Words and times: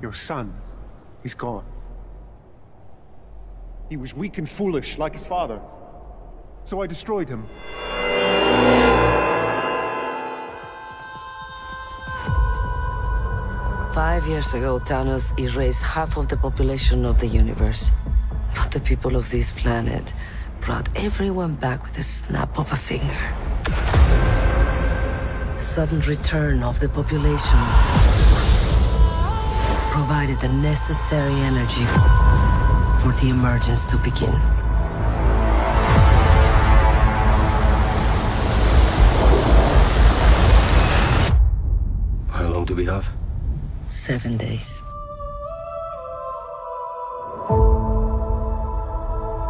Your 0.00 0.14
son 0.14 0.54
is 1.24 1.34
gone. 1.34 1.66
He 3.90 3.96
was 3.96 4.14
weak 4.14 4.38
and 4.38 4.48
foolish, 4.48 4.96
like 4.96 5.12
his 5.12 5.26
father. 5.26 5.60
So 6.64 6.80
I 6.80 6.86
destroyed 6.86 7.28
him. 7.28 7.46
Five 13.92 14.26
years 14.26 14.54
ago, 14.54 14.80
Thanos 14.80 15.38
erased 15.38 15.82
half 15.82 16.16
of 16.16 16.28
the 16.28 16.36
population 16.36 17.04
of 17.04 17.20
the 17.20 17.26
universe. 17.26 17.90
But 18.54 18.70
the 18.70 18.80
people 18.80 19.16
of 19.16 19.30
this 19.30 19.50
planet 19.50 20.14
brought 20.60 20.88
everyone 20.96 21.56
back 21.56 21.84
with 21.84 21.98
a 21.98 22.02
snap 22.02 22.58
of 22.58 22.72
a 22.72 22.76
finger. 22.76 23.34
The 25.56 25.62
sudden 25.62 26.00
return 26.00 26.62
of 26.62 26.80
the 26.80 26.88
population 26.88 28.29
provided 29.90 30.38
the 30.38 30.48
necessary 30.48 31.34
energy 31.34 31.84
for 33.02 33.12
the 33.20 33.28
emergence 33.28 33.84
to 33.86 33.96
begin. 33.96 34.30
How 42.30 42.48
long 42.48 42.64
do 42.66 42.76
we 42.76 42.84
have? 42.84 43.10
Seven 43.88 44.36
days. 44.36 44.80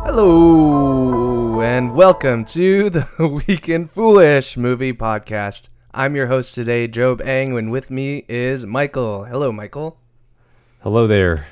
Hello, 0.07 1.61
and 1.61 1.95
welcome 1.95 2.47
to 2.47 2.89
the 2.89 3.07
Weekend 3.47 3.91
Foolish 3.91 4.57
Movie 4.57 4.95
Podcast. 4.95 5.69
I'm 5.93 6.17
your 6.17 6.29
host 6.29 6.55
today, 6.55 6.89
Job 6.89 7.21
Ang, 7.21 7.59
and 7.59 7.71
with 7.71 7.91
me 7.91 8.25
is 8.27 8.65
Michael. 8.65 9.27
Hello, 9.27 9.53
Michael. 9.53 10.00
Hello 10.83 11.07
there. 11.07 11.47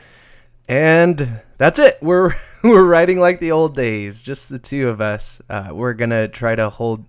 And 0.70 1.42
that's 1.58 1.78
it. 1.78 1.98
We're 2.00 2.34
we're 2.64 2.86
writing 2.86 3.20
like 3.20 3.40
the 3.40 3.52
old 3.52 3.76
days, 3.76 4.22
just 4.22 4.48
the 4.48 4.58
two 4.58 4.88
of 4.88 5.02
us. 5.02 5.42
Uh, 5.50 5.68
we're 5.72 5.92
gonna 5.92 6.28
try 6.28 6.54
to 6.54 6.70
hold 6.70 7.04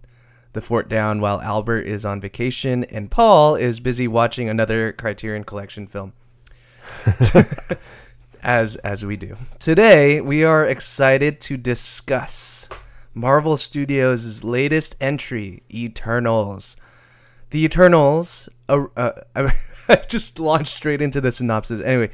the 0.52 0.59
fort 0.59 0.89
down 0.89 1.21
while 1.21 1.39
Albert 1.39 1.83
is 1.83 2.05
on 2.05 2.19
vacation 2.19 2.83
and 2.83 3.09
Paul 3.09 3.55
is 3.55 3.80
busy 3.80 4.05
watching 4.05 4.49
another 4.49 4.91
Criterion 4.91 5.45
Collection 5.45 5.88
film. 5.88 6.11
as 8.43 8.75
as 8.77 9.05
we 9.05 9.15
do. 9.15 9.38
Today, 9.58 10.19
we 10.19 10.43
are 10.43 10.65
excited 10.65 11.39
to 11.39 11.55
discuss 11.55 12.67
Marvel 13.13 13.55
Studios' 13.55 14.43
latest 14.43 14.93
entry, 14.99 15.63
Eternals. 15.73 16.75
The 17.52 17.63
Eternals, 17.63 18.49
uh, 18.67 18.88
uh, 18.97 19.52
I 19.89 19.95
just 20.07 20.39
launched 20.39 20.75
straight 20.75 21.01
into 21.01 21.19
the 21.19 21.31
synopsis. 21.31 21.81
Anyway, 21.81 22.11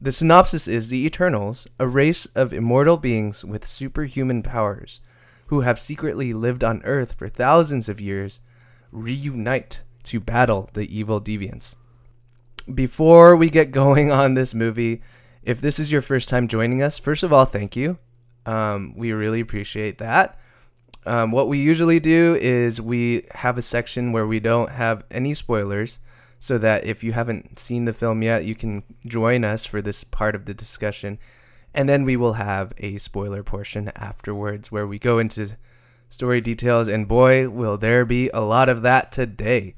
the 0.00 0.12
synopsis 0.12 0.68
is 0.68 0.88
The 0.88 1.04
Eternals, 1.04 1.66
a 1.78 1.86
race 1.86 2.26
of 2.26 2.52
immortal 2.52 2.96
beings 2.96 3.44
with 3.44 3.66
superhuman 3.66 4.42
powers 4.42 5.00
who 5.46 5.60
have 5.60 5.78
secretly 5.78 6.32
lived 6.32 6.64
on 6.64 6.82
Earth 6.84 7.14
for 7.14 7.28
thousands 7.28 7.88
of 7.88 8.00
years, 8.00 8.40
reunite 8.90 9.82
to 10.04 10.20
battle 10.20 10.70
the 10.72 10.96
evil 10.96 11.20
deviants. 11.20 11.74
Before 12.72 13.36
we 13.36 13.48
get 13.48 13.70
going 13.70 14.10
on 14.10 14.34
this 14.34 14.54
movie, 14.54 15.02
if 15.42 15.60
this 15.60 15.78
is 15.78 15.92
your 15.92 16.02
first 16.02 16.28
time 16.28 16.48
joining 16.48 16.82
us, 16.82 16.98
first 16.98 17.22
of 17.22 17.32
all, 17.32 17.44
thank 17.44 17.76
you. 17.76 17.98
Um, 18.44 18.94
we 18.96 19.12
really 19.12 19.40
appreciate 19.40 19.98
that. 19.98 20.38
Um, 21.04 21.30
what 21.30 21.48
we 21.48 21.58
usually 21.58 22.00
do 22.00 22.36
is 22.40 22.80
we 22.80 23.24
have 23.34 23.56
a 23.56 23.62
section 23.62 24.12
where 24.12 24.26
we 24.26 24.40
don't 24.40 24.72
have 24.72 25.04
any 25.10 25.34
spoilers, 25.34 26.00
so 26.38 26.58
that 26.58 26.84
if 26.84 27.02
you 27.02 27.12
haven't 27.12 27.58
seen 27.58 27.84
the 27.84 27.92
film 27.92 28.22
yet, 28.22 28.44
you 28.44 28.54
can 28.54 28.82
join 29.06 29.44
us 29.44 29.64
for 29.64 29.80
this 29.80 30.04
part 30.04 30.34
of 30.34 30.44
the 30.44 30.54
discussion. 30.54 31.18
And 31.74 31.88
then 31.88 32.04
we 32.04 32.16
will 32.16 32.34
have 32.34 32.72
a 32.78 32.98
spoiler 32.98 33.42
portion 33.42 33.90
afterwards 33.96 34.70
where 34.72 34.86
we 34.86 34.98
go 34.98 35.18
into 35.18 35.56
story 36.08 36.40
details, 36.40 36.88
and 36.88 37.08
boy, 37.08 37.48
will 37.48 37.76
there 37.76 38.04
be 38.04 38.30
a 38.30 38.40
lot 38.40 38.68
of 38.68 38.82
that 38.82 39.12
today. 39.12 39.74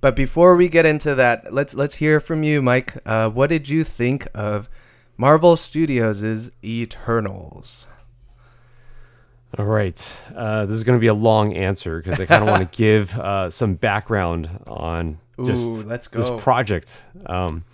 But 0.00 0.16
before 0.16 0.54
we 0.54 0.68
get 0.68 0.84
into 0.84 1.14
that, 1.14 1.52
let's 1.52 1.74
let's 1.74 1.94
hear 1.94 2.20
from 2.20 2.42
you, 2.42 2.60
Mike. 2.60 2.98
Uh, 3.06 3.30
what 3.30 3.48
did 3.48 3.70
you 3.70 3.84
think 3.84 4.28
of 4.34 4.68
Marvel 5.16 5.56
Studios' 5.56 6.50
Eternals? 6.62 7.86
All 9.56 9.64
right. 9.64 10.16
Uh, 10.34 10.66
this 10.66 10.74
is 10.74 10.84
going 10.84 10.98
to 10.98 11.00
be 11.00 11.06
a 11.06 11.14
long 11.14 11.54
answer 11.54 12.02
because 12.02 12.20
I 12.20 12.26
kind 12.26 12.42
of 12.42 12.50
want 12.50 12.70
to 12.70 12.76
give 12.76 13.18
uh, 13.18 13.48
some 13.48 13.74
background 13.74 14.50
on 14.66 15.20
just 15.44 15.84
let's 15.86 16.08
go. 16.08 16.18
this 16.18 16.42
project. 16.42 17.06
Um, 17.26 17.64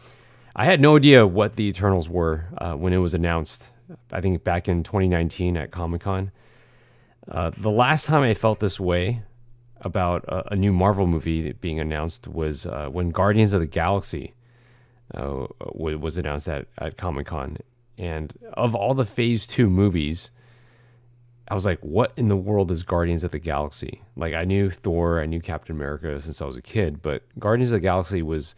I 0.56 0.64
had 0.64 0.80
no 0.80 0.96
idea 0.96 1.26
what 1.26 1.56
the 1.56 1.64
Eternals 1.64 2.08
were 2.08 2.46
uh, 2.58 2.74
when 2.74 2.92
it 2.92 2.98
was 2.98 3.14
announced. 3.14 3.70
I 4.12 4.20
think 4.20 4.44
back 4.44 4.68
in 4.68 4.82
2019 4.82 5.56
at 5.56 5.70
Comic 5.70 6.02
Con. 6.02 6.30
Uh, 7.28 7.50
the 7.56 7.70
last 7.70 8.06
time 8.06 8.22
I 8.22 8.34
felt 8.34 8.60
this 8.60 8.80
way 8.80 9.22
about 9.80 10.24
a, 10.24 10.52
a 10.54 10.56
new 10.56 10.72
Marvel 10.72 11.06
movie 11.06 11.52
being 11.52 11.78
announced 11.80 12.28
was 12.28 12.66
uh, 12.66 12.88
when 12.90 13.10
Guardians 13.10 13.52
of 13.52 13.60
the 13.60 13.66
Galaxy 13.66 14.34
uh, 15.14 15.46
wa- 15.72 15.96
was 15.96 16.18
announced 16.18 16.48
at, 16.48 16.66
at 16.78 16.96
Comic 16.96 17.26
Con. 17.26 17.56
And 17.98 18.32
of 18.54 18.74
all 18.74 18.94
the 18.94 19.04
Phase 19.04 19.46
2 19.46 19.68
movies, 19.68 20.30
I 21.50 21.54
was 21.54 21.66
like, 21.66 21.80
what 21.80 22.12
in 22.16 22.28
the 22.28 22.36
world 22.36 22.70
is 22.70 22.84
Guardians 22.84 23.24
of 23.24 23.32
the 23.32 23.40
Galaxy? 23.40 24.00
Like, 24.16 24.34
I 24.34 24.44
knew 24.44 24.70
Thor, 24.70 25.20
I 25.20 25.26
knew 25.26 25.40
Captain 25.40 25.74
America 25.74 26.20
since 26.20 26.40
I 26.40 26.44
was 26.44 26.56
a 26.56 26.62
kid, 26.62 27.02
but 27.02 27.24
Guardians 27.40 27.72
of 27.72 27.80
the 27.80 27.80
Galaxy 27.80 28.22
was 28.22 28.54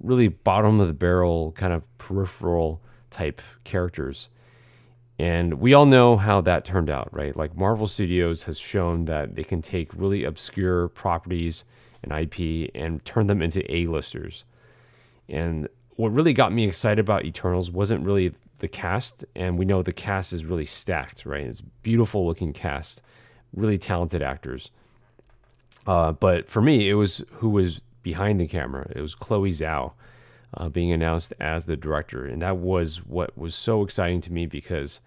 really 0.00 0.26
bottom 0.26 0.80
of 0.80 0.88
the 0.88 0.92
barrel, 0.92 1.52
kind 1.52 1.72
of 1.72 1.86
peripheral 1.98 2.82
type 3.10 3.40
characters. 3.62 4.30
And 5.20 5.54
we 5.54 5.74
all 5.74 5.86
know 5.86 6.16
how 6.16 6.40
that 6.40 6.64
turned 6.64 6.90
out, 6.90 7.08
right? 7.12 7.36
Like, 7.36 7.56
Marvel 7.56 7.86
Studios 7.86 8.42
has 8.44 8.58
shown 8.58 9.04
that 9.04 9.36
they 9.36 9.44
can 9.44 9.62
take 9.62 9.94
really 9.94 10.24
obscure 10.24 10.88
properties 10.88 11.64
and 12.02 12.12
IP 12.12 12.70
and 12.74 13.04
turn 13.04 13.28
them 13.28 13.42
into 13.42 13.62
A-listers. 13.72 14.44
And 15.28 15.68
what 15.90 16.12
really 16.12 16.32
got 16.32 16.52
me 16.52 16.66
excited 16.66 17.00
about 17.00 17.24
Eternals 17.24 17.70
wasn't 17.70 18.04
really 18.04 18.32
the 18.58 18.68
cast, 18.68 19.24
and 19.34 19.58
we 19.58 19.64
know 19.64 19.82
the 19.82 19.92
cast 19.92 20.32
is 20.32 20.44
really 20.44 20.64
stacked, 20.64 21.24
right? 21.24 21.46
It's 21.46 21.60
beautiful 21.60 22.26
looking 22.26 22.52
cast, 22.52 23.02
really 23.54 23.78
talented 23.78 24.22
actors. 24.22 24.70
Uh, 25.86 26.12
but 26.12 26.48
for 26.48 26.60
me, 26.60 26.88
it 26.88 26.94
was 26.94 27.22
who 27.34 27.48
was 27.48 27.80
behind 28.02 28.40
the 28.40 28.46
camera. 28.46 28.90
It 28.94 29.00
was 29.00 29.14
Chloe 29.14 29.50
Zhao 29.50 29.92
uh, 30.54 30.68
being 30.68 30.92
announced 30.92 31.32
as 31.40 31.64
the 31.64 31.76
director, 31.76 32.26
and 32.26 32.42
that 32.42 32.58
was 32.58 33.04
what 33.04 33.36
was 33.38 33.54
so 33.54 33.82
exciting 33.82 34.20
to 34.22 34.32
me 34.32 34.46
because 34.46 35.00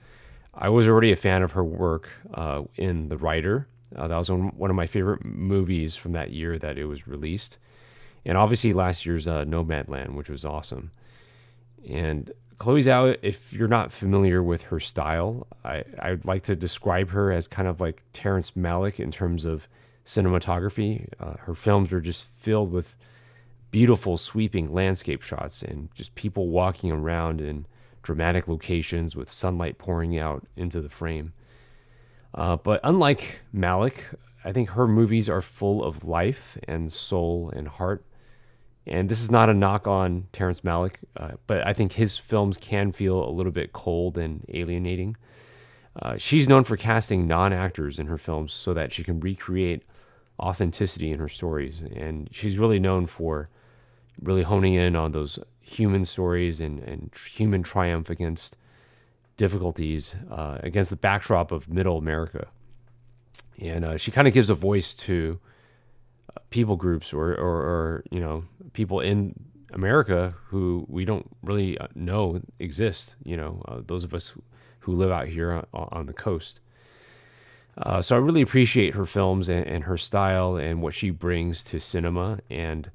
I 0.54 0.70
was 0.70 0.88
already 0.88 1.12
a 1.12 1.16
fan 1.16 1.44
of 1.44 1.52
her 1.54 1.64
work 1.64 2.10
uh, 2.34 2.64
in 2.76 3.10
The 3.10 3.18
Rider. 3.18 3.68
Uh, 3.96 4.08
that 4.08 4.18
was 4.18 4.32
one 4.32 4.70
of 4.70 4.76
my 4.76 4.88
favorite 4.88 5.26
movies 5.26 5.96
from 5.96 6.14
that 6.14 6.32
year 6.32 6.58
that 6.58 6.78
it 6.78 6.86
was 6.86 7.08
released 7.08 7.58
and 8.26 8.38
obviously 8.38 8.74
last 8.74 9.06
year's 9.06 9.28
uh, 9.28 9.44
Nomadland, 9.46 10.14
which 10.14 10.30
was 10.30 10.46
awesome. 10.46 10.92
And 11.90 12.32
Chloe 12.62 12.82
Zhao, 12.82 13.18
if 13.24 13.54
you're 13.54 13.68
not 13.68 13.92
familiar 13.92 14.44
with 14.44 14.62
her 14.62 14.80
style, 14.80 15.48
I, 15.66 15.84
I'd 15.98 16.26
like 16.26 16.44
to 16.44 16.56
describe 16.56 17.10
her 17.10 17.32
as 17.32 17.48
kind 17.48 17.68
of 17.68 17.82
like 17.82 18.04
Terrence 18.14 18.52
Malick 18.52 19.00
in 19.00 19.10
terms 19.10 19.46
of 19.46 19.68
cinematography. 20.06 21.08
Uh, 21.20 21.38
her 21.40 21.56
films 21.56 21.92
are 21.92 22.00
just 22.00 22.24
filled 22.24 22.72
with 22.72 22.96
beautiful, 23.72 24.16
sweeping 24.16 24.72
landscape 24.72 25.24
shots 25.24 25.64
and 25.64 25.90
just 25.96 26.14
people 26.14 26.50
walking 26.50 26.92
around 26.92 27.42
in 27.42 27.66
dramatic 28.04 28.48
locations 28.48 29.16
with 29.16 29.28
sunlight 29.28 29.80
pouring 29.80 30.20
out 30.20 30.46
into 30.56 30.82
the 30.82 30.90
frame. 30.90 31.34
Uh, 32.36 32.58
but 32.58 32.80
unlike 32.84 33.40
Malick, 33.52 34.04
I 34.46 34.52
think 34.52 34.70
her 34.70 34.88
movies 34.88 35.28
are 35.32 35.42
full 35.42 35.84
of 35.84 36.04
life 36.04 36.60
and 36.68 36.92
soul 36.92 37.52
and 37.56 37.68
heart. 37.68 38.06
And 38.92 39.08
this 39.08 39.22
is 39.22 39.32
not 39.32 39.50
a 39.50 39.54
knock 39.54 39.88
on 39.88 40.28
Terrence 40.34 40.62
Malick, 40.62 40.96
uh, 41.16 41.32
but 41.48 41.66
I 41.66 41.72
think 41.72 41.94
his 41.94 42.18
films 42.18 42.58
can 42.58 42.92
feel 42.92 43.24
a 43.24 43.32
little 43.32 43.54
bit 43.54 43.72
cold 43.72 44.18
and 44.18 44.44
alienating. 44.50 45.16
Uh, 45.96 46.18
she's 46.18 46.50
known 46.50 46.66
for 46.66 46.76
casting 46.76 47.26
non 47.26 47.54
actors 47.54 48.00
in 48.00 48.08
her 48.08 48.18
films 48.18 48.52
so 48.52 48.74
that 48.74 48.92
she 48.92 49.02
can 49.02 49.22
recreate 49.22 49.84
authenticity 50.38 51.10
in 51.10 51.20
her 51.20 51.30
stories. 51.30 51.82
And 51.96 52.28
she's 52.34 52.60
really 52.60 52.80
known 52.80 53.06
for 53.06 53.50
really 54.22 54.44
honing 54.44 54.74
in 54.74 54.98
on 54.98 55.14
those 55.14 55.40
human 55.62 56.04
stories 56.04 56.60
and, 56.60 56.80
and 56.80 57.16
human 57.16 57.64
triumph 57.64 58.10
against 58.10 58.58
difficulties, 59.38 60.16
uh, 60.30 60.58
against 60.64 60.90
the 60.90 60.98
backdrop 60.98 61.54
of 61.54 61.70
middle 61.70 61.98
America. 61.98 62.50
And 63.58 63.86
uh, 63.86 63.96
she 63.96 64.12
kind 64.12 64.28
of 64.28 64.34
gives 64.34 64.50
a 64.50 64.56
voice 64.56 64.94
to 64.96 65.40
people 66.50 66.76
groups 66.76 67.14
or, 67.14 67.34
or, 67.34 67.58
or 67.62 68.04
you 68.12 68.20
know 68.20 68.44
people 68.74 69.00
in 69.00 69.34
America 69.74 70.34
who 70.48 70.86
we 70.90 71.06
don't 71.06 71.28
really 71.44 71.78
uh, 71.78 71.88
know 71.96 72.42
exist. 72.60 73.16
You 73.24 73.38
know, 73.38 73.62
uh, 73.68 73.82
those 73.86 74.04
of 74.04 74.14
us 74.14 74.34
who 74.80 74.94
live 74.96 75.12
out 75.12 75.28
here 75.28 75.52
on, 75.54 75.66
on 75.74 76.06
the 76.08 76.14
coast. 76.14 76.62
Uh, 77.78 78.02
so 78.02 78.16
I 78.16 78.20
really 78.20 78.42
appreciate 78.42 78.96
her 78.96 79.06
films 79.06 79.48
and, 79.50 79.66
and 79.66 79.84
her 79.86 79.98
style 79.98 80.58
and 80.58 80.82
what 80.82 80.94
she 80.94 81.10
brings 81.10 81.64
to 81.66 81.80
cinema. 81.80 82.40
And 82.50 82.92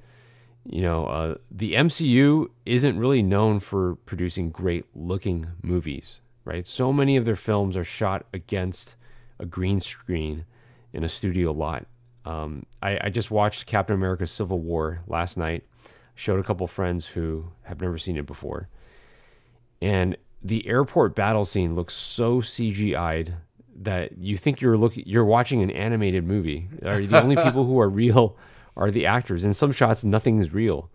You 0.69 0.83
know, 0.83 1.07
uh, 1.07 1.35
the 1.51 1.75
MCU 1.75 2.49
isn't 2.65 2.99
really 2.99 3.23
known 3.23 3.61
for 3.61 3.97
producing 4.05 4.51
great 4.51 4.85
looking 4.95 5.47
movies, 5.63 6.21
right? 6.45 6.67
So 6.67 6.93
many 6.93 7.17
of 7.17 7.25
their 7.25 7.37
films 7.37 7.77
are 7.77 7.85
shot 7.85 8.27
against 8.33 8.97
a 9.39 9.47
green 9.47 9.79
screen 9.81 10.45
in 10.93 11.05
a 11.05 11.09
studio 11.09 11.53
lot. 11.53 11.87
Um, 12.27 12.67
I, 12.83 12.99
I 13.05 13.09
just 13.09 13.31
watched 13.31 13.67
Captain 13.67 13.95
America 13.95 14.27
Civil 14.27 14.59
War 14.59 15.01
last 15.07 15.39
night, 15.39 15.65
showed 16.17 16.41
a 16.41 16.43
couple 16.43 16.67
friends 16.67 17.07
who 17.07 17.47
have 17.63 17.81
never 17.81 17.97
seen 17.97 18.17
it 18.17 18.27
before. 18.27 18.69
And 19.81 20.17
the 20.43 20.67
airport 20.67 21.15
battle 21.15 21.45
scene 21.45 21.75
looks 21.75 21.95
so 21.95 22.41
CGI'd 22.41 23.35
that 23.83 24.19
you 24.19 24.37
think 24.37 24.61
you're 24.61 24.77
looking 24.77 25.05
you're 25.07 25.25
watching 25.25 25.63
an 25.63 25.71
animated 25.71 26.25
movie. 26.25 26.69
Are 26.85 27.01
the 27.01 27.23
only 27.23 27.37
people 27.37 27.65
who 27.65 27.79
are 27.79 27.89
real 28.05 28.37
are 28.77 28.91
the 28.91 29.07
actors. 29.07 29.45
In 29.45 29.55
some 29.55 29.73
shots, 29.73 30.05
nothing 30.05 30.39
is 30.39 30.53
real. 30.53 30.91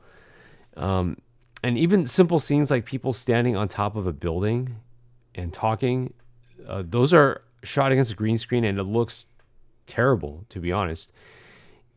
Um, 0.75 1.17
and 1.63 1.77
even 1.77 2.05
simple 2.05 2.39
scenes 2.39 2.71
like 2.71 2.85
people 2.85 3.13
standing 3.13 3.55
on 3.55 3.67
top 3.67 3.95
of 3.95 4.07
a 4.07 4.13
building 4.13 4.77
and 5.35 5.53
talking, 5.53 6.13
uh, 6.67 6.83
those 6.85 7.13
are 7.13 7.43
shot 7.63 7.91
against 7.91 8.11
a 8.11 8.15
green 8.15 8.37
screen, 8.37 8.63
and 8.63 8.79
it 8.79 8.83
looks 8.83 9.27
terrible, 9.85 10.45
to 10.49 10.59
be 10.59 10.71
honest. 10.71 11.11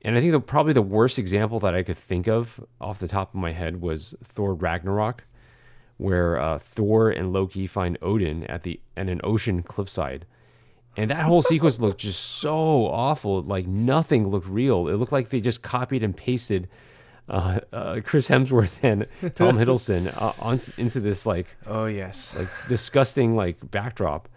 And 0.02 0.16
I 0.16 0.20
think 0.20 0.32
the, 0.32 0.40
probably 0.40 0.74
the 0.74 0.82
worst 0.82 1.18
example 1.18 1.58
that 1.60 1.74
I 1.74 1.82
could 1.82 1.96
think 1.96 2.28
of 2.28 2.60
off 2.80 2.98
the 2.98 3.08
top 3.08 3.30
of 3.30 3.40
my 3.40 3.52
head 3.52 3.80
was 3.80 4.14
Thor 4.22 4.54
Ragnarok, 4.54 5.24
where 5.96 6.38
uh, 6.38 6.58
Thor 6.58 7.08
and 7.10 7.32
Loki 7.32 7.66
find 7.66 7.96
Odin 8.02 8.44
at 8.44 8.62
the 8.62 8.80
at 8.96 9.08
an 9.08 9.20
ocean 9.24 9.62
cliffside, 9.62 10.26
and 10.96 11.08
that 11.10 11.22
whole 11.22 11.40
sequence 11.40 11.80
looked 11.80 12.00
just 12.00 12.20
so 12.20 12.86
awful. 12.86 13.42
Like 13.42 13.66
nothing 13.66 14.28
looked 14.28 14.48
real. 14.48 14.88
It 14.88 14.96
looked 14.96 15.12
like 15.12 15.30
they 15.30 15.40
just 15.40 15.62
copied 15.62 16.02
and 16.02 16.14
pasted 16.14 16.68
uh, 17.28 17.60
uh, 17.72 18.00
Chris 18.04 18.28
Hemsworth 18.28 18.78
and 18.82 19.06
Tom 19.34 19.56
Hiddleston 19.58 20.14
uh, 20.20 20.32
on, 20.38 20.60
into 20.76 21.00
this 21.00 21.24
like 21.24 21.46
Oh 21.66 21.86
yes. 21.86 22.36
like 22.36 22.48
disgusting 22.68 23.34
like 23.36 23.70
backdrop. 23.70 24.28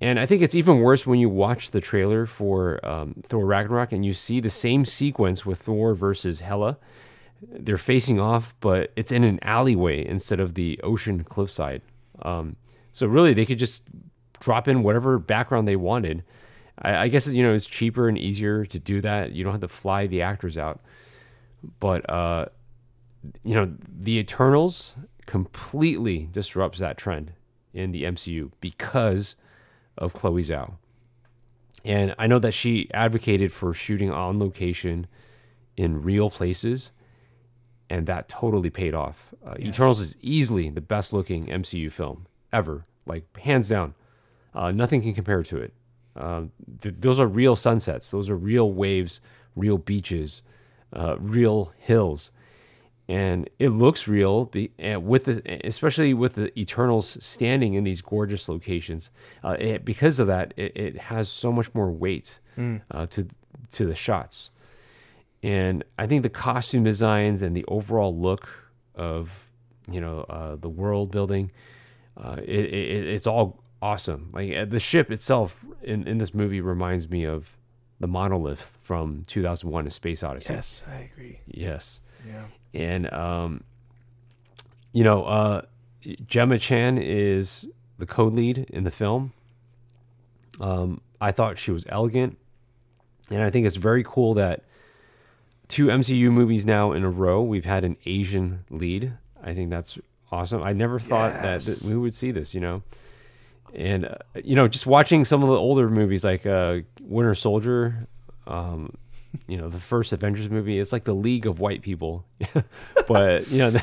And 0.00 0.18
I 0.18 0.26
think 0.26 0.42
it's 0.42 0.54
even 0.54 0.80
worse 0.80 1.06
when 1.06 1.18
you 1.18 1.28
watch 1.28 1.72
the 1.72 1.80
trailer 1.80 2.24
for 2.24 2.84
um, 2.86 3.22
Thor 3.26 3.44
Ragnarok 3.44 3.92
and 3.92 4.04
you 4.04 4.14
see 4.14 4.40
the 4.40 4.50
same 4.50 4.84
sequence 4.84 5.44
with 5.44 5.60
Thor 5.60 5.94
versus 5.94 6.40
Hela. 6.40 6.78
They're 7.42 7.76
facing 7.76 8.18
off, 8.18 8.54
but 8.60 8.92
it's 8.96 9.12
in 9.12 9.24
an 9.24 9.38
alleyway 9.42 10.06
instead 10.06 10.40
of 10.40 10.54
the 10.54 10.80
ocean 10.82 11.24
cliffside. 11.24 11.82
Um, 12.22 12.56
so 12.92 13.06
really, 13.06 13.34
they 13.34 13.46
could 13.46 13.58
just 13.58 13.90
drop 14.40 14.68
in 14.68 14.82
whatever 14.82 15.18
background 15.18 15.68
they 15.68 15.76
wanted. 15.76 16.24
I, 16.78 16.96
I 16.96 17.08
guess 17.08 17.32
you 17.32 17.42
know 17.42 17.54
it's 17.54 17.66
cheaper 17.66 18.08
and 18.08 18.18
easier 18.18 18.64
to 18.66 18.78
do 18.78 19.00
that. 19.02 19.32
You 19.32 19.44
don't 19.44 19.52
have 19.52 19.60
to 19.60 19.68
fly 19.68 20.06
the 20.06 20.22
actors 20.22 20.58
out. 20.58 20.80
But 21.78 22.08
uh, 22.10 22.46
you 23.44 23.54
know, 23.54 23.72
the 23.88 24.18
Eternals 24.18 24.96
completely 25.26 26.28
disrupts 26.32 26.78
that 26.80 26.96
trend 26.96 27.32
in 27.72 27.92
the 27.92 28.04
MCU 28.04 28.50
because 28.60 29.36
of 30.00 30.12
Chloe 30.12 30.42
Zhao. 30.42 30.72
And 31.84 32.14
I 32.18 32.26
know 32.26 32.38
that 32.38 32.52
she 32.52 32.90
advocated 32.92 33.52
for 33.52 33.72
shooting 33.72 34.10
on 34.10 34.38
location 34.38 35.06
in 35.76 36.02
real 36.02 36.30
places, 36.30 36.92
and 37.88 38.06
that 38.06 38.28
totally 38.28 38.70
paid 38.70 38.94
off. 38.94 39.32
Uh, 39.46 39.54
Eternals 39.58 40.00
is 40.00 40.16
easily 40.20 40.68
the 40.70 40.80
best 40.80 41.12
looking 41.12 41.46
MCU 41.46 41.90
film 41.90 42.26
ever, 42.52 42.84
like 43.06 43.36
hands 43.38 43.68
down. 43.68 43.94
Uh, 44.54 44.70
nothing 44.70 45.00
can 45.00 45.14
compare 45.14 45.42
to 45.42 45.58
it. 45.58 45.72
Uh, 46.16 46.42
th- 46.82 46.96
those 46.98 47.20
are 47.20 47.26
real 47.26 47.56
sunsets, 47.56 48.10
those 48.10 48.28
are 48.28 48.36
real 48.36 48.72
waves, 48.72 49.20
real 49.56 49.78
beaches, 49.78 50.42
uh, 50.92 51.16
real 51.18 51.72
hills 51.78 52.32
and 53.10 53.50
it 53.58 53.70
looks 53.70 54.06
real 54.06 54.48
and 54.78 55.04
with 55.04 55.24
the, 55.24 55.66
especially 55.66 56.14
with 56.14 56.36
the 56.36 56.56
eternals 56.56 57.18
standing 57.24 57.74
in 57.74 57.82
these 57.82 58.00
gorgeous 58.00 58.48
locations. 58.48 59.10
Uh, 59.42 59.56
it, 59.58 59.84
because 59.84 60.20
of 60.20 60.28
that 60.28 60.54
it, 60.56 60.76
it, 60.76 60.96
has 60.96 61.28
so 61.28 61.50
much 61.50 61.74
more 61.74 61.90
weight 61.90 62.38
uh, 62.92 63.06
to 63.06 63.26
to 63.70 63.84
the 63.84 63.94
shots. 63.94 64.52
And 65.42 65.82
i 65.98 66.06
think 66.06 66.22
the 66.22 66.30
costume 66.30 66.84
designs 66.84 67.42
and 67.42 67.56
the 67.56 67.64
overall 67.66 68.16
look 68.16 68.48
of 68.94 69.50
you 69.90 70.00
know 70.00 70.20
uh, 70.28 70.56
the 70.56 70.68
world 70.68 71.10
building 71.10 71.50
uh, 72.16 72.36
it, 72.44 72.66
it, 72.66 73.08
it's 73.08 73.26
all 73.26 73.62
awesome. 73.82 74.30
Like 74.32 74.54
uh, 74.54 74.64
the 74.66 74.80
ship 74.80 75.10
itself 75.10 75.64
in, 75.82 76.06
in 76.06 76.18
this 76.18 76.34
movie 76.34 76.60
reminds 76.60 77.08
me 77.08 77.24
of 77.24 77.56
the 77.98 78.08
monolith 78.08 78.78
from 78.82 79.24
2001 79.26 79.86
a 79.86 79.90
space 79.90 80.22
odyssey. 80.22 80.52
Yes, 80.52 80.82
I 80.88 81.10
agree. 81.12 81.40
yes. 81.46 82.00
Yeah. 82.26 82.44
And 82.74 83.12
um, 83.12 83.64
you 84.92 85.04
know, 85.04 85.24
uh, 85.24 85.62
Gemma 86.26 86.58
Chan 86.58 86.98
is 86.98 87.68
the 87.98 88.06
co-lead 88.06 88.58
in 88.70 88.84
the 88.84 88.90
film. 88.90 89.32
Um, 90.60 91.00
I 91.20 91.32
thought 91.32 91.58
she 91.58 91.70
was 91.70 91.86
elegant, 91.88 92.38
and 93.30 93.42
I 93.42 93.50
think 93.50 93.66
it's 93.66 93.76
very 93.76 94.02
cool 94.04 94.34
that 94.34 94.64
two 95.68 95.86
MCU 95.86 96.30
movies 96.30 96.66
now 96.66 96.92
in 96.92 97.04
a 97.04 97.10
row 97.10 97.42
we've 97.42 97.64
had 97.64 97.84
an 97.84 97.96
Asian 98.06 98.64
lead. 98.70 99.12
I 99.42 99.54
think 99.54 99.70
that's 99.70 99.98
awesome. 100.32 100.62
I 100.62 100.72
never 100.72 100.98
thought 100.98 101.32
that, 101.34 101.60
that 101.62 101.68
Yes. 101.68 101.84
we 101.84 101.96
would 101.96 102.14
see 102.14 102.30
this, 102.30 102.54
you 102.54 102.60
know. 102.60 102.82
And 103.74 104.06
uh, 104.06 104.16
you 104.42 104.56
know, 104.56 104.66
just 104.68 104.86
watching 104.86 105.24
some 105.24 105.42
of 105.42 105.48
the 105.48 105.56
older 105.56 105.88
movies 105.88 106.24
like 106.24 106.44
uh, 106.44 106.78
Winter 107.00 107.34
Soldier, 107.34 108.06
um, 108.46 108.96
you 109.46 109.56
know, 109.56 109.68
the 109.68 109.80
first 109.80 110.12
Avengers 110.12 110.50
movie, 110.50 110.78
it's 110.78 110.92
like 110.92 111.04
the 111.04 111.14
League 111.14 111.46
of 111.46 111.60
White 111.60 111.82
People, 111.82 112.24
but 113.08 113.48
you 113.50 113.58
know, 113.58 113.80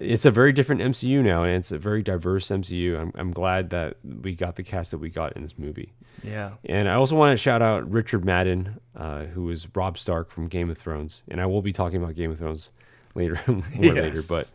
it's 0.00 0.24
a 0.24 0.30
very 0.30 0.52
different 0.52 0.80
MCU 0.80 1.22
now, 1.22 1.42
and 1.42 1.56
it's 1.56 1.72
a 1.72 1.78
very 1.78 2.02
diverse 2.02 2.48
MCU. 2.48 2.98
I'm 2.98 3.12
I'm 3.16 3.32
glad 3.32 3.70
that 3.70 3.96
we 4.04 4.34
got 4.34 4.56
the 4.56 4.62
cast 4.62 4.90
that 4.92 4.98
we 4.98 5.10
got 5.10 5.34
in 5.34 5.42
this 5.42 5.58
movie. 5.58 5.92
Yeah. 6.22 6.52
And 6.64 6.88
I 6.88 6.94
also 6.94 7.16
want 7.16 7.32
to 7.32 7.36
shout 7.36 7.62
out 7.62 7.88
Richard 7.90 8.24
Madden, 8.24 8.80
uh, 8.96 9.24
who 9.24 9.50
is 9.50 9.66
Robb 9.74 9.98
Stark 9.98 10.30
from 10.30 10.48
Game 10.48 10.70
of 10.70 10.78
Thrones, 10.78 11.22
and 11.28 11.40
I 11.40 11.46
will 11.46 11.62
be 11.62 11.72
talking 11.72 12.02
about 12.02 12.14
Game 12.14 12.30
of 12.30 12.38
Thrones 12.38 12.70
later, 13.14 13.40
more 13.46 13.62
later. 13.94 14.22
But 14.28 14.50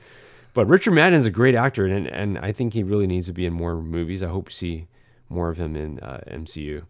but 0.54 0.68
Richard 0.68 0.92
Madden 0.92 1.18
is 1.18 1.26
a 1.26 1.32
great 1.32 1.56
actor, 1.56 1.86
and 1.86 2.08
and 2.08 2.38
I 2.40 2.52
think 2.52 2.74
he 2.74 2.84
really 2.84 3.08
needs 3.08 3.28
to 3.28 3.34
be 3.34 3.46
in 3.46 3.54
more 3.54 3.76
movies. 3.76 4.24
I 4.24 4.28
hope 4.28 4.50
to 4.50 4.56
see 4.56 4.88
more 5.30 5.50
of 5.50 5.58
him 5.58 5.76
in 5.76 6.00
uh, 6.00 6.22
MCU. 6.28 6.84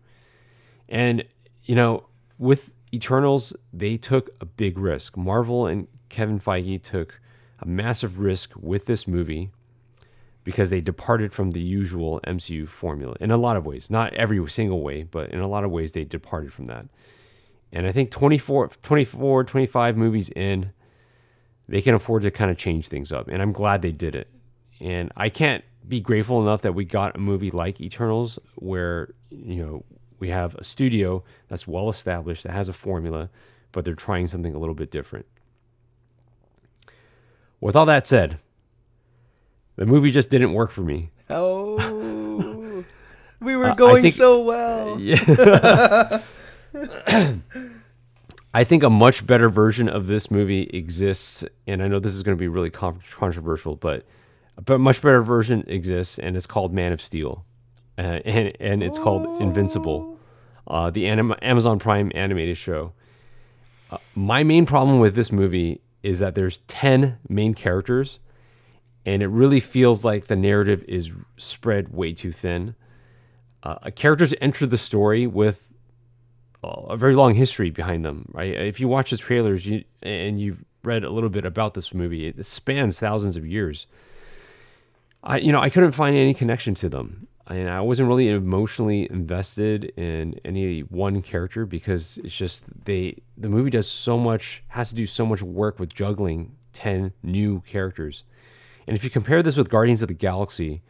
And 0.89 1.24
you 1.63 1.75
know, 1.75 2.06
with 2.38 2.71
Eternals, 2.94 3.56
they 3.72 3.98
took 3.98 4.30
a 4.40 4.45
big 4.45 4.78
risk. 4.78 5.18
Marvel 5.18 5.66
and 5.66 5.88
Kevin 6.10 6.40
Feige 6.40 6.81
took 6.81 7.19
a 7.60 7.66
massive 7.66 8.19
risk 8.19 8.51
with 8.56 8.86
this 8.86 9.07
movie 9.07 9.50
because 10.44 10.69
they 10.69 10.81
departed 10.81 11.33
from 11.33 11.52
the 11.52 11.62
usual 11.62 12.19
MCU 12.28 12.68
formula 12.68 13.16
in 13.19 13.31
a 13.31 13.38
lot 13.38 13.57
of 13.57 13.66
ways. 13.66 13.90
Not 13.90 14.14
every 14.14 14.45
single 14.50 14.81
way, 14.81 15.04
but 15.04 15.31
in 15.31 15.40
a 15.40 15.47
lot 15.47 15.64
of 15.64 15.71
ways 15.71 15.94
they 15.94 16.04
departed 16.04 16.54
from 16.54 16.66
that. 16.66 16.85
And 17.71 17.88
I 17.88 17.92
think 17.92 18.12
24, 18.12 18.68
24 18.83 19.44
25 19.45 19.97
movies 19.97 20.30
in, 20.30 20.71
they 21.68 21.81
can 21.81 21.95
afford 21.95 22.23
to 22.23 22.31
kind 22.31 22.52
of 22.52 22.57
change 22.57 22.90
things 22.90 23.12
up. 23.12 23.28
And 23.28 23.42
I'm 23.42 23.54
glad 23.54 23.81
they 23.81 23.92
did 23.92 24.16
it. 24.16 24.30
And 24.80 25.12
I 25.16 25.30
can't 25.30 25.64
be 25.88 26.00
grateful 26.00 26.42
enough 26.42 26.62
that 26.62 26.73
we 26.73 26.85
got 26.85 27.16
a 27.16 27.19
movie 27.19 27.52
like 27.52 27.81
Eternals 27.81 28.38
where, 28.56 29.14
you 29.30 29.64
know, 29.64 29.83
we 30.23 30.30
have 30.30 30.56
a 30.56 30.63
studio 30.63 31.21
that's 31.49 31.68
well 31.68 31.89
established, 31.89 32.44
that 32.44 32.53
has 32.53 32.69
a 32.69 32.73
formula, 32.73 33.30
but 33.73 33.83
they're 33.83 33.94
trying 33.94 34.25
something 34.25 34.56
a 34.56 34.57
little 34.57 34.73
bit 34.73 34.89
different. 34.89 35.25
With 37.59 37.75
all 37.75 37.85
that 37.87 38.07
said, 38.07 38.37
the 39.75 39.85
movie 39.85 40.11
just 40.11 40.30
didn't 40.30 40.53
work 40.53 40.71
for 40.71 40.80
me. 40.80 41.09
Oh, 41.30 42.85
we 43.42 43.57
were 43.57 43.65
Uh, 43.71 43.75
going 43.75 44.03
think- 44.03 44.13
so 44.15 44.44
well. 44.44 44.97
Yeah. 45.01 46.21
I 48.53 48.63
think 48.63 48.83
a 48.83 48.89
much 48.89 49.27
better 49.27 49.49
version 49.49 49.89
of 49.89 50.07
this 50.07 50.31
movie 50.31 50.69
exists, 50.73 51.44
and 51.68 51.83
I 51.83 51.89
know 51.89 51.99
this 51.99 52.13
is 52.13 52.23
going 52.23 52.37
to 52.37 52.39
be 52.39 52.47
really 52.47 52.69
controversial, 52.69 53.75
but 53.75 54.06
a 54.69 54.77
much 54.77 55.01
better 55.01 55.21
version 55.21 55.65
exists, 55.68 56.18
and 56.18 56.37
it's 56.37 56.47
called 56.47 56.73
Man 56.73 56.94
of 56.94 57.01
Steel, 57.01 57.44
uh, 57.97 58.19
and 58.26 58.54
and 58.59 58.83
it's 58.83 59.00
called 59.00 59.42
Invincible, 59.42 60.18
uh, 60.68 60.90
the 60.90 61.07
anim- 61.07 61.35
Amazon 61.42 61.80
Prime 61.80 62.12
animated 62.16 62.57
show. 62.57 62.94
Uh, 63.92 63.97
my 64.16 64.44
main 64.44 64.66
problem 64.66 65.00
with 65.00 65.16
this 65.16 65.31
movie 65.31 65.81
is 66.02 66.19
that 66.19 66.35
there's 66.35 66.59
ten 66.68 67.18
main 67.30 67.54
characters, 67.54 68.19
and 69.06 69.21
it 69.21 69.28
really 69.28 69.59
feels 69.59 70.04
like 70.04 70.26
the 70.26 70.35
narrative 70.35 70.83
is 70.88 71.12
spread 71.38 71.94
way 71.94 72.14
too 72.14 72.31
thin. 72.31 72.76
Uh, 73.64 73.90
characters 73.95 74.33
enter 74.42 74.66
the 74.66 74.78
story 74.78 75.26
with 75.26 75.71
a 76.64 76.97
very 76.97 77.16
long 77.16 77.35
history 77.35 77.69
behind 77.69 78.06
them, 78.06 78.30
right? 78.33 78.54
If 78.54 78.80
you 78.80 78.88
watch 78.88 79.12
the 79.12 79.18
trailers 79.18 79.66
you, 79.66 79.83
and 80.02 80.40
you've 80.40 80.64
read 80.83 81.04
a 81.04 81.09
little 81.09 81.30
bit 81.30 81.45
about 81.45 81.73
this 81.73 81.94
movie, 81.94 82.28
it 82.28 82.44
spans 82.45 83.00
thousands 83.00 83.35
of 83.35 83.45
years. 83.45 83.88
I, 85.23 85.38
you 85.38 85.52
know, 85.52 85.59
I 85.62 85.69
couldn't 85.69 85.94
find 85.94 86.16
any 86.16 86.33
connection 86.33 86.73
to 86.76 86.90
them, 86.90 87.28
and 87.47 87.69
I 87.69 87.81
wasn't 87.81 88.07
really 88.07 88.30
emotionally 88.30 89.09
invested 89.09 89.85
in 89.97 90.40
any 90.45 90.81
one 90.81 91.21
character 91.21 91.66
because 91.66 92.18
it's 92.23 92.35
just 92.35 92.85
they. 92.85 93.18
The 93.38 93.50
movie 93.50 93.69
does 93.69 93.90
so 93.90 94.18
much, 94.18 94.64
has 94.69 94.90
to 94.90 94.95
do 94.95 95.06
so 95.06 95.26
much 95.26 95.42
work 95.42 95.80
with 95.80 95.94
juggling 95.94 96.56
10 96.71 97.14
new 97.21 97.62
characters. 97.62 98.23
And 98.88 98.95
if 98.95 99.04
you 99.04 99.09
compare 99.09 99.44
this 99.44 99.57
with 99.57 99.69
Guardians 99.69 100.02
of 100.02 100.07
the 100.07 100.14
Galaxy, 100.14 100.81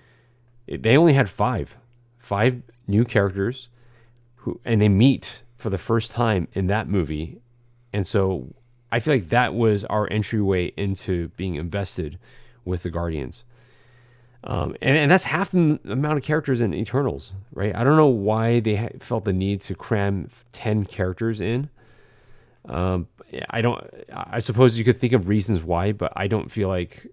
it, 0.67 0.83
they 0.83 0.98
only 0.98 1.13
had 1.13 1.29
five, 1.29 1.77
five 2.19 2.62
new 2.88 3.05
characters, 3.05 3.69
who 4.36 4.60
and 4.63 4.81
they 4.81 4.89
meet 4.89 5.43
for 5.55 5.69
the 5.69 5.77
first 5.77 6.12
time 6.12 6.48
in 6.53 6.67
that 6.67 6.88
movie, 6.88 7.39
and 7.91 8.05
so 8.05 8.53
I 8.91 9.00
feel 9.00 9.15
like 9.15 9.29
that 9.29 9.53
was 9.53 9.86
our 9.86 10.07
entryway 10.12 10.67
into 10.77 11.29
being 11.29 11.55
invested 11.55 12.19
with 12.65 12.83
the 12.83 12.89
Guardians. 12.89 13.43
Um, 14.45 14.75
and, 14.81 14.97
and 14.97 15.12
that's 15.12 15.23
half 15.23 15.51
the 15.51 15.79
amount 15.85 16.17
of 16.17 16.23
characters 16.23 16.59
in 16.59 16.73
Eternals, 16.73 17.33
right? 17.53 17.73
I 17.73 17.83
don't 17.83 17.95
know 17.95 18.07
why 18.07 18.59
they 18.59 18.75
ha- 18.75 18.89
felt 19.00 19.23
the 19.23 19.31
need 19.31 19.62
to 19.62 19.75
cram 19.75 20.27
10 20.51 20.85
characters 20.85 21.39
in. 21.39 21.69
Um, 22.65 23.07
I 23.50 23.62
don't, 23.62 23.81
I 24.13 24.39
suppose 24.39 24.77
you 24.77 24.83
could 24.83 24.97
think 24.97 25.13
of 25.13 25.29
reasons 25.29 25.63
why, 25.63 25.93
but 25.93 26.12
I 26.15 26.27
don't 26.27 26.51
feel 26.51 26.67
like, 26.67 27.07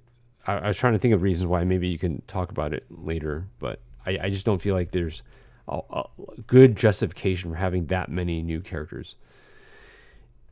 I, 0.47 0.55
I 0.55 0.67
was 0.69 0.77
trying 0.77 0.95
to 0.95 0.99
think 0.99 1.15
of 1.15 1.23
reasons 1.23 1.47
why. 1.47 1.63
Maybe 1.65 1.89
you 1.89 1.99
can 1.99 2.21
talk 2.27 2.51
about 2.51 2.75
it 2.75 2.85
later, 2.91 3.47
but 3.61 3.81
I, 4.05 4.19
I 4.23 4.31
just 4.31 4.45
don't 4.45 4.61
feel 4.61 4.75
like 4.75 4.91
there's 4.91 5.23
a, 5.69 5.81
a 5.91 6.05
good 6.47 6.77
justification 6.77 7.51
for 7.51 7.57
having 7.57 7.87
that 7.87 8.11
many 8.11 8.43
new 8.43 8.61
characters. 8.61 9.15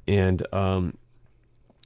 And, 0.07 0.47
um, 0.55 0.97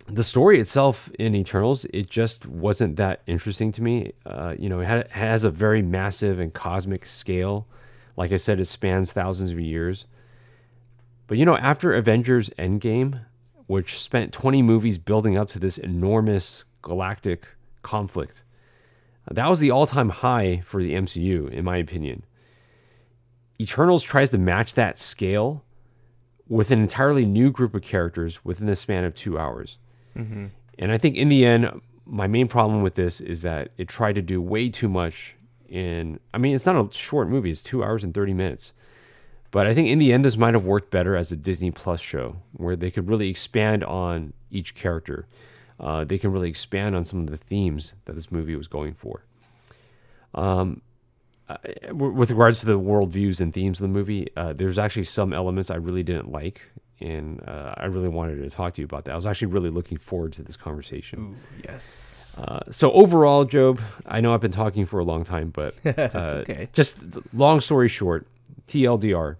the 0.06 0.24
story 0.24 0.58
itself 0.58 1.10
in 1.18 1.34
Eternals, 1.34 1.84
it 1.86 2.10
just 2.10 2.46
wasn't 2.46 2.96
that 2.96 3.22
interesting 3.26 3.72
to 3.72 3.82
me. 3.82 4.12
Uh, 4.26 4.54
you 4.58 4.68
know, 4.68 4.80
it, 4.80 4.86
had, 4.86 4.98
it 4.98 5.10
has 5.12 5.44
a 5.44 5.50
very 5.50 5.82
massive 5.82 6.38
and 6.38 6.52
cosmic 6.52 7.06
scale. 7.06 7.66
Like 8.16 8.32
I 8.32 8.36
said, 8.36 8.60
it 8.60 8.66
spans 8.66 9.12
thousands 9.12 9.50
of 9.50 9.60
years. 9.60 10.06
But 11.26 11.38
you 11.38 11.46
know, 11.46 11.56
after 11.56 11.94
Avengers 11.94 12.50
Endgame, 12.58 13.24
which 13.66 13.98
spent 13.98 14.32
20 14.32 14.60
movies 14.60 14.98
building 14.98 15.36
up 15.36 15.48
to 15.50 15.58
this 15.58 15.78
enormous 15.78 16.64
galactic 16.82 17.46
conflict, 17.82 18.44
that 19.30 19.48
was 19.48 19.60
the 19.60 19.70
all 19.70 19.86
time 19.86 20.08
high 20.08 20.62
for 20.64 20.82
the 20.82 20.94
MCU, 20.94 21.48
in 21.50 21.64
my 21.64 21.76
opinion. 21.76 22.24
Eternals 23.60 24.02
tries 24.02 24.30
to 24.30 24.38
match 24.38 24.74
that 24.74 24.98
scale 24.98 25.64
with 26.48 26.70
an 26.70 26.80
entirely 26.80 27.24
new 27.24 27.50
group 27.50 27.74
of 27.74 27.82
characters 27.82 28.44
within 28.44 28.66
the 28.66 28.76
span 28.76 29.04
of 29.04 29.14
two 29.14 29.38
hours. 29.38 29.78
And 30.78 30.92
I 30.92 30.98
think 30.98 31.16
in 31.16 31.28
the 31.28 31.44
end, 31.44 31.80
my 32.06 32.26
main 32.26 32.48
problem 32.48 32.82
with 32.82 32.94
this 32.94 33.20
is 33.20 33.42
that 33.42 33.70
it 33.76 33.88
tried 33.88 34.14
to 34.14 34.22
do 34.22 34.40
way 34.40 34.68
too 34.68 34.88
much 34.88 35.36
in. 35.68 36.18
I 36.34 36.38
mean, 36.38 36.54
it's 36.54 36.66
not 36.66 36.76
a 36.76 36.92
short 36.96 37.28
movie; 37.28 37.50
it's 37.50 37.62
two 37.62 37.82
hours 37.82 38.04
and 38.04 38.12
thirty 38.12 38.34
minutes. 38.34 38.72
But 39.50 39.66
I 39.66 39.74
think 39.74 39.88
in 39.88 39.98
the 39.98 40.12
end, 40.12 40.24
this 40.24 40.38
might 40.38 40.54
have 40.54 40.64
worked 40.64 40.90
better 40.90 41.14
as 41.14 41.30
a 41.30 41.36
Disney 41.36 41.70
Plus 41.70 42.00
show, 42.00 42.36
where 42.52 42.74
they 42.74 42.90
could 42.90 43.06
really 43.08 43.28
expand 43.28 43.84
on 43.84 44.32
each 44.50 44.74
character. 44.74 45.26
Uh, 45.78 46.04
they 46.04 46.16
can 46.18 46.32
really 46.32 46.48
expand 46.48 46.96
on 46.96 47.04
some 47.04 47.20
of 47.20 47.26
the 47.26 47.36
themes 47.36 47.94
that 48.06 48.14
this 48.14 48.32
movie 48.32 48.56
was 48.56 48.66
going 48.66 48.94
for. 48.94 49.24
Um, 50.34 50.80
uh, 51.48 51.56
with 51.92 52.30
regards 52.30 52.60
to 52.60 52.66
the 52.66 52.78
worldviews 52.78 53.40
and 53.40 53.52
themes 53.52 53.78
of 53.78 53.82
the 53.82 53.92
movie, 53.92 54.28
uh, 54.36 54.54
there's 54.54 54.78
actually 54.78 55.04
some 55.04 55.32
elements 55.32 55.70
I 55.70 55.76
really 55.76 56.02
didn't 56.02 56.30
like, 56.30 56.70
and 57.02 57.42
uh, 57.46 57.74
I 57.76 57.86
really 57.86 58.08
wanted 58.08 58.36
to 58.36 58.50
talk 58.50 58.74
to 58.74 58.80
you 58.80 58.84
about 58.84 59.04
that. 59.04 59.12
I 59.12 59.16
was 59.16 59.26
actually 59.26 59.48
really 59.48 59.70
looking 59.70 59.98
forward 59.98 60.32
to 60.34 60.42
this 60.42 60.56
conversation. 60.56 61.36
Yes. 61.64 62.36
Uh, 62.38 62.60
so 62.70 62.92
overall, 62.92 63.44
Job, 63.44 63.80
I 64.06 64.20
know 64.20 64.32
I've 64.32 64.40
been 64.40 64.52
talking 64.52 64.86
for 64.86 64.98
a 64.98 65.04
long 65.04 65.24
time, 65.24 65.50
but 65.50 65.74
uh, 65.84 66.42
okay. 66.42 66.68
just 66.72 67.02
long 67.34 67.60
story 67.60 67.88
short, 67.88 68.26
TLDR, 68.68 69.36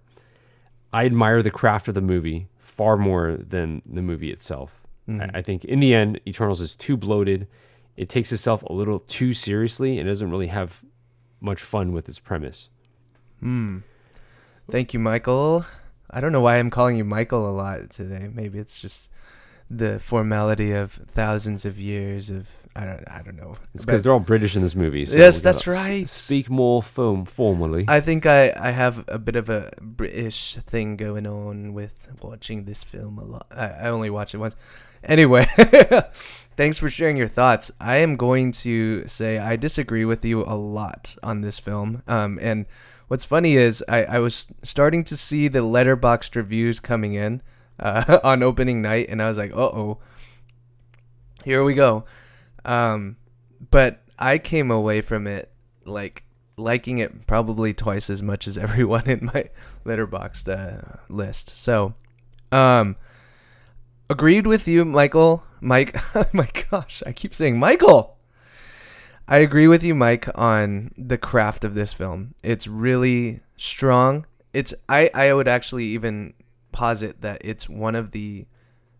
I 0.91 1.05
admire 1.05 1.41
the 1.41 1.51
craft 1.51 1.87
of 1.87 1.95
the 1.95 2.01
movie 2.01 2.47
far 2.59 2.97
more 2.97 3.37
than 3.37 3.81
the 3.85 4.01
movie 4.01 4.31
itself. 4.31 4.81
I, 5.07 5.29
I 5.35 5.41
think 5.41 5.65
in 5.65 5.79
the 5.79 5.93
end, 5.93 6.19
Eternals 6.27 6.61
is 6.61 6.75
too 6.75 6.95
bloated. 6.95 7.47
It 7.97 8.09
takes 8.09 8.31
itself 8.31 8.63
a 8.63 8.73
little 8.73 8.99
too 8.99 9.33
seriously 9.33 9.99
and 9.99 10.07
doesn't 10.07 10.29
really 10.29 10.47
have 10.47 10.83
much 11.41 11.61
fun 11.61 11.91
with 11.91 12.07
its 12.07 12.19
premise. 12.19 12.69
Hmm. 13.39 13.79
Thank 14.69 14.93
you, 14.93 14.99
Michael. 14.99 15.65
I 16.13 16.21
don't 16.21 16.31
know 16.31 16.41
why 16.41 16.57
I'm 16.57 16.69
calling 16.69 16.95
you 16.97 17.03
Michael 17.03 17.49
a 17.49 17.51
lot 17.51 17.89
today. 17.89 18.29
Maybe 18.33 18.59
it's 18.59 18.79
just 18.79 19.09
the 19.69 19.99
formality 19.99 20.71
of 20.71 20.91
thousands 20.91 21.65
of 21.65 21.79
years 21.79 22.29
of 22.29 22.49
I 22.75 22.85
don't 22.85 23.03
I 23.07 23.21
don't 23.23 23.35
know. 23.35 23.57
It's 23.73 23.85
because 23.85 24.03
they're 24.03 24.13
all 24.13 24.19
British 24.19 24.55
in 24.55 24.61
this 24.61 24.75
movie. 24.75 25.05
So 25.05 25.17
Yes, 25.17 25.41
that's 25.41 25.67
right. 25.67 26.07
Speak 26.07 26.49
more 26.49 26.81
form- 26.83 27.25
formally. 27.25 27.85
I 27.87 27.99
think 27.99 28.25
I, 28.25 28.53
I 28.55 28.71
have 28.71 29.05
a 29.07 29.19
bit 29.19 29.35
of 29.35 29.49
a 29.49 29.71
British 29.81 30.55
thing 30.55 30.95
going 30.97 31.25
on 31.27 31.73
with 31.73 32.09
watching 32.21 32.65
this 32.65 32.83
film 32.83 33.17
a 33.17 33.23
lot. 33.23 33.47
I, 33.51 33.67
I 33.69 33.89
only 33.89 34.09
watched 34.09 34.33
it 34.33 34.39
once. 34.39 34.55
Anyway, 35.03 35.45
thanks 36.55 36.77
for 36.77 36.89
sharing 36.89 37.17
your 37.17 37.27
thoughts. 37.27 37.71
I 37.79 37.97
am 37.97 38.15
going 38.15 38.51
to 38.53 39.07
say 39.07 39.37
I 39.37 39.55
disagree 39.55 40.05
with 40.05 40.23
you 40.23 40.43
a 40.43 40.55
lot 40.55 41.15
on 41.21 41.41
this 41.41 41.59
film. 41.59 42.03
Um, 42.07 42.39
and 42.41 42.65
what's 43.07 43.25
funny 43.25 43.55
is 43.55 43.83
I, 43.87 44.03
I 44.03 44.19
was 44.19 44.53
starting 44.63 45.03
to 45.05 45.17
see 45.17 45.47
the 45.47 45.59
Letterboxd 45.59 46.35
reviews 46.35 46.79
coming 46.79 47.13
in 47.13 47.41
uh, 47.79 48.19
on 48.23 48.43
opening 48.43 48.81
night, 48.81 49.07
and 49.09 49.21
I 49.21 49.27
was 49.27 49.37
like, 49.37 49.51
uh 49.53 49.57
oh, 49.57 49.99
here 51.43 51.63
we 51.63 51.73
go. 51.73 52.05
Um, 52.65 53.17
but 53.71 54.01
I 54.17 54.37
came 54.37 54.71
away 54.71 55.01
from 55.01 55.27
it 55.27 55.51
like 55.85 56.23
liking 56.55 56.99
it 56.99 57.27
probably 57.27 57.73
twice 57.73 58.09
as 58.09 58.21
much 58.21 58.47
as 58.47 58.57
everyone 58.65 59.09
in 59.09 59.29
my 59.33 59.49
Letterboxd 59.85 60.49
uh, 60.49 60.97
list. 61.09 61.49
So, 61.49 61.95
um, 62.51 62.95
agreed 64.09 64.47
with 64.47 64.67
you, 64.67 64.85
Michael. 64.85 65.43
Mike, 65.59 65.95
my 66.33 66.47
gosh, 66.69 67.01
I 67.05 67.13
keep 67.13 67.33
saying 67.33 67.57
Michael. 67.57 68.17
I 69.27 69.37
agree 69.37 69.67
with 69.67 69.83
you, 69.83 69.95
Mike, 69.95 70.27
on 70.35 70.91
the 70.97 71.17
craft 71.17 71.63
of 71.63 71.75
this 71.75 71.93
film. 71.93 72.35
It's 72.43 72.67
really 72.67 73.39
strong. 73.55 74.25
It's 74.53 74.73
I 74.89 75.09
I 75.13 75.33
would 75.33 75.47
actually 75.47 75.85
even 75.85 76.33
posit 76.71 77.21
that 77.21 77.41
it's 77.43 77.69
one 77.69 77.95
of 77.95 78.11
the 78.11 78.45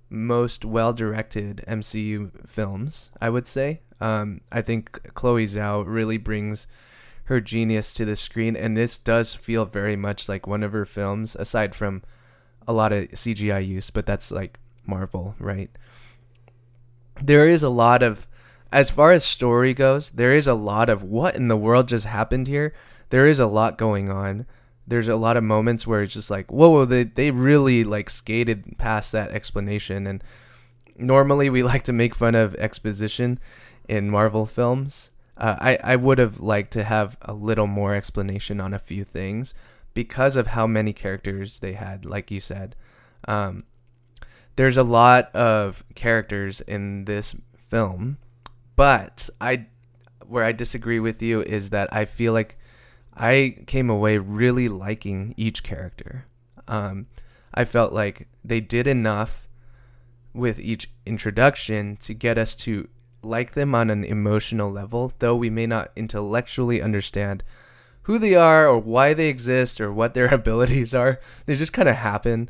most 0.09 0.63
well 0.63 0.93
directed 0.93 1.63
MCU 1.67 2.47
films, 2.47 3.11
I 3.19 3.29
would 3.29 3.47
say. 3.47 3.81
Um, 3.99 4.41
I 4.51 4.61
think 4.61 5.13
Chloe 5.13 5.45
Zhao 5.45 5.83
really 5.85 6.17
brings 6.17 6.67
her 7.25 7.39
genius 7.39 7.93
to 7.95 8.05
the 8.05 8.15
screen, 8.15 8.55
and 8.55 8.75
this 8.77 8.97
does 8.97 9.33
feel 9.33 9.65
very 9.65 9.95
much 9.95 10.27
like 10.27 10.45
one 10.45 10.63
of 10.63 10.73
her 10.73 10.85
films, 10.85 11.35
aside 11.35 11.73
from 11.73 12.03
a 12.67 12.73
lot 12.73 12.91
of 12.91 13.09
CGI 13.11 13.65
use, 13.65 13.89
but 13.89 14.05
that's 14.05 14.31
like 14.31 14.59
Marvel, 14.85 15.35
right? 15.39 15.69
There 17.21 17.47
is 17.47 17.63
a 17.63 17.69
lot 17.69 18.03
of, 18.03 18.27
as 18.73 18.89
far 18.89 19.11
as 19.11 19.23
story 19.23 19.73
goes, 19.73 20.09
there 20.09 20.33
is 20.33 20.47
a 20.47 20.55
lot 20.55 20.89
of 20.89 21.03
what 21.03 21.35
in 21.35 21.47
the 21.47 21.55
world 21.55 21.87
just 21.87 22.07
happened 22.07 22.47
here. 22.47 22.73
There 23.09 23.27
is 23.27 23.39
a 23.39 23.45
lot 23.45 23.77
going 23.77 24.09
on. 24.09 24.47
There's 24.87 25.07
a 25.07 25.15
lot 25.15 25.37
of 25.37 25.43
moments 25.43 25.85
where 25.85 26.01
it's 26.01 26.13
just 26.13 26.31
like, 26.31 26.51
whoa, 26.51 26.69
whoa 26.69 26.85
they, 26.85 27.03
they 27.03 27.29
really 27.29 27.83
like 27.83 28.09
skated 28.09 28.77
past 28.79 29.11
that 29.11 29.29
explanation. 29.29 30.07
And 30.07 30.23
normally 30.97 31.51
we 31.51 31.61
like 31.71 31.83
to 31.83 31.93
make 31.93 32.15
fun 32.15 32.33
of 32.33 32.55
exposition 32.55 33.39
in 33.87 34.09
Marvel 34.09 34.47
films. 34.47 35.11
Uh, 35.37 35.55
I, 35.59 35.77
I 35.83 35.95
would 35.95 36.17
have 36.17 36.39
liked 36.39 36.73
to 36.73 36.83
have 36.83 37.15
a 37.21 37.33
little 37.33 37.67
more 37.67 37.93
explanation 37.93 38.59
on 38.59 38.73
a 38.73 38.79
few 38.79 39.03
things 39.03 39.53
because 39.93 40.35
of 40.35 40.47
how 40.47 40.65
many 40.65 40.93
characters 40.93 41.59
they 41.59 41.73
had, 41.73 42.05
like 42.05 42.31
you 42.31 42.39
said. 42.39 42.75
Um, 43.27 43.65
there's 44.55 44.77
a 44.77 44.83
lot 44.83 45.33
of 45.35 45.83
characters 45.93 46.61
in 46.61 47.05
this 47.05 47.35
film, 47.55 48.17
but 48.75 49.29
I 49.39 49.67
where 50.27 50.43
I 50.43 50.51
disagree 50.51 50.99
with 50.99 51.21
you 51.21 51.41
is 51.41 51.69
that 51.71 51.93
I 51.93 52.05
feel 52.05 52.33
like 52.33 52.57
I 53.15 53.57
came 53.67 53.89
away 53.89 54.17
really 54.17 54.69
liking 54.69 55.33
each 55.37 55.63
character. 55.63 56.25
Um, 56.67 57.07
I 57.53 57.65
felt 57.65 57.93
like 57.93 58.27
they 58.43 58.59
did 58.59 58.87
enough 58.87 59.47
with 60.33 60.59
each 60.59 60.89
introduction 61.05 61.97
to 61.97 62.13
get 62.13 62.37
us 62.37 62.55
to 62.55 62.87
like 63.21 63.53
them 63.53 63.75
on 63.75 63.89
an 63.89 64.03
emotional 64.03 64.71
level, 64.71 65.13
though 65.19 65.35
we 65.35 65.49
may 65.49 65.67
not 65.67 65.91
intellectually 65.95 66.81
understand 66.81 67.43
who 68.03 68.17
they 68.19 68.35
are 68.35 68.67
or 68.67 68.79
why 68.79 69.13
they 69.13 69.27
exist 69.27 69.79
or 69.79 69.91
what 69.91 70.13
their 70.13 70.27
abilities 70.33 70.93
are. 70.93 71.19
They 71.45 71.55
just 71.55 71.73
kind 71.73 71.89
of 71.89 71.95
happen. 71.95 72.49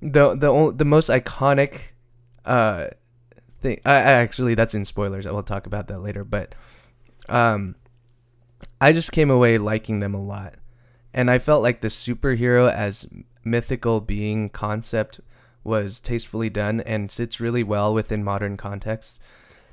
The 0.00 0.34
the 0.34 0.72
the 0.74 0.84
most 0.84 1.10
iconic 1.10 1.92
uh 2.44 2.86
thing 3.60 3.80
I, 3.84 3.92
I 3.92 4.12
actually 4.22 4.54
that's 4.54 4.74
in 4.74 4.84
spoilers. 4.84 5.26
I 5.26 5.32
will 5.32 5.42
talk 5.42 5.66
about 5.66 5.88
that 5.88 6.00
later, 6.00 6.24
but 6.24 6.54
um 7.28 7.74
I 8.80 8.92
just 8.92 9.12
came 9.12 9.30
away 9.30 9.58
liking 9.58 10.00
them 10.00 10.14
a 10.14 10.22
lot. 10.22 10.54
And 11.14 11.30
I 11.30 11.38
felt 11.38 11.62
like 11.62 11.80
the 11.80 11.88
superhero 11.88 12.72
as 12.72 13.08
mythical 13.44 14.00
being 14.00 14.50
concept 14.50 15.20
was 15.64 16.00
tastefully 16.00 16.50
done 16.50 16.80
and 16.80 17.10
sits 17.10 17.40
really 17.40 17.62
well 17.62 17.92
within 17.92 18.22
modern 18.22 18.56
contexts. 18.56 19.18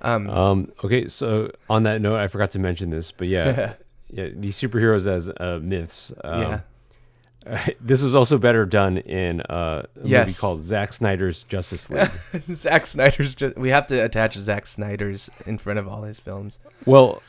Um, 0.02 0.30
Um, 0.30 0.72
okay, 0.84 1.08
so 1.08 1.52
on 1.70 1.84
that 1.84 2.02
note, 2.02 2.18
I 2.18 2.28
forgot 2.28 2.52
to 2.52 2.60
mention 2.60 2.90
this, 2.90 3.12
but 3.12 3.28
yeah, 3.28 3.74
yeah, 4.10 4.30
these 4.34 4.58
superheroes 4.58 5.08
as 5.08 5.30
uh, 5.40 5.60
myths. 5.62 6.12
Um, 6.24 6.42
yeah. 6.42 6.60
this 7.82 8.02
was 8.02 8.16
also 8.16 8.38
better 8.38 8.66
done 8.66 8.98
in 8.98 9.42
uh, 9.42 9.84
a 10.04 10.08
movie 10.08 10.34
called 10.34 10.62
Zack 10.64 10.92
Snyder's 10.94 11.44
Justice 11.44 11.90
League. 11.90 12.10
Zack 12.42 12.86
Snyder's 12.88 13.36
just 13.36 13.56
we 13.58 13.70
have 13.70 13.88
to 13.88 14.04
attach 14.04 14.36
Zack 14.36 14.66
Snyder's 14.66 15.30
in 15.46 15.58
front 15.58 15.80
of 15.80 15.88
all 15.88 16.04
his 16.04 16.20
films. 16.20 16.60
well, 16.86 17.22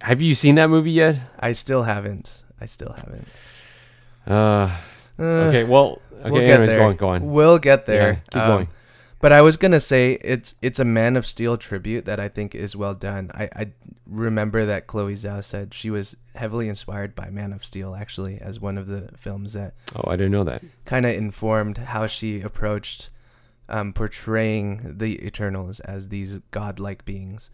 have 0.00 0.20
you 0.20 0.34
seen 0.34 0.54
that 0.56 0.70
movie 0.70 0.92
yet? 0.92 1.18
I 1.40 1.52
still 1.52 1.82
haven't. 1.82 2.44
I 2.60 2.66
still 2.66 2.94
haven't. 2.96 3.26
Uh, 4.26 4.76
Uh, 5.20 5.22
okay, 5.48 5.64
well, 5.64 6.00
okay, 6.20 6.30
we'll 6.30 6.40
get 6.42 6.50
anyways, 6.50 6.70
there. 6.70 6.78
go 6.78 6.86
on, 6.86 6.96
go 6.96 7.08
on. 7.08 7.32
We'll 7.32 7.58
get 7.58 7.80
Yeah, 7.88 7.94
there. 7.94 8.22
keep 8.30 8.42
Um, 8.42 8.48
going. 8.48 8.68
But 9.20 9.32
I 9.32 9.42
was 9.42 9.56
gonna 9.56 9.80
say 9.80 10.12
it's 10.22 10.54
it's 10.62 10.78
a 10.78 10.84
Man 10.84 11.16
of 11.16 11.26
Steel 11.26 11.56
tribute 11.56 12.04
that 12.04 12.20
I 12.20 12.28
think 12.28 12.54
is 12.54 12.76
well 12.76 12.94
done. 12.94 13.30
I, 13.34 13.48
I 13.54 13.66
remember 14.06 14.64
that 14.64 14.86
Chloe 14.86 15.14
Zhao 15.14 15.42
said 15.42 15.74
she 15.74 15.90
was 15.90 16.16
heavily 16.36 16.68
inspired 16.68 17.14
by 17.16 17.28
Man 17.30 17.52
of 17.52 17.64
Steel 17.64 17.94
actually 17.96 18.38
as 18.40 18.60
one 18.60 18.78
of 18.78 18.86
the 18.86 19.10
films 19.16 19.54
that 19.54 19.74
Oh, 19.96 20.08
I 20.08 20.16
didn't 20.16 20.32
know 20.32 20.44
that. 20.44 20.62
kind 20.84 21.04
of 21.04 21.16
informed 21.16 21.78
how 21.78 22.06
she 22.06 22.40
approached 22.42 23.10
um, 23.68 23.92
portraying 23.92 24.94
the 24.98 25.24
Eternals 25.26 25.80
as 25.80 26.08
these 26.08 26.38
godlike 26.52 27.04
beings. 27.04 27.50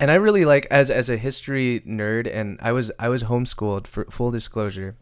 And 0.00 0.10
I 0.10 0.14
really 0.14 0.44
like 0.44 0.66
as 0.70 0.90
as 0.90 1.08
a 1.08 1.16
history 1.16 1.80
nerd, 1.86 2.28
and 2.32 2.58
I 2.60 2.72
was 2.72 2.90
I 2.98 3.08
was 3.08 3.24
homeschooled 3.24 3.86
for 3.86 4.04
full 4.06 4.30
disclosure. 4.32 4.96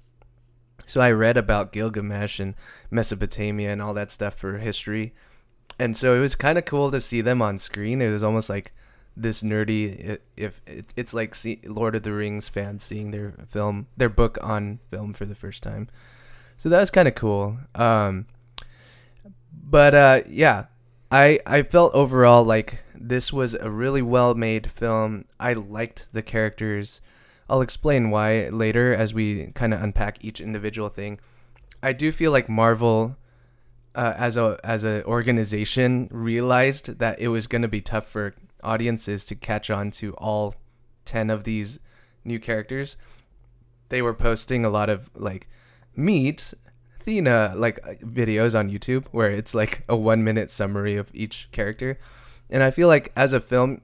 So 0.84 1.00
I 1.00 1.10
read 1.10 1.36
about 1.38 1.72
Gilgamesh 1.72 2.38
and 2.38 2.54
Mesopotamia 2.90 3.70
and 3.72 3.80
all 3.82 3.92
that 3.94 4.12
stuff 4.12 4.34
for 4.34 4.58
history, 4.58 5.14
and 5.78 5.97
so 5.97 6.14
it 6.14 6.21
was 6.21 6.35
kind 6.35 6.59
of 6.59 6.64
cool 6.64 6.90
to 6.90 7.00
see 7.00 7.21
them 7.21 7.42
on 7.42 7.59
screen. 7.59 8.00
It 8.00 8.11
was 8.11 8.23
almost 8.23 8.49
like 8.49 8.73
this 9.16 9.42
nerdy, 9.42 10.18
if 10.37 10.61
it, 10.66 10.92
it's 10.97 11.14
like 11.14 11.35
see, 11.35 11.61
Lord 11.64 11.95
of 11.95 12.02
the 12.02 12.12
Rings 12.12 12.49
fans 12.49 12.85
seeing 12.85 13.11
their 13.11 13.33
film, 13.47 13.87
their 13.97 14.09
book 14.09 14.38
on 14.42 14.80
film 14.88 15.12
for 15.14 15.25
the 15.25 15.35
first 15.35 15.62
time. 15.62 15.88
So 16.59 16.68
that 16.68 16.80
was 16.80 16.90
kind 16.90 17.09
of 17.09 17.14
cool. 17.14 17.59
Um, 17.75 18.26
but 19.52 19.95
uh, 19.95 20.21
yeah, 20.28 20.66
I 21.11 21.40
I 21.47 21.62
felt 21.62 21.95
overall 21.95 22.45
like 22.45 22.83
this 22.95 23.33
was 23.33 23.54
a 23.54 23.71
really 23.71 24.02
well 24.02 24.35
made 24.35 24.71
film. 24.71 25.25
I 25.38 25.52
liked 25.54 26.12
the 26.12 26.23
characters. 26.23 27.00
I'll 27.49 27.62
explain 27.62 28.11
why 28.11 28.49
later 28.49 28.95
as 28.95 29.14
we 29.14 29.52
kind 29.54 29.73
of 29.73 29.83
unpack 29.83 30.18
each 30.25 30.40
individual 30.40 30.88
thing. 30.88 31.21
I 31.83 31.92
do 31.92 32.11
feel 32.11 32.33
like 32.33 32.49
Marvel, 32.49 33.16
uh, 33.96 34.14
as 34.16 34.36
a 34.36 34.60
as 34.62 34.84
a 34.84 35.02
organization, 35.04 36.08
realized 36.12 36.98
that 36.98 37.18
it 37.18 37.28
was 37.28 37.46
going 37.46 37.62
to 37.62 37.68
be 37.68 37.80
tough 37.80 38.06
for 38.06 38.34
audiences 38.62 39.24
to 39.24 39.34
catch 39.34 39.70
on 39.70 39.90
to 39.90 40.12
all 40.14 40.54
ten 41.04 41.30
of 41.30 41.44
these 41.44 41.80
new 42.24 42.38
characters. 42.38 42.96
They 43.88 44.02
were 44.02 44.14
posting 44.14 44.64
a 44.64 44.70
lot 44.70 44.90
of 44.90 45.10
like 45.14 45.48
meet 45.96 46.52
Athena 47.00 47.54
like 47.56 47.78
uh, 47.84 47.94
videos 48.04 48.58
on 48.58 48.70
YouTube 48.70 49.06
where 49.12 49.30
it's 49.30 49.54
like 49.54 49.84
a 49.88 49.96
one 49.96 50.22
minute 50.22 50.50
summary 50.50 50.96
of 50.96 51.10
each 51.14 51.48
character. 51.52 51.98
And 52.50 52.62
I 52.62 52.70
feel 52.70 52.88
like 52.88 53.12
as 53.16 53.32
a 53.32 53.40
film, 53.40 53.80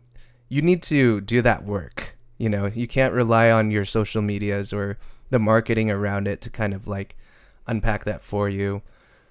you 0.48 0.60
need 0.60 0.82
to 0.84 1.20
do 1.20 1.40
that 1.42 1.64
work. 1.64 2.18
You 2.36 2.48
know, 2.48 2.66
you 2.66 2.86
can't 2.86 3.14
rely 3.14 3.50
on 3.50 3.70
your 3.70 3.84
social 3.84 4.20
medias 4.20 4.72
or 4.72 4.98
the 5.30 5.38
marketing 5.38 5.90
around 5.90 6.28
it 6.28 6.40
to 6.42 6.50
kind 6.50 6.74
of 6.74 6.86
like 6.86 7.16
unpack 7.66 8.04
that 8.04 8.22
for 8.22 8.48
you. 8.48 8.82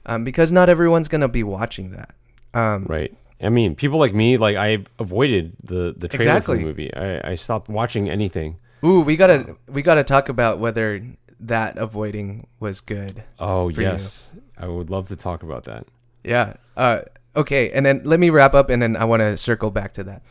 Um, 0.06 0.24
because 0.24 0.52
not 0.52 0.70
everyone's 0.70 1.08
going 1.08 1.22
to 1.22 1.28
be 1.28 1.44
watching 1.44 1.92
that. 1.92 2.16
Um, 2.54 2.86
Right. 2.90 3.16
I 3.44 3.50
mean, 3.50 3.76
people 3.76 3.98
like 3.98 4.14
me, 4.14 4.38
like 4.38 4.56
I 4.56 4.84
avoided 5.00 5.56
the 5.64 5.96
the 5.98 6.08
trailer 6.08 6.42
for 6.42 6.56
the 6.56 6.62
movie. 6.64 6.94
I, 6.94 7.32
I 7.32 7.36
stopped 7.36 7.70
watching 7.70 8.08
anything. 8.08 8.58
Ooh, 8.84 9.02
we 9.02 9.16
gotta 9.16 9.56
we 9.68 9.82
gotta 9.82 10.04
talk 10.04 10.30
about 10.30 10.60
whether 10.60 11.04
that 11.40 11.76
avoiding 11.78 12.46
was 12.60 12.82
good. 12.82 13.24
Oh 13.40 13.72
For 13.72 13.82
you. 13.82 13.88
yes, 13.88 14.36
I 14.58 14.68
would 14.68 14.92
love 14.92 15.08
to 15.08 15.16
talk 15.16 15.42
about 15.42 15.64
that. 15.64 15.88
Yeah. 16.24 16.54
Uh, 16.78 17.02
okay, 17.36 17.72
and 17.72 17.84
then 17.84 18.02
let 18.04 18.20
me 18.20 18.30
wrap 18.30 18.54
up, 18.54 18.70
and 18.70 18.82
then 18.82 18.96
I 18.96 19.06
want 19.06 19.22
to 19.22 19.36
circle 19.38 19.72
back 19.72 19.92
to 19.94 20.04
that. 20.04 20.22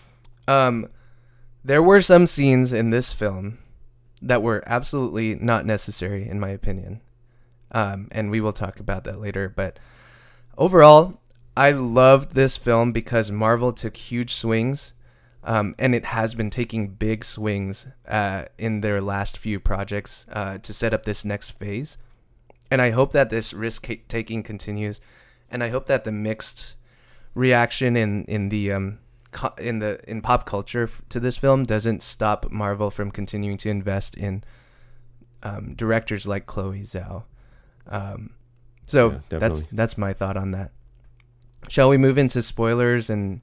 Um, 0.46 0.86
there 1.64 1.82
were 1.82 2.00
some 2.00 2.26
scenes 2.26 2.72
in 2.72 2.90
this 2.90 3.12
film 3.12 3.58
that 4.22 4.40
were 4.40 4.62
absolutely 4.66 5.34
not 5.34 5.66
necessary, 5.66 6.28
in 6.28 6.38
my 6.38 6.50
opinion. 6.50 7.00
Um, 7.72 8.08
and 8.10 8.30
we 8.30 8.40
will 8.40 8.52
talk 8.52 8.80
about 8.80 9.04
that 9.04 9.20
later. 9.20 9.48
But 9.48 9.78
overall, 10.58 11.20
I 11.56 11.72
loved 11.72 12.34
this 12.34 12.56
film 12.56 12.92
because 12.92 13.30
Marvel 13.30 13.72
took 13.72 13.96
huge 13.96 14.34
swings, 14.34 14.92
um, 15.44 15.74
and 15.78 15.94
it 15.94 16.06
has 16.06 16.34
been 16.34 16.50
taking 16.50 16.88
big 16.88 17.24
swings 17.24 17.86
uh, 18.08 18.44
in 18.58 18.80
their 18.80 19.00
last 19.00 19.38
few 19.38 19.60
projects 19.60 20.26
uh, 20.32 20.58
to 20.58 20.72
set 20.72 20.94
up 20.94 21.04
this 21.04 21.24
next 21.24 21.50
phase. 21.50 21.98
And 22.70 22.80
I 22.80 22.90
hope 22.90 23.12
that 23.12 23.30
this 23.30 23.52
risk 23.52 23.88
taking 24.08 24.42
continues, 24.42 25.00
and 25.50 25.62
I 25.62 25.70
hope 25.70 25.86
that 25.86 26.04
the 26.04 26.12
mixed 26.12 26.76
reaction 27.34 27.96
in 27.96 28.24
in 28.24 28.48
the 28.48 28.72
um 28.72 28.98
in 29.58 29.78
the 29.78 30.00
in 30.08 30.20
pop 30.20 30.44
culture 30.44 30.84
f- 30.84 31.02
to 31.08 31.20
this 31.20 31.36
film 31.36 31.64
doesn't 31.64 32.02
stop 32.02 32.50
Marvel 32.50 32.90
from 32.90 33.10
continuing 33.10 33.56
to 33.58 33.70
invest 33.70 34.16
in 34.16 34.42
um, 35.42 35.74
directors 35.74 36.26
like 36.26 36.46
Chloe 36.46 36.80
Zhao. 36.80 37.24
Um, 37.90 38.30
so 38.86 39.20
Yeah, 39.30 39.38
that's 39.38 39.66
that's 39.72 39.98
my 39.98 40.12
thought 40.12 40.36
on 40.36 40.52
that. 40.52 40.70
Shall 41.68 41.88
we 41.88 41.96
move 41.96 42.18
into 42.18 42.40
spoilers 42.42 43.10
and 43.10 43.40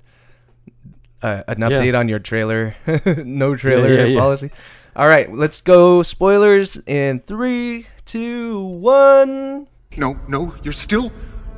uh, 1.21 1.43
an 1.47 1.59
Yeah. 1.61 1.69
update 1.69 1.97
on 1.97 2.09
your 2.09 2.19
trailer? 2.19 2.75
no 3.25 3.55
trailer 3.55 3.93
yeah, 3.93 4.05
yeah. 4.13 4.19
policy. 4.19 4.51
All 4.95 5.07
right, 5.07 5.31
let's 5.31 5.61
go 5.61 6.01
spoilers 6.01 6.77
in 6.87 7.19
three, 7.19 7.85
two, 8.05 8.59
one. 8.65 9.67
No, 9.95 10.19
no, 10.27 10.55
you're 10.63 10.73
still 10.73 11.11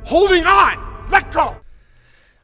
holding 0.04 0.44
on! 0.46 1.06
Let 1.10 1.30
go! 1.32 1.56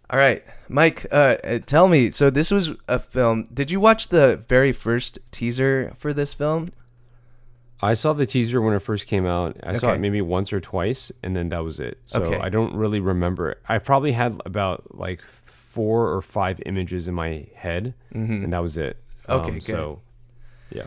All 0.09 0.19
right, 0.19 0.45
Mike, 0.69 1.07
uh, 1.11 1.37
uh, 1.45 1.59
tell 1.67 1.89
me. 1.89 2.11
So 2.11 2.31
this 2.31 2.51
was 2.51 2.71
a 2.89 2.99
film. 2.99 3.45
Did 3.53 3.71
you 3.71 3.81
watch 3.81 4.09
the 4.09 4.37
very 4.49 4.73
first 4.73 5.19
teaser 5.33 5.93
for 5.97 6.13
this 6.13 6.33
film? 6.33 6.71
I 7.83 7.95
saw 7.95 8.13
the 8.15 8.27
teaser 8.27 8.61
when 8.63 8.75
it 8.75 8.79
first 8.81 9.07
came 9.07 9.27
out. 9.27 9.57
I 9.63 9.75
saw 9.75 9.93
it 9.93 10.01
maybe 10.01 10.23
once 10.23 10.53
or 10.53 10.61
twice, 10.61 11.13
and 11.23 11.37
then 11.37 11.51
that 11.51 11.63
was 11.63 11.79
it. 11.81 11.99
So 12.07 12.23
Okay. 12.23 12.39
I 12.41 12.49
don't 12.49 12.75
really 12.75 13.01
remember. 13.01 13.51
it. 13.51 13.59
I 13.69 13.79
probably 13.79 14.13
had 14.13 14.41
about 14.47 14.97
like 14.97 15.21
four 15.23 16.11
or 16.15 16.23
five 16.23 16.61
images 16.65 17.07
in 17.07 17.15
my 17.15 17.47
head, 17.55 17.93
and 18.13 18.53
that 18.53 18.63
was 18.63 18.79
it. 18.79 18.97
Mm-hmm. 19.29 19.33
Okay, 19.33 19.53
good. 19.53 19.63
So, 19.63 20.01
yeah. 20.71 20.87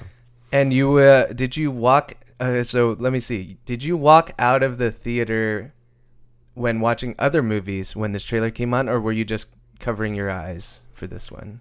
And 0.52 0.73
you 0.73 0.97
uh, 0.97 1.28
did 1.34 1.56
you 1.58 1.69
walk? 1.69 2.15
Uh, 2.39 2.63
so 2.63 2.95
let 2.99 3.13
me 3.13 3.19
see. 3.19 3.58
Did 3.65 3.84
you 3.84 3.95
walk 3.95 4.32
out 4.39 4.63
of 4.63 4.78
the 4.80 4.89
theater 4.91 5.73
when 6.56 6.80
watching 6.80 7.13
other 7.19 7.43
movies 7.43 7.95
when 7.95 8.13
this 8.13 8.23
trailer 8.23 8.49
came 8.49 8.73
on, 8.73 8.89
or 8.89 8.99
were 8.99 9.12
you 9.12 9.25
just 9.25 9.49
covering 9.80 10.15
your 10.15 10.32
eyes 10.32 10.82
for 10.93 11.06
this 11.06 11.32
one? 11.32 11.60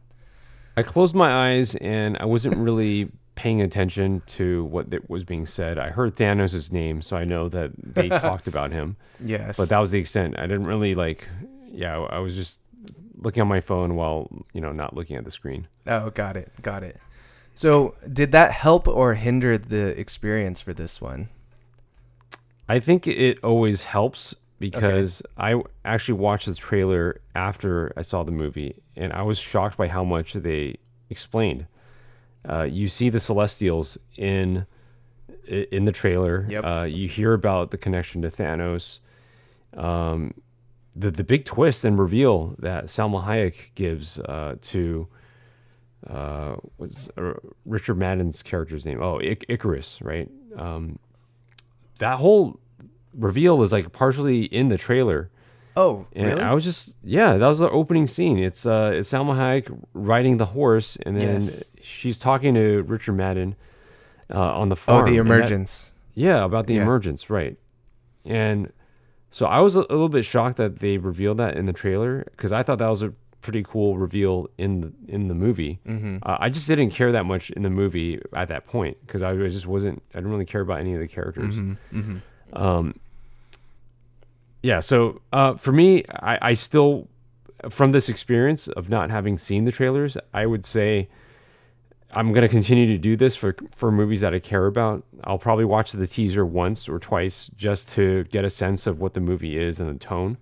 I 0.76 0.82
closed 0.84 1.14
my 1.14 1.48
eyes 1.48 1.74
and 1.74 2.16
I 2.18 2.24
wasn't 2.24 2.56
really 2.56 3.10
paying 3.38 3.62
attention 3.62 4.20
to 4.26 4.64
what 4.64 4.90
that 4.90 5.08
was 5.08 5.22
being 5.22 5.46
said. 5.46 5.78
I 5.78 5.90
heard 5.90 6.16
Thanos' 6.16 6.72
name, 6.72 7.00
so 7.00 7.16
I 7.16 7.22
know 7.22 7.48
that 7.48 7.70
they 7.76 8.08
talked 8.26 8.48
about 8.48 8.72
him. 8.72 8.96
Yes, 9.24 9.56
But 9.56 9.68
that 9.68 9.78
was 9.78 9.92
the 9.92 10.00
extent. 10.00 10.36
I 10.36 10.42
didn't 10.42 10.66
really 10.66 10.96
like. 10.96 11.28
Yeah, 11.70 12.00
I 12.00 12.18
was 12.18 12.34
just 12.34 12.60
looking 13.14 13.40
on 13.40 13.46
my 13.46 13.60
phone 13.60 13.94
while 13.94 14.28
you 14.52 14.60
know 14.60 14.72
not 14.72 14.96
looking 14.96 15.16
at 15.16 15.24
the 15.24 15.30
screen. 15.30 15.68
Oh, 15.86 16.10
got 16.10 16.36
it, 16.36 16.50
got 16.62 16.82
it. 16.82 16.98
So 17.54 17.94
did 18.12 18.32
that 18.32 18.50
help 18.50 18.88
or 18.88 19.14
hinder 19.14 19.56
the 19.56 19.98
experience 19.98 20.60
for 20.60 20.72
this 20.72 21.00
one? 21.00 21.28
I 22.68 22.80
think 22.80 23.06
it 23.06 23.38
always 23.44 23.84
helps 23.84 24.34
because 24.58 25.22
I 25.36 25.62
actually 25.84 26.18
watched 26.18 26.46
the 26.46 26.56
trailer 26.56 27.20
after 27.36 27.92
I 27.96 28.02
saw 28.02 28.24
the 28.24 28.32
movie, 28.32 28.82
and 28.96 29.12
I 29.12 29.22
was 29.22 29.38
shocked 29.38 29.76
by 29.76 29.86
how 29.86 30.02
much 30.02 30.32
they 30.32 30.78
explained. 31.08 31.66
Uh, 32.48 32.62
you 32.64 32.88
see 32.88 33.08
the 33.08 33.20
Celestials 33.20 33.96
in 34.16 34.66
in 35.46 35.84
the 35.86 35.92
trailer. 35.92 36.46
Yep. 36.48 36.64
Uh, 36.64 36.82
you 36.82 37.08
hear 37.08 37.32
about 37.32 37.70
the 37.70 37.78
connection 37.78 38.20
to 38.22 38.28
Thanos. 38.28 39.00
Um, 39.74 40.34
the 40.94 41.10
the 41.10 41.24
big 41.24 41.44
twist 41.44 41.84
and 41.84 41.98
reveal 41.98 42.54
that 42.58 42.86
Salma 42.86 43.24
Hayek 43.24 43.70
gives 43.74 44.18
uh, 44.20 44.56
to 44.62 45.08
uh, 46.08 46.56
uh, 47.16 47.32
Richard 47.66 47.96
Madden's 47.98 48.42
character's 48.42 48.86
name? 48.86 49.02
Oh, 49.02 49.18
I- 49.20 49.36
Ikaris, 49.48 50.04
right? 50.04 50.28
Um, 50.56 50.98
that 51.98 52.18
whole 52.18 52.58
reveal 53.14 53.62
is 53.62 53.72
like 53.72 53.92
partially 53.92 54.44
in 54.44 54.68
the 54.68 54.78
trailer. 54.78 55.30
Oh, 55.80 56.06
And 56.14 56.26
really? 56.26 56.40
I 56.42 56.52
was 56.54 56.64
just 56.64 56.96
yeah, 57.04 57.36
that 57.36 57.46
was 57.46 57.60
the 57.60 57.70
opening 57.70 58.06
scene. 58.06 58.38
It's 58.38 58.66
uh 58.66 58.92
it's 58.94 59.10
Salma 59.12 59.34
Hayek 59.36 59.66
riding 59.94 60.36
the 60.38 60.46
horse 60.46 60.96
and 61.06 61.20
then 61.20 61.36
Yes. 61.42 61.64
she's 61.80 62.18
talking 62.18 62.54
to 62.54 62.82
Richard 62.82 63.12
Madden 63.14 63.54
uh, 64.34 64.58
on 64.60 64.68
the 64.70 64.76
phone. 64.76 65.02
oh, 65.02 65.04
the 65.10 65.18
and 65.18 65.28
that- 65.30 65.34
emergence. 65.34 65.92
yeah, 66.14 66.44
about 66.44 66.66
the 66.66 66.74
Yeah. 66.74 66.82
emergence, 66.82 67.30
right. 67.30 67.56
And 68.24 68.72
so 69.30 69.46
I 69.46 69.60
was 69.60 69.76
a, 69.76 69.80
a 69.80 69.94
little 69.98 70.08
bit 70.08 70.24
shocked 70.24 70.56
that 70.56 70.80
they 70.80 70.98
revealed 70.98 71.36
that 71.38 71.56
in 71.56 71.66
the 71.66 71.72
trailer 71.72 72.24
because 72.32 72.52
I 72.52 72.62
thought 72.64 72.78
that 72.78 72.88
was 72.88 73.02
a 73.02 73.12
pretty 73.40 73.62
cool 73.62 73.96
reveal 73.98 74.48
in 74.58 74.80
the 74.80 74.92
in 75.06 75.28
the 75.28 75.34
movie. 75.34 75.78
Mm-hmm. 75.86 76.18
Uh, 76.24 76.36
I 76.40 76.48
just 76.50 76.66
didn't 76.66 76.90
care 76.90 77.12
that 77.12 77.24
much 77.24 77.50
in 77.50 77.62
the 77.62 77.70
movie 77.70 78.20
at 78.34 78.48
that 78.48 78.66
point 78.66 78.96
because 79.06 79.22
I 79.22 79.34
just 79.36 79.66
wasn't 79.66 80.02
I 80.12 80.18
didn't 80.18 80.32
really 80.32 80.44
care 80.44 80.60
about 80.62 80.80
any 80.80 80.92
of 80.94 81.00
the 81.00 81.06
characters. 81.08 81.58
Mm-hmm. 81.60 82.18
Yeah 84.62 84.80
so 84.80 85.20
uh, 85.32 85.54
for 85.54 85.72
me 85.72 86.04
I, 86.10 86.50
I 86.50 86.52
still 86.54 87.08
from 87.70 87.92
this 87.92 88.08
experience 88.08 88.68
of 88.68 88.88
not 88.88 89.10
having 89.10 89.38
seen 89.38 89.64
the 89.64 89.72
trailers 89.72 90.16
i 90.34 90.46
would 90.46 90.64
say 90.64 91.08
i'm 92.12 92.32
going 92.32 92.42
to 92.42 92.48
continue 92.48 92.86
to 92.86 92.98
do 92.98 93.16
this 93.16 93.36
for 93.36 93.54
for 93.74 93.90
movies 93.92 94.20
that 94.22 94.32
i 94.34 94.38
care 94.38 94.66
about. 94.66 95.04
I'll 95.24 95.38
probably 95.38 95.64
watch 95.64 95.92
the 95.92 96.06
teaser 96.06 96.46
once 96.46 96.88
or 96.88 96.98
twice 96.98 97.50
just 97.56 97.90
to 97.90 98.24
get 98.24 98.44
a 98.44 98.50
sense 98.50 98.86
of 98.86 99.00
what 99.00 99.12
the 99.14 99.20
movie 99.20 99.58
is 99.58 99.80
and 99.80 99.88
the 99.90 99.98
tone. 99.98 100.38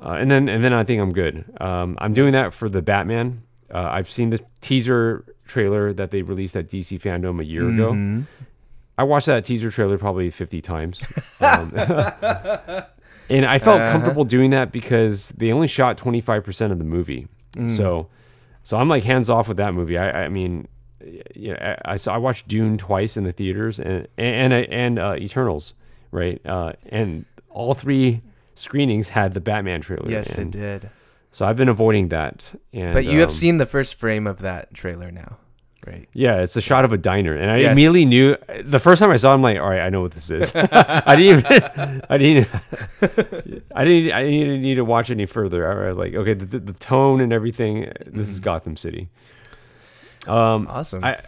Uh, 0.00 0.16
and 0.18 0.30
then 0.30 0.48
and 0.48 0.64
then 0.64 0.72
i 0.72 0.82
think 0.82 1.00
i'm 1.00 1.12
good. 1.12 1.44
Um, 1.60 1.96
i'm 2.00 2.12
doing 2.12 2.32
that 2.32 2.52
for 2.52 2.68
the 2.68 2.82
batman. 2.82 3.42
Uh, 3.70 3.88
i've 3.92 4.10
seen 4.10 4.30
the 4.30 4.40
teaser 4.60 5.24
trailer 5.46 5.92
that 5.92 6.10
they 6.10 6.22
released 6.22 6.56
at 6.56 6.66
dc 6.68 6.98
fandom 7.00 7.40
a 7.40 7.44
year 7.44 7.68
ago. 7.68 7.92
I 8.98 9.02
watched 9.04 9.26
that 9.26 9.44
teaser 9.44 9.70
trailer 9.70 9.98
probably 9.98 10.30
50 10.30 10.60
times. 10.60 11.04
Um, 11.40 11.72
and 13.30 13.44
I 13.46 13.58
felt 13.58 13.78
comfortable 13.92 14.24
doing 14.24 14.50
that 14.50 14.72
because 14.72 15.30
they 15.30 15.52
only 15.52 15.68
shot 15.68 15.96
25% 15.96 16.72
of 16.72 16.78
the 16.78 16.84
movie. 16.84 17.28
So 17.68 18.08
so 18.62 18.76
I'm 18.78 18.88
like 18.88 19.04
hands 19.04 19.30
off 19.30 19.46
with 19.48 19.58
that 19.58 19.74
movie. 19.74 19.96
I, 19.98 20.24
I 20.24 20.28
mean, 20.28 20.66
you 21.34 21.52
know, 21.52 21.58
I, 21.60 21.92
I 21.92 21.96
saw 21.96 22.14
I 22.14 22.18
watched 22.18 22.48
Dune 22.48 22.78
twice 22.78 23.16
in 23.16 23.24
the 23.24 23.32
theaters 23.32 23.78
and 23.78 24.08
and 24.18 24.52
and, 24.52 24.66
and 24.72 24.98
uh, 24.98 25.16
Eternals, 25.18 25.74
right? 26.10 26.40
Uh, 26.46 26.72
and 26.88 27.24
all 27.50 27.74
three 27.74 28.22
screenings 28.54 29.10
had 29.10 29.34
the 29.34 29.40
Batman 29.40 29.80
trailer. 29.82 30.10
Yes, 30.10 30.38
it 30.38 30.50
did. 30.50 30.90
So 31.30 31.44
I've 31.46 31.56
been 31.56 31.68
avoiding 31.68 32.08
that. 32.08 32.52
And, 32.72 32.94
But 32.94 33.04
you 33.04 33.20
have 33.20 33.28
um, 33.30 33.34
seen 33.34 33.58
the 33.58 33.66
first 33.66 33.96
frame 33.96 34.26
of 34.26 34.38
that 34.40 34.72
trailer 34.72 35.10
now, 35.10 35.38
right? 35.86 36.08
Yeah, 36.12 36.40
it's 36.40 36.56
a 36.56 36.60
shot 36.60 36.84
of 36.84 36.92
a 36.92 36.98
diner, 36.98 37.34
and 37.34 37.50
I 37.50 37.58
Yes. 37.58 37.72
immediately 37.72 38.04
knew 38.04 38.36
the 38.62 38.78
first 38.78 39.00
time 39.00 39.10
I 39.10 39.16
saw. 39.16 39.30
it, 39.32 39.34
I'm 39.34 39.42
like, 39.42 39.58
all 39.58 39.68
right, 39.68 39.80
I 39.80 39.90
know 39.90 40.00
what 40.00 40.12
this 40.12 40.30
is. 40.30 40.52
I 40.72 41.16
didn't 41.16 41.38
even, 41.38 42.02
I 42.10 42.18
didn't, 42.18 42.48
I 43.74 43.84
didn't, 43.84 44.12
I 44.12 44.22
didn't 44.22 44.62
need 44.62 44.76
to 44.76 44.84
watch 44.84 45.10
any 45.10 45.26
further. 45.26 45.66
I 45.86 45.88
was 45.88 45.98
like, 45.98 46.14
okay, 46.14 46.34
the, 46.34 46.58
the, 46.58 46.72
tone 46.72 47.20
and 47.20 47.32
everything. 47.32 47.90
This 48.06 48.28
is 48.28 48.40
Gotham 48.40 48.76
City. 48.76 49.08
Um, 50.26 50.66
Awesome. 50.70 51.04
I, 51.04 51.20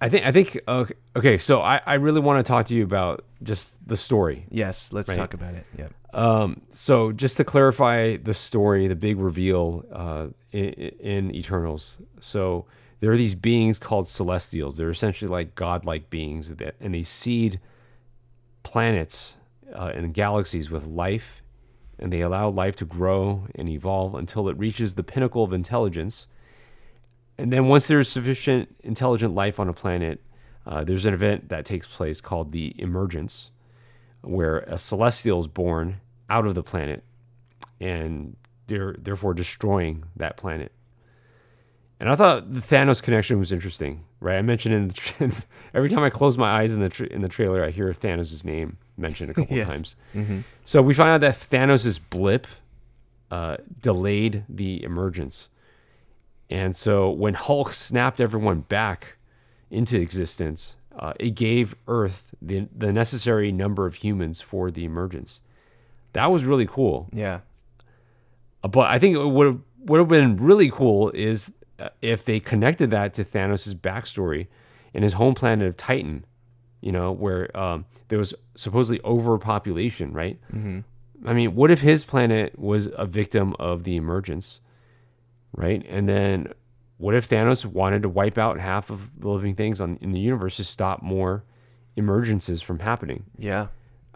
I 0.00 0.08
think, 0.08 0.26
I 0.26 0.32
think, 0.32 0.60
okay, 0.66 0.94
okay 1.16 1.38
so 1.38 1.60
I, 1.60 1.80
I 1.84 1.94
really 1.94 2.20
want 2.20 2.44
to 2.44 2.48
talk 2.48 2.66
to 2.66 2.74
you 2.74 2.84
about 2.84 3.24
just 3.42 3.86
the 3.86 3.96
story. 3.96 4.46
yes, 4.50 4.92
let's 4.92 5.08
Right. 5.08 5.16
talk 5.16 5.34
about 5.34 5.54
it. 5.54 5.66
Yep. 5.76 5.92
Um, 6.14 6.62
so 6.70 7.12
just 7.12 7.36
to 7.36 7.44
clarify 7.44 8.16
the 8.16 8.32
story, 8.34 8.88
the 8.88 8.96
big 8.96 9.18
reveal 9.18 9.84
uh, 9.92 10.28
in, 10.52 10.68
in 11.00 11.34
Eternals. 11.34 11.98
So 12.20 12.64
there 13.00 13.12
are 13.12 13.16
these 13.16 13.34
beings 13.34 13.78
called 13.78 14.06
Celestials. 14.08 14.76
They're 14.76 14.90
essentially 14.90 15.28
like 15.28 15.54
godlike 15.54 16.10
beings, 16.10 16.50
that, 16.56 16.74
and 16.80 16.94
they 16.94 17.02
seed 17.02 17.60
planets 18.62 19.36
uh, 19.74 19.92
and 19.94 20.12
galaxies 20.12 20.70
with 20.70 20.86
life, 20.86 21.42
and 21.98 22.12
they 22.12 22.20
allow 22.20 22.48
life 22.48 22.76
to 22.76 22.84
grow 22.84 23.46
and 23.54 23.68
evolve 23.68 24.14
until 24.14 24.48
it 24.48 24.58
reaches 24.58 24.94
the 24.94 25.04
pinnacle 25.04 25.44
of 25.44 25.52
intelligence. 25.52 26.26
And 27.36 27.52
then 27.52 27.66
once 27.66 27.86
there's 27.86 28.08
sufficient 28.08 28.74
intelligent 28.82 29.34
life 29.34 29.60
on 29.60 29.68
a 29.68 29.72
planet, 29.72 30.20
uh, 30.66 30.84
there's 30.84 31.06
an 31.06 31.14
event 31.14 31.48
that 31.48 31.64
takes 31.64 31.86
place 31.86 32.20
called 32.20 32.52
the 32.52 32.74
emergence 32.80 33.52
where 34.22 34.58
a 34.60 34.76
celestial 34.76 35.38
is 35.38 35.46
born 35.46 36.00
out 36.28 36.46
of 36.46 36.54
the 36.54 36.62
planet 36.62 37.04
and 37.80 38.36
they're 38.66 38.94
therefore 38.98 39.34
destroying 39.34 40.04
that 40.16 40.36
planet. 40.36 40.72
And 42.00 42.08
I 42.08 42.14
thought 42.14 42.48
the 42.50 42.60
Thanos 42.60 43.02
connection 43.02 43.38
was 43.40 43.50
interesting, 43.50 44.04
right? 44.20 44.38
I 44.38 44.42
mentioned 44.42 44.74
in 44.74 44.88
the 44.88 44.94
tra- 44.94 45.30
every 45.74 45.88
time 45.88 46.04
I 46.04 46.10
close 46.10 46.38
my 46.38 46.48
eyes 46.60 46.72
in 46.72 46.80
the 46.80 46.88
tra- 46.88 47.08
in 47.08 47.22
the 47.22 47.28
trailer, 47.28 47.64
I 47.64 47.70
hear 47.70 47.92
Thanos' 47.92 48.44
name 48.44 48.76
mentioned 48.96 49.30
a 49.30 49.34
couple 49.34 49.56
Yes. 49.56 49.68
times. 49.68 49.96
So 50.64 50.80
we 50.80 50.94
find 50.94 51.10
out 51.10 51.20
that 51.22 51.34
Thanos' 51.34 51.98
blip 52.08 52.46
uh, 53.32 53.56
delayed 53.82 54.44
the 54.48 54.82
emergence, 54.84 55.48
and 56.48 56.74
so 56.74 57.10
when 57.10 57.34
Hulk 57.34 57.72
snapped 57.72 58.20
everyone 58.20 58.60
back 58.60 59.16
into 59.70 60.00
existence, 60.00 60.76
uh, 60.98 61.12
it 61.18 61.30
gave 61.34 61.74
Earth 61.88 62.32
the 62.40 62.68
the 62.76 62.92
necessary 62.92 63.50
number 63.52 63.86
of 63.86 63.96
humans 63.96 64.40
for 64.40 64.70
the 64.70 64.84
emergence. 64.84 65.40
That 66.12 66.30
was 66.30 66.44
really 66.44 66.66
cool. 66.66 67.08
Yeah. 67.12 67.40
Uh, 68.62 68.68
But 68.68 68.88
I 68.88 68.98
think 69.00 69.16
it 69.16 69.26
would 69.26 69.46
have 69.46 69.58
would 69.80 69.98
have 69.98 70.08
been 70.08 70.36
really 70.36 70.70
cool 70.70 71.10
is 71.10 71.52
if 72.02 72.24
they 72.24 72.40
connected 72.40 72.90
that 72.90 73.14
to 73.14 73.24
Thanos' 73.24 73.74
backstory 73.74 74.46
and 74.94 75.04
his 75.04 75.14
home 75.14 75.34
planet 75.34 75.68
of 75.68 75.76
Titan, 75.76 76.24
you 76.80 76.92
know, 76.92 77.12
where 77.12 77.54
um, 77.56 77.84
there 78.08 78.18
was 78.18 78.34
supposedly 78.54 79.00
overpopulation, 79.04 80.12
right? 80.12 80.38
Mm-hmm. 80.52 80.80
I 81.26 81.32
mean, 81.32 81.54
what 81.54 81.70
if 81.70 81.80
his 81.80 82.04
planet 82.04 82.58
was 82.58 82.88
a 82.96 83.06
victim 83.06 83.54
of 83.58 83.84
the 83.84 83.96
emergence, 83.96 84.60
right? 85.52 85.84
And 85.88 86.08
then 86.08 86.52
what 86.98 87.14
if 87.14 87.28
Thanos 87.28 87.64
wanted 87.64 88.02
to 88.02 88.08
wipe 88.08 88.38
out 88.38 88.60
half 88.60 88.90
of 88.90 89.20
the 89.20 89.28
living 89.28 89.54
things 89.54 89.80
on 89.80 89.98
in 90.00 90.12
the 90.12 90.20
universe 90.20 90.56
to 90.56 90.64
stop 90.64 91.02
more 91.02 91.44
emergences 91.96 92.62
from 92.62 92.78
happening? 92.80 93.24
Yeah. 93.36 93.68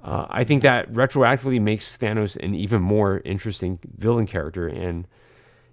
Uh, 0.03 0.27
I 0.29 0.45
think 0.45 0.63
that 0.63 0.93
retroactively 0.93 1.61
makes 1.61 1.97
Thanos 1.97 2.37
an 2.37 2.55
even 2.55 2.83
more 2.83 3.23
interesting 3.25 3.79
villain 3.97 4.27
character, 4.27 4.67
and 4.67 5.07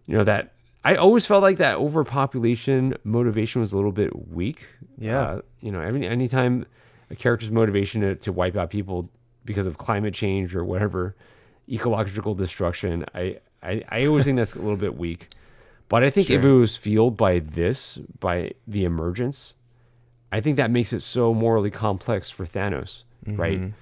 you 0.05 0.15
know 0.15 0.23
that 0.23 0.53
I 0.83 0.95
always 0.95 1.25
felt 1.25 1.41
like 1.41 1.57
that 1.57 1.77
overpopulation 1.77 2.95
motivation 3.03 3.59
was 3.59 3.73
a 3.73 3.75
little 3.75 3.91
bit 3.91 4.29
weak. 4.29 4.65
Yeah. 4.97 5.19
Uh, 5.19 5.41
you 5.59 5.71
know, 5.71 5.81
any 5.81 6.07
anytime 6.07 6.65
a 7.09 7.15
character's 7.15 7.51
motivation 7.51 8.01
to, 8.01 8.15
to 8.15 8.31
wipe 8.31 8.55
out 8.55 8.69
people 8.69 9.09
because 9.45 9.65
of 9.65 9.77
climate 9.77 10.13
change 10.13 10.55
or 10.55 10.63
whatever 10.63 11.15
ecological 11.69 12.33
destruction, 12.33 13.05
I 13.13 13.39
I, 13.61 13.83
I 13.89 14.05
always 14.05 14.25
think 14.25 14.37
that's 14.37 14.55
a 14.55 14.59
little 14.59 14.77
bit 14.77 14.97
weak. 14.97 15.29
But 15.89 16.03
I 16.03 16.09
think 16.11 16.29
if 16.29 16.45
it 16.45 16.51
was 16.51 16.77
fueled 16.77 17.17
by 17.17 17.39
this, 17.39 17.97
by 18.19 18.51
the 18.67 18.85
emergence, 18.85 19.55
I 20.31 20.39
think 20.39 20.57
that 20.57 20.69
makes 20.69 20.93
it 20.93 21.01
so 21.01 21.33
morally 21.33 21.71
complex 21.71 22.29
for 22.29 22.45
Thanos, 22.45 23.03
right? 23.25 23.73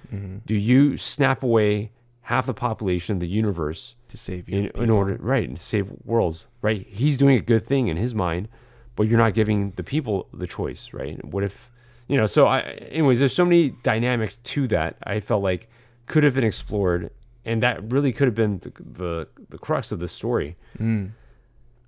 Do 0.46 0.54
you 0.54 0.96
snap 0.96 1.42
away 1.42 1.92
half 2.22 2.46
the 2.46 2.54
population 2.54 3.12
of 3.12 3.20
the 3.20 3.28
universe 3.28 3.94
To 4.08 4.16
save 4.18 4.48
you. 4.48 4.58
in, 4.74 4.82
in 4.84 4.90
order, 4.90 5.16
right, 5.20 5.46
and 5.48 5.58
save 5.58 5.90
worlds, 6.04 6.48
right? 6.62 6.86
He's 6.88 7.16
doing 7.18 7.36
a 7.36 7.40
good 7.42 7.66
thing 7.66 7.88
in 7.88 7.96
his 7.96 8.14
mind, 8.14 8.48
but 8.96 9.06
you're 9.06 9.18
not 9.18 9.34
giving 9.34 9.72
the 9.76 9.82
people 9.82 10.28
the 10.32 10.46
choice, 10.46 10.92
right? 10.94 11.22
What 11.24 11.44
if, 11.44 11.70
you 12.06 12.16
know? 12.16 12.26
So, 12.26 12.46
I, 12.46 12.60
anyways, 12.60 13.18
there's 13.18 13.34
so 13.34 13.44
many 13.44 13.70
dynamics 13.82 14.36
to 14.36 14.66
that. 14.68 14.96
I 15.02 15.20
felt 15.20 15.42
like 15.42 15.68
could 16.06 16.24
have 16.24 16.32
been 16.34 16.44
explored, 16.44 17.10
and 17.44 17.62
that 17.62 17.92
really 17.92 18.12
could 18.12 18.26
have 18.28 18.34
been 18.34 18.58
the 18.60 18.72
the, 18.80 19.28
the 19.50 19.58
crux 19.58 19.92
of 19.92 20.00
the 20.00 20.08
story. 20.08 20.56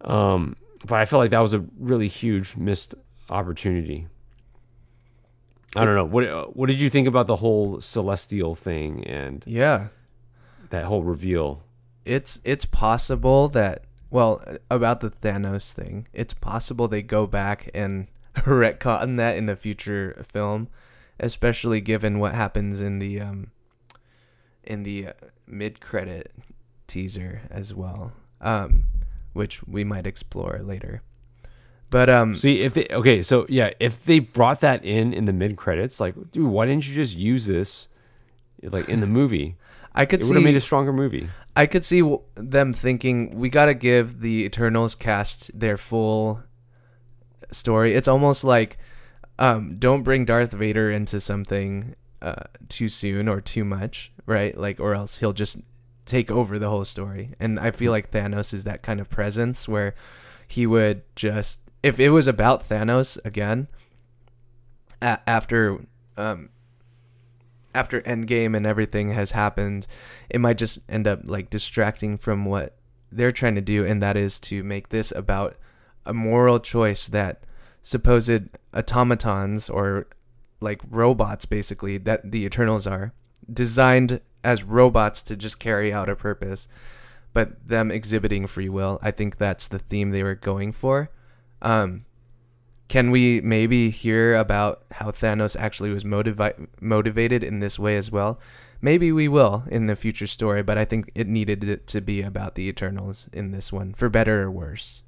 Um, 0.03 0.57
but 0.87 0.97
I 0.99 1.05
felt 1.05 1.21
like 1.21 1.31
that 1.31 1.41
was 1.41 1.55
a 1.55 1.65
really 1.79 2.09
huge 2.09 2.57
missed 2.57 2.95
opportunity. 3.29 4.09
I 5.77 5.85
don't 5.85 5.95
know. 5.95 6.05
What 6.05 6.57
what 6.57 6.67
did 6.69 6.81
you 6.81 6.91
think 6.91 7.07
about 7.07 7.27
the 7.27 7.37
whole 7.37 7.81
celestial 7.81 8.55
thing 8.55 9.05
and 9.07 9.45
Yeah. 9.47 9.89
that 10.71 10.85
whole 10.85 11.03
reveal? 11.03 11.63
It's 12.05 12.41
it's 12.45 12.65
possible 12.65 13.49
that 13.49 13.85
well 14.11 14.43
about 14.71 15.01
the 15.01 15.11
Thanos 15.11 15.73
thing. 15.73 16.09
It's 16.13 16.35
possible 16.35 16.89
they 16.89 17.03
go 17.03 17.27
back 17.27 17.71
and 17.75 18.09
retcon 18.37 19.17
that 19.19 19.37
in 19.37 19.49
a 19.49 19.57
future 19.57 20.25
film, 20.29 20.69
especially 21.19 21.81
given 21.81 22.19
what 22.19 22.35
happens 22.35 22.81
in 22.81 22.99
the 22.99 23.21
um 23.21 23.51
in 24.65 24.83
the 24.83 25.09
uh, 25.09 25.13
mid 25.47 25.81
credit 25.81 26.33
teaser 26.87 27.43
as 27.51 27.73
well. 27.75 28.13
Um 28.41 28.85
which 29.33 29.63
we 29.65 29.85
might 29.85 30.07
explore 30.07 30.61
later. 30.63 31.03
But 31.91 32.09
um 32.09 32.35
See 32.35 32.63
if 32.63 32.75
they 32.75 32.87
okay, 32.91 33.21
so 33.23 33.47
yeah, 33.49 33.71
if 33.81 34.05
they 34.05 34.21
brought 34.21 34.61
that 34.61 34.85
in 34.85 35.13
in 35.13 35.25
the 35.25 35.33
mid 35.33 35.57
credits, 35.57 36.01
like, 36.01 36.15
dude, 36.31 36.47
why 36.49 36.67
didn't 36.67 36.89
you 36.89 36.95
just 36.95 37.17
use 37.17 37.47
this, 37.47 37.89
like 38.63 38.89
in 38.89 39.01
the 39.01 39.07
movie? 39.19 39.57
I 39.95 40.07
could 40.07 40.21
It 40.21 40.25
see 40.25 40.29
would 40.31 40.37
have 40.37 40.45
made 40.45 40.57
a 40.57 40.61
stronger 40.61 40.93
movie. 40.93 41.29
I 41.57 41.67
could 41.67 41.85
see 41.85 42.01
w- 42.01 42.23
them 42.35 42.73
thinking 42.73 43.37
we 43.39 43.49
got 43.49 43.67
to 43.67 43.75
give 43.75 44.21
the 44.21 44.45
Eternals 44.45 44.95
cast 44.95 45.59
their 45.59 45.77
full 45.77 46.43
story. 47.51 47.95
It's 47.95 48.09
almost 48.09 48.45
like 48.45 48.79
um, 49.39 49.77
don't 49.79 50.03
bring 50.03 50.25
Darth 50.25 50.53
Vader 50.53 50.91
into 50.91 51.19
something 51.21 51.97
uh, 52.23 52.45
too 52.69 52.89
soon 52.89 53.29
or 53.29 53.41
too 53.41 53.65
much, 53.65 54.13
right? 54.27 54.57
Like, 54.57 54.79
or 54.79 54.95
else 54.95 55.19
he'll 55.19 55.33
just 55.33 55.59
take 56.05 56.31
over 56.31 56.59
the 56.59 56.69
whole 56.69 56.85
story. 56.85 57.35
And 57.41 57.59
I 57.59 57.71
feel 57.71 57.91
like 57.91 58.11
Thanos 58.11 58.53
is 58.55 58.65
that 58.65 58.83
kind 58.83 59.01
of 59.01 59.09
presence 59.11 59.67
where 59.69 59.95
he 60.47 60.67
would 60.67 61.03
just, 61.17 61.61
if 61.83 61.99
it 61.99 62.11
was 62.11 62.27
about 62.27 62.69
Thanos 62.69 63.19
again, 63.25 63.67
a- 65.03 65.19
after 65.27 65.81
um, 66.17 66.51
after 67.75 68.01
Endgame 68.03 68.57
and 68.57 68.67
everything 68.67 69.13
has 69.13 69.33
happened, 69.33 69.87
it 70.29 70.41
might 70.41 70.59
just 70.59 70.79
end 70.89 71.07
up 71.07 71.21
like 71.25 71.51
distracting 71.51 72.19
from 72.19 72.45
what 72.45 72.77
they're 73.13 73.33
trying 73.33 73.55
to 73.57 73.61
do, 73.61 73.85
and 73.85 74.03
that 74.03 74.17
is 74.17 74.39
to 74.41 74.63
make 74.63 74.89
this 74.89 75.13
about 75.13 75.57
a 76.07 76.15
moral 76.15 76.59
choice 76.61 77.07
that 77.07 77.45
supposed 77.83 78.49
automatons 78.75 79.69
or 79.69 80.07
like 80.61 80.81
robots 80.89 81.45
basically 81.45 81.99
that 81.99 82.31
the 82.31 82.45
Eternals 82.45 82.87
are 82.87 83.13
designed 83.53 84.21
as 84.45 84.65
robots 84.65 85.23
to 85.23 85.37
just 85.37 85.59
carry 85.59 85.93
out 85.93 86.09
a 86.09 86.17
purpose, 86.17 86.69
but 87.33 87.67
them 87.67 87.91
exhibiting 87.91 88.47
free 88.47 88.69
will. 88.69 88.99
I 89.03 89.11
think 89.11 89.37
that's 89.37 89.69
the 89.69 89.79
theme 89.79 90.11
they 90.11 90.23
were 90.23 90.35
going 90.35 90.73
for. 90.73 91.11
Um, 91.63 92.05
can 92.91 93.13
we 93.13 93.41
maybe 93.41 93.89
hear 93.91 94.35
about 94.35 94.83
how 94.99 95.13
Thanos 95.13 95.55
actually 95.59 95.91
was 95.91 96.03
motivi- 96.03 96.67
motivated 96.81 97.45
in 97.45 97.61
this 97.61 97.79
way 97.79 97.97
as 97.97 98.11
well? 98.11 98.41
Maybe 98.83 99.13
we 99.13 99.29
will 99.29 99.63
in 99.71 99.87
the 99.87 99.95
future 99.95 100.27
story, 100.27 100.63
but 100.63 100.77
I 100.77 100.85
think 100.85 101.11
it 101.15 101.29
needed 101.29 101.63
it 101.63 101.87
to 101.87 102.01
be 102.01 102.21
about 102.21 102.57
the 102.57 102.67
Eternals 102.69 103.29
in 103.33 103.53
this 103.53 103.73
one, 103.73 103.95
for 103.95 104.09
better 104.09 104.43
or 104.43 104.51
worse. 104.51 105.05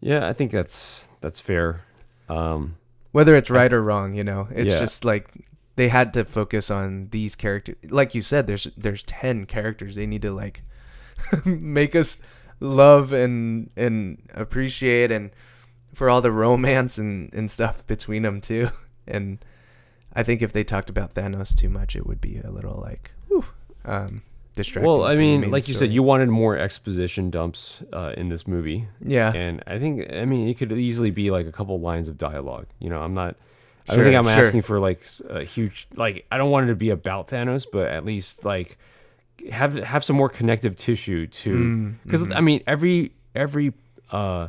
Yeah, 0.00 0.28
I 0.28 0.32
think 0.32 0.52
that's 0.52 1.08
that's 1.20 1.40
fair. 1.40 1.82
Um, 2.28 2.76
Whether 3.12 3.34
it's 3.34 3.50
right 3.50 3.72
or 3.72 3.82
wrong, 3.82 4.14
you 4.14 4.22
know, 4.24 4.46
it's 4.52 4.72
Yeah. 4.72 4.78
just 4.78 5.04
like 5.04 5.28
they 5.76 5.88
had 5.88 6.12
to 6.14 6.24
focus 6.24 6.70
on 6.70 7.08
these 7.10 7.34
characters. 7.34 7.76
Like 7.90 8.14
you 8.14 8.22
said, 8.22 8.46
there's 8.46 8.68
there's 8.76 9.02
ten 9.02 9.46
characters. 9.46 9.94
They 9.96 10.06
need 10.06 10.22
to 10.22 10.30
like 10.32 10.62
make 11.44 11.96
us 11.96 12.22
love 12.60 13.12
and 13.12 13.70
and 13.76 14.22
appreciate 14.34 15.10
and 15.10 15.30
for 15.94 16.08
all 16.10 16.20
the 16.20 16.30
romance 16.32 16.98
and 16.98 17.32
and 17.34 17.50
stuff 17.50 17.86
between 17.86 18.22
them 18.22 18.40
too. 18.40 18.68
And 19.06 19.38
I 20.14 20.22
think 20.22 20.40
if 20.40 20.52
they 20.52 20.62
talked 20.62 20.88
about 20.88 21.14
Thanos 21.14 21.52
too 21.56 21.68
much, 21.68 21.96
it 21.96 22.06
would 22.06 22.20
be 22.20 22.38
a 22.38 22.50
little 22.50 22.78
like 22.80 23.10
whew, 23.26 23.44
um, 23.84 24.22
distracting. 24.54 24.86
well, 24.88 25.02
I 25.04 25.16
mean, 25.16 25.50
like 25.50 25.66
you 25.66 25.74
said, 25.74 25.90
you 25.92 26.04
wanted 26.04 26.28
more 26.28 26.56
exposition 26.56 27.28
dumps 27.28 27.82
uh, 27.92 28.12
in 28.16 28.28
this 28.28 28.46
movie. 28.46 28.86
yeah, 29.04 29.32
And 29.32 29.64
I 29.66 29.80
think, 29.80 30.12
I 30.12 30.26
mean, 30.26 30.46
it 30.48 30.58
could 30.58 30.70
easily 30.72 31.10
be 31.10 31.30
like 31.32 31.46
a 31.46 31.52
couple 31.52 31.80
lines 31.80 32.08
of 32.08 32.18
dialogue. 32.18 32.66
You 32.78 32.88
know, 32.90 33.00
I'm 33.00 33.14
not, 33.14 33.34
I 33.88 33.94
Sure, 33.94 34.04
don't 34.04 34.12
think 34.12 34.26
I'm 34.28 34.32
sure. 34.34 34.44
asking 34.44 34.62
for 34.62 34.78
like 34.78 35.02
a 35.28 35.42
huge, 35.42 35.88
like, 35.96 36.26
I 36.30 36.38
don't 36.38 36.50
want 36.50 36.66
it 36.66 36.68
to 36.68 36.76
be 36.76 36.90
about 36.90 37.28
Thanos, 37.28 37.66
but 37.72 37.88
at 37.88 38.04
least 38.04 38.44
like 38.44 38.78
have 39.50 39.74
have 39.74 40.04
some 40.04 40.16
more 40.16 40.28
connective 40.28 40.76
tissue 40.76 41.26
to, 41.26 41.54
Mm, 41.54 41.94
because 42.04 42.22
mm-hmm. 42.22 42.32
I 42.34 42.40
mean, 42.40 42.62
every 42.66 43.12
every 43.34 43.72
uh 44.10 44.48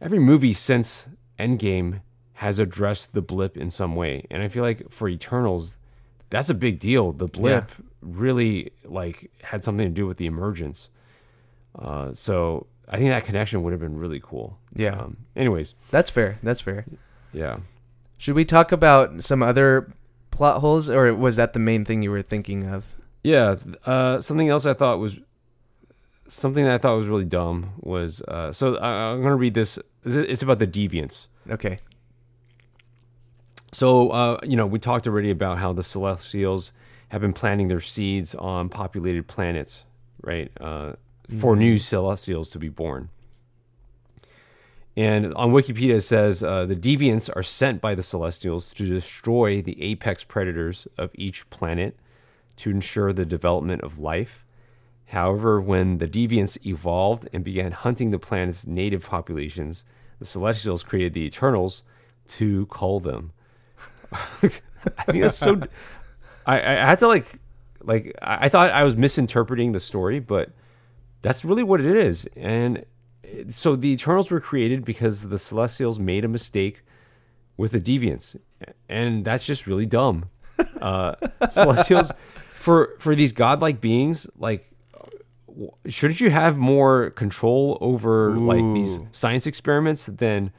every 0.00 0.18
movie 0.18 0.52
since 0.52 1.08
Endgame 1.38 2.00
has 2.34 2.58
addressed 2.58 3.12
the 3.14 3.22
blip 3.22 3.56
in 3.56 3.70
some 3.70 3.94
way, 3.96 4.26
and 4.30 4.42
I 4.42 4.48
feel 4.48 4.62
like 4.62 4.90
for 4.90 5.08
Eternals, 5.08 5.78
that's 6.30 6.50
a 6.50 6.54
big 6.54 6.78
deal. 6.78 7.12
The 7.12 7.28
blip 7.28 7.70
really 8.02 8.70
like 8.84 9.30
had 9.42 9.62
something 9.64 9.86
to 9.86 9.92
do 9.92 10.06
with 10.06 10.16
the 10.16 10.26
emergence. 10.26 10.90
Uh, 11.78 12.12
so 12.12 12.66
I 12.88 12.98
think 12.98 13.10
that 13.10 13.24
connection 13.24 13.62
would 13.62 13.72
have 13.72 13.80
been 13.80 13.96
really 13.98 14.20
cool. 14.22 14.58
Yeah. 14.74 14.98
Um, 14.98 15.16
anyways, 15.36 15.74
that's 15.90 16.10
fair. 16.10 16.38
That's 16.42 16.60
fair. 16.60 16.84
yeah. 17.32 17.58
Should 18.18 18.36
we 18.36 18.44
talk 18.44 18.72
about 18.72 19.22
some 19.22 19.42
other 19.42 19.92
plot 20.30 20.60
holes, 20.60 20.88
or 20.88 21.12
was 21.14 21.36
that 21.36 21.52
the 21.52 21.58
main 21.58 21.84
thing 21.84 22.02
you 22.02 22.10
were 22.10 22.22
thinking 22.22 22.68
of? 22.68 22.94
Yeah. 23.24 23.56
Uh, 23.84 24.20
something 24.20 24.48
else 24.48 24.66
I 24.66 24.74
thought 24.74 25.00
was 25.00 25.18
something 26.28 26.64
that 26.64 26.74
I 26.74 26.78
thought 26.78 26.96
was 26.96 27.06
really 27.06 27.24
dumb 27.24 27.72
was 27.80 28.22
uh, 28.22 28.52
so 28.52 28.76
I, 28.76 29.12
I'm 29.12 29.22
gonna 29.22 29.34
read 29.34 29.54
this. 29.54 29.78
It's 30.04 30.42
about 30.42 30.58
the 30.58 30.66
deviants. 30.66 31.26
Okay. 31.50 31.78
So, 33.72 34.10
uh, 34.10 34.38
you 34.44 34.56
know, 34.56 34.66
we 34.66 34.78
talked 34.78 35.08
already 35.08 35.30
about 35.30 35.58
how 35.58 35.72
the 35.72 35.82
Celestials 35.82 36.70
have 37.08 37.20
been 37.20 37.32
planting 37.32 37.66
their 37.68 37.80
seeds 37.80 38.34
on 38.36 38.68
populated 38.68 39.26
planets, 39.26 39.84
right? 40.22 40.52
Uh, 40.60 40.92
for 41.40 41.56
new 41.56 41.78
Celestials 41.78 42.50
to 42.50 42.58
be 42.58 42.68
born. 42.68 43.08
And 44.96 45.34
on 45.34 45.50
Wikipedia 45.50 45.96
it 45.96 46.02
says 46.02 46.44
uh, 46.44 46.66
the 46.66 46.76
deviants 46.76 47.28
are 47.34 47.42
sent 47.42 47.80
by 47.80 47.96
the 47.96 48.02
Celestials 48.02 48.72
to 48.74 48.86
destroy 48.86 49.60
the 49.60 49.80
apex 49.82 50.22
predators 50.22 50.86
of 50.96 51.10
each 51.14 51.48
planet 51.50 51.96
to 52.56 52.70
ensure 52.70 53.12
the 53.12 53.26
development 53.26 53.82
of 53.82 53.98
life. 53.98 54.44
However, 55.06 55.60
when 55.60 55.98
the 55.98 56.08
deviants 56.08 56.64
evolved 56.66 57.28
and 57.32 57.44
began 57.44 57.72
hunting 57.72 58.10
the 58.10 58.18
planet's 58.18 58.66
native 58.66 59.06
populations, 59.06 59.84
the 60.18 60.24
Celestials 60.24 60.82
created 60.82 61.12
the 61.14 61.24
Eternals 61.24 61.82
to 62.28 62.66
cull 62.66 63.00
them. 63.00 63.32
I 64.12 64.48
think 64.48 65.22
that's 65.22 65.36
so. 65.36 65.60
I, 66.46 66.58
I 66.58 66.86
had 66.86 66.98
to 67.00 67.08
like, 67.08 67.38
like 67.82 68.14
I 68.22 68.48
thought 68.48 68.70
I 68.70 68.82
was 68.82 68.96
misinterpreting 68.96 69.72
the 69.72 69.80
story, 69.80 70.20
but 70.20 70.50
that's 71.22 71.44
really 71.44 71.62
what 71.62 71.80
it 71.80 71.96
is. 71.96 72.28
And 72.36 72.84
so 73.48 73.76
the 73.76 73.88
Eternals 73.88 74.30
were 74.30 74.40
created 74.40 74.84
because 74.84 75.28
the 75.28 75.38
Celestials 75.38 75.98
made 75.98 76.24
a 76.24 76.28
mistake 76.28 76.82
with 77.56 77.72
the 77.72 77.80
Deviants, 77.80 78.36
and 78.88 79.24
that's 79.24 79.44
just 79.44 79.66
really 79.66 79.86
dumb. 79.86 80.26
Uh, 80.80 81.14
Celestials, 81.48 82.12
for 82.64 82.96
for 82.98 83.14
these 83.14 83.32
godlike 83.32 83.82
beings, 83.82 84.26
like 84.38 84.70
shouldn't 85.86 86.18
you 86.22 86.30
have 86.30 86.56
more 86.56 87.10
control 87.10 87.76
over 87.82 88.30
like 88.30 88.64
these 88.74 89.00
science 89.10 89.46
experiments 89.46 90.06
than 90.06 90.50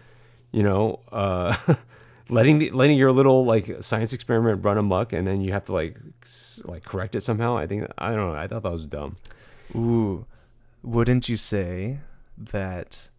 you 0.51 0.61
know 0.61 0.99
uh 1.11 1.55
letting 2.29 2.59
the, 2.59 2.69
letting 2.69 2.95
your 2.95 3.11
little 3.11 3.43
like 3.43 3.81
science 3.81 4.13
experiment 4.13 4.63
run 4.63 4.77
amok 4.77 5.13
and 5.13 5.25
then 5.25 5.41
you 5.41 5.51
have 5.51 5.65
to 5.65 5.73
like 5.73 5.97
like 6.65 6.85
correct 6.85 7.15
it 7.15 7.21
somehow? 7.21 7.57
I 7.57 7.65
think 7.65 7.87
i 7.97 8.09
don't 8.13 8.33
know. 8.33 8.39
I 8.39 8.47
thought 8.47 8.61
that 8.61 8.71
was 8.71 8.85
dumb. 8.85 9.15
Ooh, 9.75 10.27
wouldn't 10.83 11.27
you 11.27 11.37
say 11.37 12.01
that 12.37 13.09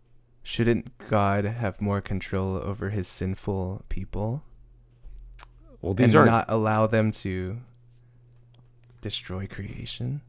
shouldn't 0.45 0.97
God 1.11 1.45
have 1.45 1.81
more 1.81 2.01
control 2.01 2.55
over 2.55 2.91
his 2.91 3.09
sinful 3.09 3.85
people 3.89 4.45
well 5.83 5.93
these 5.93 6.15
aren't 6.15 6.31
not 6.31 6.45
allow 6.49 6.87
them 6.87 7.11
to 7.11 7.59
destroy 9.01 9.47
creation? 9.47 10.21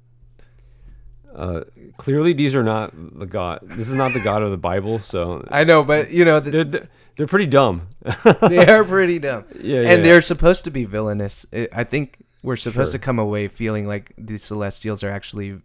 uh 1.36 1.62
clearly 1.98 2.32
these 2.32 2.56
are 2.56 2.64
not 2.64 2.94
the 3.20 3.26
god 3.26 3.60
this 3.62 3.90
is 3.90 3.96
not 3.96 4.14
the 4.14 4.20
god 4.22 4.42
of 4.42 4.50
the 4.50 4.58
bible 4.58 4.98
so 4.98 5.46
I 5.52 5.66
know, 5.66 5.84
but 5.84 6.10
you 6.10 6.24
know, 6.24 6.40
they're, 6.40 6.64
they're, 6.64 6.88
they're 7.18 7.28
pretty 7.28 7.48
dumb 7.48 7.88
they 8.48 8.66
are 8.66 8.86
pretty 8.86 9.20
dumb. 9.20 9.44
Yeah, 9.62 9.80
and 9.80 9.88
yeah. 9.88 9.96
they're 10.04 10.22
supposed 10.22 10.64
to 10.64 10.72
be 10.72 10.86
villainous. 10.86 11.46
I 11.52 11.68
I 11.74 11.84
think 11.84 12.24
we're 12.44 12.56
supposed 12.56 12.92
Sure. 12.92 13.00
to 13.00 13.06
come 13.06 13.20
away 13.20 13.50
feeling 13.50 13.86
like 13.88 14.14
the 14.18 14.38
Celestials 14.38 15.04
are 15.04 15.10
actually 15.12 15.60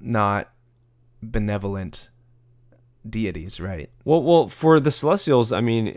not 0.00 0.52
benevolent 1.20 2.10
deities, 3.08 3.58
right? 3.60 3.90
Well, 4.04 4.22
well, 4.22 4.48
for 4.48 4.78
the 4.78 4.90
Celestials, 4.92 5.50
I 5.52 5.60
mean, 5.60 5.88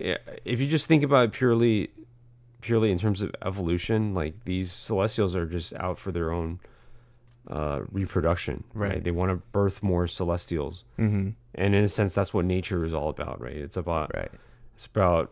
if 0.44 0.60
you 0.60 0.68
just 0.68 0.88
think 0.88 1.04
about 1.04 1.26
it 1.26 1.32
purely, 1.34 1.92
purely 2.62 2.92
in 2.92 2.98
terms 2.98 3.22
of 3.22 3.34
evolution, 3.44 4.14
like 4.14 4.44
these 4.46 4.72
Celestials 4.72 5.36
are 5.36 5.46
just 5.46 5.74
out 5.76 5.98
for 6.00 6.12
their 6.12 6.32
own 6.32 6.60
uh, 7.48 7.82
reproduction, 7.92 8.64
right? 8.74 8.90
Right. 8.94 9.04
They 9.04 9.12
want 9.12 9.32
to 9.32 9.36
birth 9.52 9.82
more 9.82 10.08
Celestials, 10.08 10.84
Mm-hmm. 11.00 11.30
and 11.56 11.76
in 11.76 11.84
a 11.84 11.88
sense, 11.88 12.14
that's 12.14 12.34
what 12.34 12.46
nature 12.46 12.84
is 12.84 12.94
all 12.94 13.10
about, 13.10 13.42
right? 13.42 13.56
It's 13.56 13.78
about 13.78 14.12
Right. 14.14 14.30
it's 14.76 14.86
about 14.86 15.32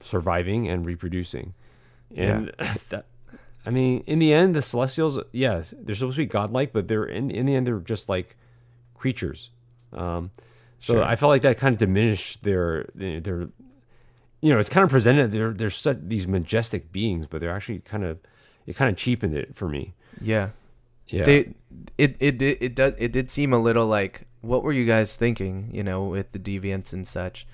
surviving 0.00 0.68
and 0.68 0.84
reproducing, 0.86 1.54
and 2.14 2.52
that. 2.90 3.06
I 3.66 3.70
mean, 3.70 4.02
in 4.06 4.18
the 4.20 4.32
end, 4.32 4.54
the 4.54 4.62
Celestials, 4.62 5.18
yes, 5.32 5.74
they're 5.78 5.94
supposed 5.94 6.16
to 6.16 6.22
be 6.22 6.26
godlike, 6.26 6.72
but 6.72 6.88
they're 6.88 7.04
in 7.04 7.30
in 7.30 7.46
the 7.46 7.54
end, 7.54 7.66
they're 7.66 7.78
just 7.78 8.08
like 8.08 8.36
creatures. 8.94 9.50
Um, 9.92 10.30
so 10.78 10.94
Sure. 10.94 11.02
I 11.04 11.16
felt 11.16 11.28
like 11.30 11.42
that 11.42 11.58
kind 11.58 11.74
of 11.74 11.78
diminished 11.78 12.42
their, 12.42 12.86
their 12.94 13.48
you 14.40 14.52
know, 14.52 14.58
it's 14.58 14.68
kind 14.68 14.84
of 14.84 14.90
presented 14.90 15.32
they're 15.32 15.52
they're 15.52 15.70
such 15.70 15.98
these 16.02 16.26
majestic 16.26 16.92
beings, 16.92 17.26
but 17.26 17.40
they're 17.40 17.54
actually 17.54 17.80
kind 17.80 18.04
of 18.04 18.18
it 18.66 18.76
kind 18.76 18.90
of 18.90 18.96
cheapened 18.96 19.34
it 19.36 19.54
for 19.56 19.68
me. 19.68 19.94
Yeah. 20.20 20.50
Yeah. 21.08 21.24
They 21.24 21.54
it 21.98 22.16
it 22.20 22.38
did 22.38 22.58
it 22.60 22.74
did 22.74 22.94
it 22.98 23.12
did 23.12 23.30
seem 23.30 23.52
a 23.52 23.58
little 23.58 23.86
like 23.86 24.26
what 24.40 24.62
were 24.62 24.72
you 24.72 24.86
guys 24.86 25.16
thinking, 25.16 25.70
you 25.72 25.82
know, 25.82 26.04
with 26.04 26.32
the 26.32 26.38
deviants 26.38 26.92
and 26.92 27.06
such. 27.06 27.46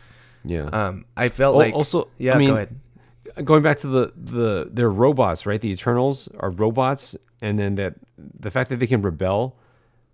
yeah. 0.44 0.66
Um 0.66 1.04
I 1.16 1.28
felt 1.28 1.54
Al- 1.54 1.58
like 1.60 1.74
also, 1.74 2.08
yeah, 2.18 2.34
I 2.34 2.38
mean, 2.38 2.50
go 2.50 2.54
ahead. 2.56 2.78
going 3.44 3.62
back 3.62 3.78
to 3.78 3.88
the 3.88 4.12
the 4.16 4.68
they're 4.70 4.90
robots, 4.90 5.46
right? 5.46 5.60
The 5.60 5.70
Eternals 5.70 6.28
are 6.38 6.50
robots, 6.50 7.16
and 7.42 7.58
then 7.58 7.74
that 7.76 7.94
the 8.16 8.50
fact 8.50 8.70
that 8.70 8.76
they 8.76 8.86
can 8.86 9.02
rebel, 9.02 9.56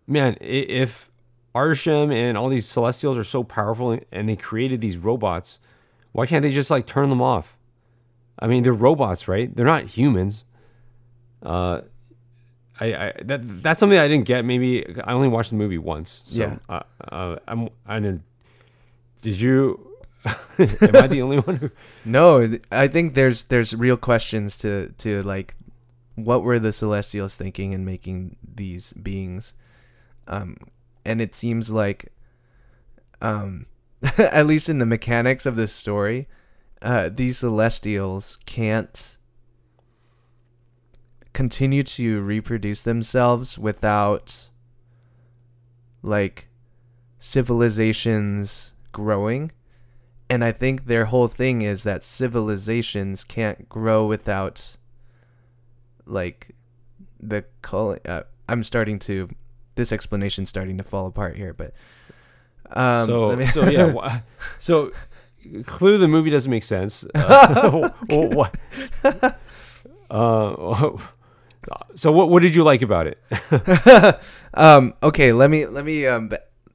man. 0.06 0.37
If 0.40 1.11
Arishem 1.54 2.12
and 2.14 2.38
all 2.38 2.48
these 2.48 2.66
Celestials 2.66 3.16
are 3.18 3.24
so 3.24 3.44
powerful 3.44 3.98
and 4.11 4.28
they 4.28 4.37
created 4.37 4.80
these 4.80 4.96
robots, 4.96 5.58
why 6.12 6.27
can't 6.27 6.42
they 6.42 6.53
just 6.53 6.70
like 6.70 6.87
turn 6.87 7.11
them 7.11 7.20
off? 7.22 7.57
I 8.38 8.46
mean, 8.46 8.62
they're 8.62 8.72
robots, 8.72 9.29
right? 9.29 9.55
They're 9.55 9.66
not 9.66 9.85
humans. 9.85 10.44
Uh, 11.42 11.83
I, 12.81 12.94
I 12.94 13.12
that 13.25 13.40
that's 13.62 13.79
something 13.81 13.98
I 13.98 14.09
didn't 14.09 14.27
get. 14.27 14.44
Maybe 14.44 14.85
I 15.05 15.12
only 15.12 15.29
watched 15.29 15.51
the 15.51 15.57
movie 15.57 15.79
once. 15.79 16.22
So, 16.27 16.40
Yeah. 16.40 16.59
Uh, 16.68 16.83
uh, 17.11 17.37
I'm 17.46 17.68
I 17.87 18.01
didn't. 18.01 18.22
Did 19.20 19.40
you? 19.40 19.88
Am 20.25 20.96
I 20.96 21.07
the 21.09 21.20
only 21.22 21.38
one 21.40 21.57
who? 21.57 21.70
No, 22.05 22.59
I 22.70 22.88
think 22.88 23.14
there's 23.14 23.44
there's 23.44 23.75
real 23.75 23.96
questions 23.96 24.57
to 24.59 24.88
to 24.98 25.22
like 25.22 25.57
what 26.14 26.42
were 26.42 26.59
the 26.59 26.72
celestials 26.72 27.35
thinking 27.35 27.72
in 27.72 27.85
making 27.87 28.37
these 28.55 28.92
beings 28.92 29.55
um 30.29 30.59
and 31.07 31.22
it 31.22 31.35
seems 31.35 31.70
like 31.70 32.12
um 33.22 33.64
at 34.19 34.47
least 34.47 34.69
in 34.69 34.79
the 34.79 34.87
mechanics 34.87 35.47
of 35.47 35.57
this 35.57 35.73
story 35.73 36.27
uh 36.81 37.09
these 37.09 37.38
celestials 37.38 38.38
can't 38.47 39.17
continue 41.33 41.83
to 41.83 42.21
reproduce 42.21 42.83
themselves 42.83 43.59
without 43.59 44.51
like 46.03 46.49
civilizations 47.19 48.75
growing. 48.91 49.53
And 50.29 50.45
I 50.45 50.53
think 50.53 50.87
their 50.87 51.07
whole 51.07 51.29
thing 51.29 51.62
is 51.62 51.85
that 51.85 52.03
civilizations 52.03 53.25
can't 53.25 53.69
grow 53.69 54.07
without 54.07 54.77
like 56.05 56.55
the 57.21 57.45
col- 57.62 57.99
uh, 58.05 58.23
I'm 58.49 58.62
starting 58.62 58.99
to 59.01 59.29
this 59.75 59.93
explanation's 59.93 60.49
starting 60.49 60.77
to 60.79 60.85
fall 60.85 61.07
apart 61.07 61.37
here, 61.37 61.55
but 61.55 61.73
um 62.76 63.06
so 63.06 63.37
me- 63.37 63.46
so 63.46 63.68
yeah. 63.68 64.20
So 64.58 64.92
clearly 65.66 65.98
the 65.98 66.08
movie 66.08 66.30
doesn't 66.30 66.50
make 66.50 66.64
sense. 66.64 67.04
Uh, 67.14 67.90
what? 68.08 68.54
Uh, 70.11 70.96
so 71.94 72.11
what 72.12 72.28
what 72.28 72.42
did 72.42 72.54
you 72.54 72.64
like 72.64 72.82
about 72.82 73.06
it? 73.06 73.18
um 74.54 74.94
okay 75.02 75.32
let 75.32 75.48
me 75.50 75.64
let 75.66 75.85
me 75.85 76.06
um 76.06 76.30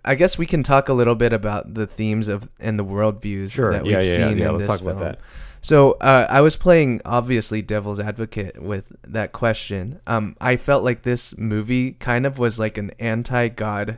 i 0.06 0.16
guess 0.16 0.38
we 0.38 0.46
can 0.46 0.64
talk 0.64 0.88
a 0.90 0.94
little 0.94 1.14
bit 1.16 1.34
about 1.34 1.74
the 1.76 1.86
themes 1.86 2.28
of 2.30 2.50
and 2.60 2.80
the 2.80 2.86
worldviews 2.86 3.52
Sure. 3.52 3.72
that 3.74 3.84
we've 3.84 3.92
Yeah, 3.92 4.00
yeah, 4.02 4.18
yeah, 4.18 4.30
seen 4.30 4.38
yeah, 4.40 4.46
in 4.48 4.52
let's 4.54 4.64
this 4.68 4.80
talk 4.80 4.82
about 4.82 4.98
film. 4.98 5.12
that. 5.12 5.20
so 5.62 5.92
uh, 6.02 6.26
i 6.30 6.40
was 6.42 6.56
playing 6.56 7.02
obviously 7.06 7.62
devil's 7.62 8.00
advocate 8.00 8.60
with 8.62 8.94
that 9.06 9.32
question 9.34 10.00
um 10.08 10.36
i 10.42 10.56
felt 10.56 10.84
like 10.84 11.02
this 11.04 11.38
movie 11.38 11.92
kind 11.94 12.26
of 12.26 12.40
was 12.40 12.58
like 12.58 12.78
an 12.78 12.90
anti-god 12.98 13.98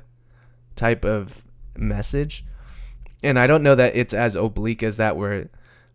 type 0.75 1.05
of 1.05 1.45
message 1.77 2.45
and 3.23 3.38
i 3.39 3.47
don't 3.47 3.63
know 3.63 3.75
that 3.75 3.95
it's 3.95 4.13
as 4.13 4.36
oblique 4.36 4.84
as 4.84 4.97
that 4.97 5.15
where 5.17 5.49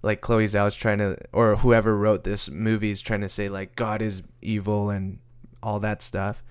like 0.04 0.20
Chloe 0.20 0.44
Zhao's 0.44 0.76
trying 0.76 0.98
to, 0.98 1.16
or 1.32 1.56
whoever 1.56 1.96
wrote 1.96 2.24
this 2.24 2.50
movie 2.50 2.90
is 2.90 3.00
trying 3.00 3.22
to 3.22 3.28
say 3.28 3.48
like 3.48 3.74
God 3.74 4.02
is 4.02 4.22
evil 4.42 4.90
and 4.90 5.18
all 5.62 5.80
that 5.80 6.02
stuff, 6.02 6.44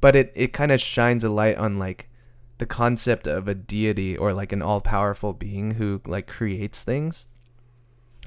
but 0.00 0.14
it 0.14 0.30
it 0.34 0.52
kind 0.52 0.70
of 0.70 0.78
shines 0.78 1.24
a 1.24 1.30
light 1.30 1.56
on 1.56 1.78
like 1.78 2.10
the 2.58 2.66
concept 2.66 3.26
of 3.26 3.48
a 3.48 3.54
deity 3.54 4.16
or 4.16 4.34
like 4.34 4.52
an 4.52 4.60
all 4.60 4.82
powerful 4.82 5.32
being 5.32 5.72
who 5.72 6.02
like 6.06 6.26
creates 6.26 6.84
things. 6.84 7.26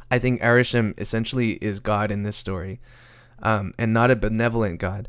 I 0.09 0.17
think 0.17 0.41
Arishem 0.41 0.99
essentially 0.99 1.51
is 1.61 1.79
God 1.79 2.09
in 2.09 2.23
this 2.23 2.35
story, 2.35 2.81
um, 3.43 3.75
and 3.77 3.93
not 3.93 4.09
a 4.09 4.15
benevolent 4.15 4.79
God, 4.79 5.07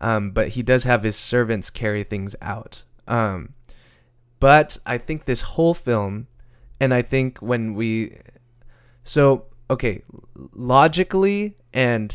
um, 0.00 0.30
but 0.30 0.50
he 0.50 0.62
does 0.62 0.84
have 0.84 1.02
his 1.02 1.16
servants 1.16 1.70
carry 1.70 2.04
things 2.04 2.36
out. 2.40 2.84
Um, 3.08 3.54
but 4.40 4.78
I 4.86 4.98
think 4.98 5.24
this 5.24 5.42
whole 5.42 5.74
film, 5.74 6.26
and 6.80 6.94
I 6.94 7.02
think 7.02 7.38
when 7.38 7.74
we 7.74 8.18
so, 9.04 9.46
okay, 9.70 10.02
logically 10.52 11.56
and 11.72 12.14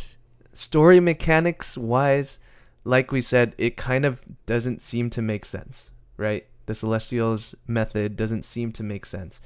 story 0.54 1.00
mechanics 1.00 1.78
wise, 1.78 2.40
like 2.84 3.12
we 3.12 3.22
said, 3.22 3.56
it 3.58 3.78
kind 3.78 4.06
of 4.06 4.22
doesn't 4.46 4.82
seem 4.82 5.10
to 5.12 5.22
make 5.22 5.46
sense, 5.46 5.92
right? 6.18 6.46
The 6.66 6.76
Celestials 6.76 7.56
method 7.68 8.16
doesn't 8.16 8.46
seem 8.46 8.72
to 8.74 8.84
make 8.84 9.06
sense. 9.06 9.42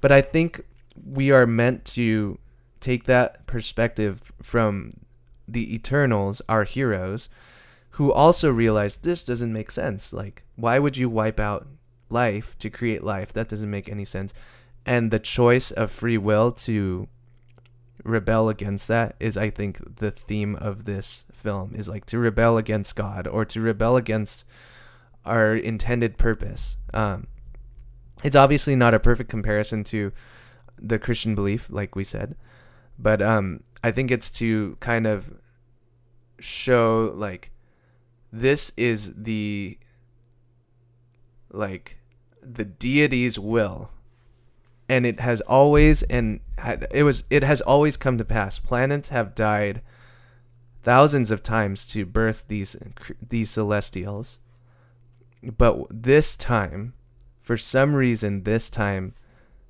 But 0.00 0.12
I 0.12 0.20
think 0.20 0.64
we 1.04 1.30
are 1.30 1.46
meant 1.46 1.84
to 1.86 2.38
take 2.80 3.04
that 3.04 3.46
perspective 3.46 4.32
from 4.40 4.90
the 5.48 5.74
Eternals, 5.74 6.42
our 6.48 6.64
heroes, 6.64 7.28
who 7.90 8.12
also 8.12 8.50
realize 8.50 8.98
this 8.98 9.24
doesn't 9.24 9.52
make 9.52 9.70
sense. 9.70 10.12
Like, 10.12 10.44
why 10.56 10.78
would 10.78 10.96
you 10.96 11.08
wipe 11.08 11.40
out 11.40 11.66
life 12.10 12.58
to 12.58 12.70
create 12.70 13.02
life? 13.02 13.32
That 13.32 13.48
doesn't 13.48 13.70
make 13.70 13.88
any 13.88 14.04
sense 14.04 14.34
and 14.86 15.10
the 15.10 15.18
choice 15.18 15.70
of 15.70 15.90
free 15.90 16.18
will 16.18 16.52
to 16.52 17.08
rebel 18.02 18.48
against 18.48 18.88
that 18.88 19.14
is 19.18 19.36
i 19.36 19.48
think 19.48 19.96
the 19.96 20.10
theme 20.10 20.56
of 20.56 20.84
this 20.84 21.24
film 21.32 21.72
is 21.74 21.88
like 21.88 22.04
to 22.04 22.18
rebel 22.18 22.58
against 22.58 22.96
god 22.96 23.26
or 23.26 23.44
to 23.44 23.60
rebel 23.60 23.96
against 23.96 24.44
our 25.24 25.54
intended 25.56 26.18
purpose 26.18 26.76
um 26.92 27.26
it's 28.22 28.36
obviously 28.36 28.76
not 28.76 28.94
a 28.94 29.00
perfect 29.00 29.30
comparison 29.30 29.82
to 29.82 30.12
the 30.78 30.98
christian 30.98 31.34
belief 31.34 31.70
like 31.70 31.96
we 31.96 32.04
said 32.04 32.34
but 32.98 33.22
um 33.22 33.60
i 33.82 33.90
think 33.90 34.10
it's 34.10 34.30
to 34.30 34.76
kind 34.80 35.06
of 35.06 35.32
show 36.38 37.12
like 37.14 37.52
this 38.30 38.72
is 38.76 39.14
the 39.16 39.78
like 41.54 41.98
the 42.42 42.64
deity's 42.64 43.38
will. 43.38 43.90
And 44.88 45.06
it 45.06 45.20
has 45.20 45.40
always 45.42 46.02
and 46.04 46.40
it 46.90 47.04
was 47.04 47.24
it 47.30 47.42
has 47.42 47.62
always 47.62 47.96
come 47.96 48.18
to 48.18 48.24
pass. 48.24 48.58
Planets 48.58 49.08
have 49.08 49.34
died 49.34 49.80
thousands 50.82 51.30
of 51.30 51.42
times 51.42 51.86
to 51.88 52.04
birth 52.04 52.44
these 52.48 52.76
these 53.26 53.50
celestials. 53.50 54.38
But 55.42 55.86
this 55.90 56.36
time 56.36 56.92
for 57.40 57.56
some 57.56 57.94
reason 57.94 58.42
this 58.42 58.68
time 58.68 59.14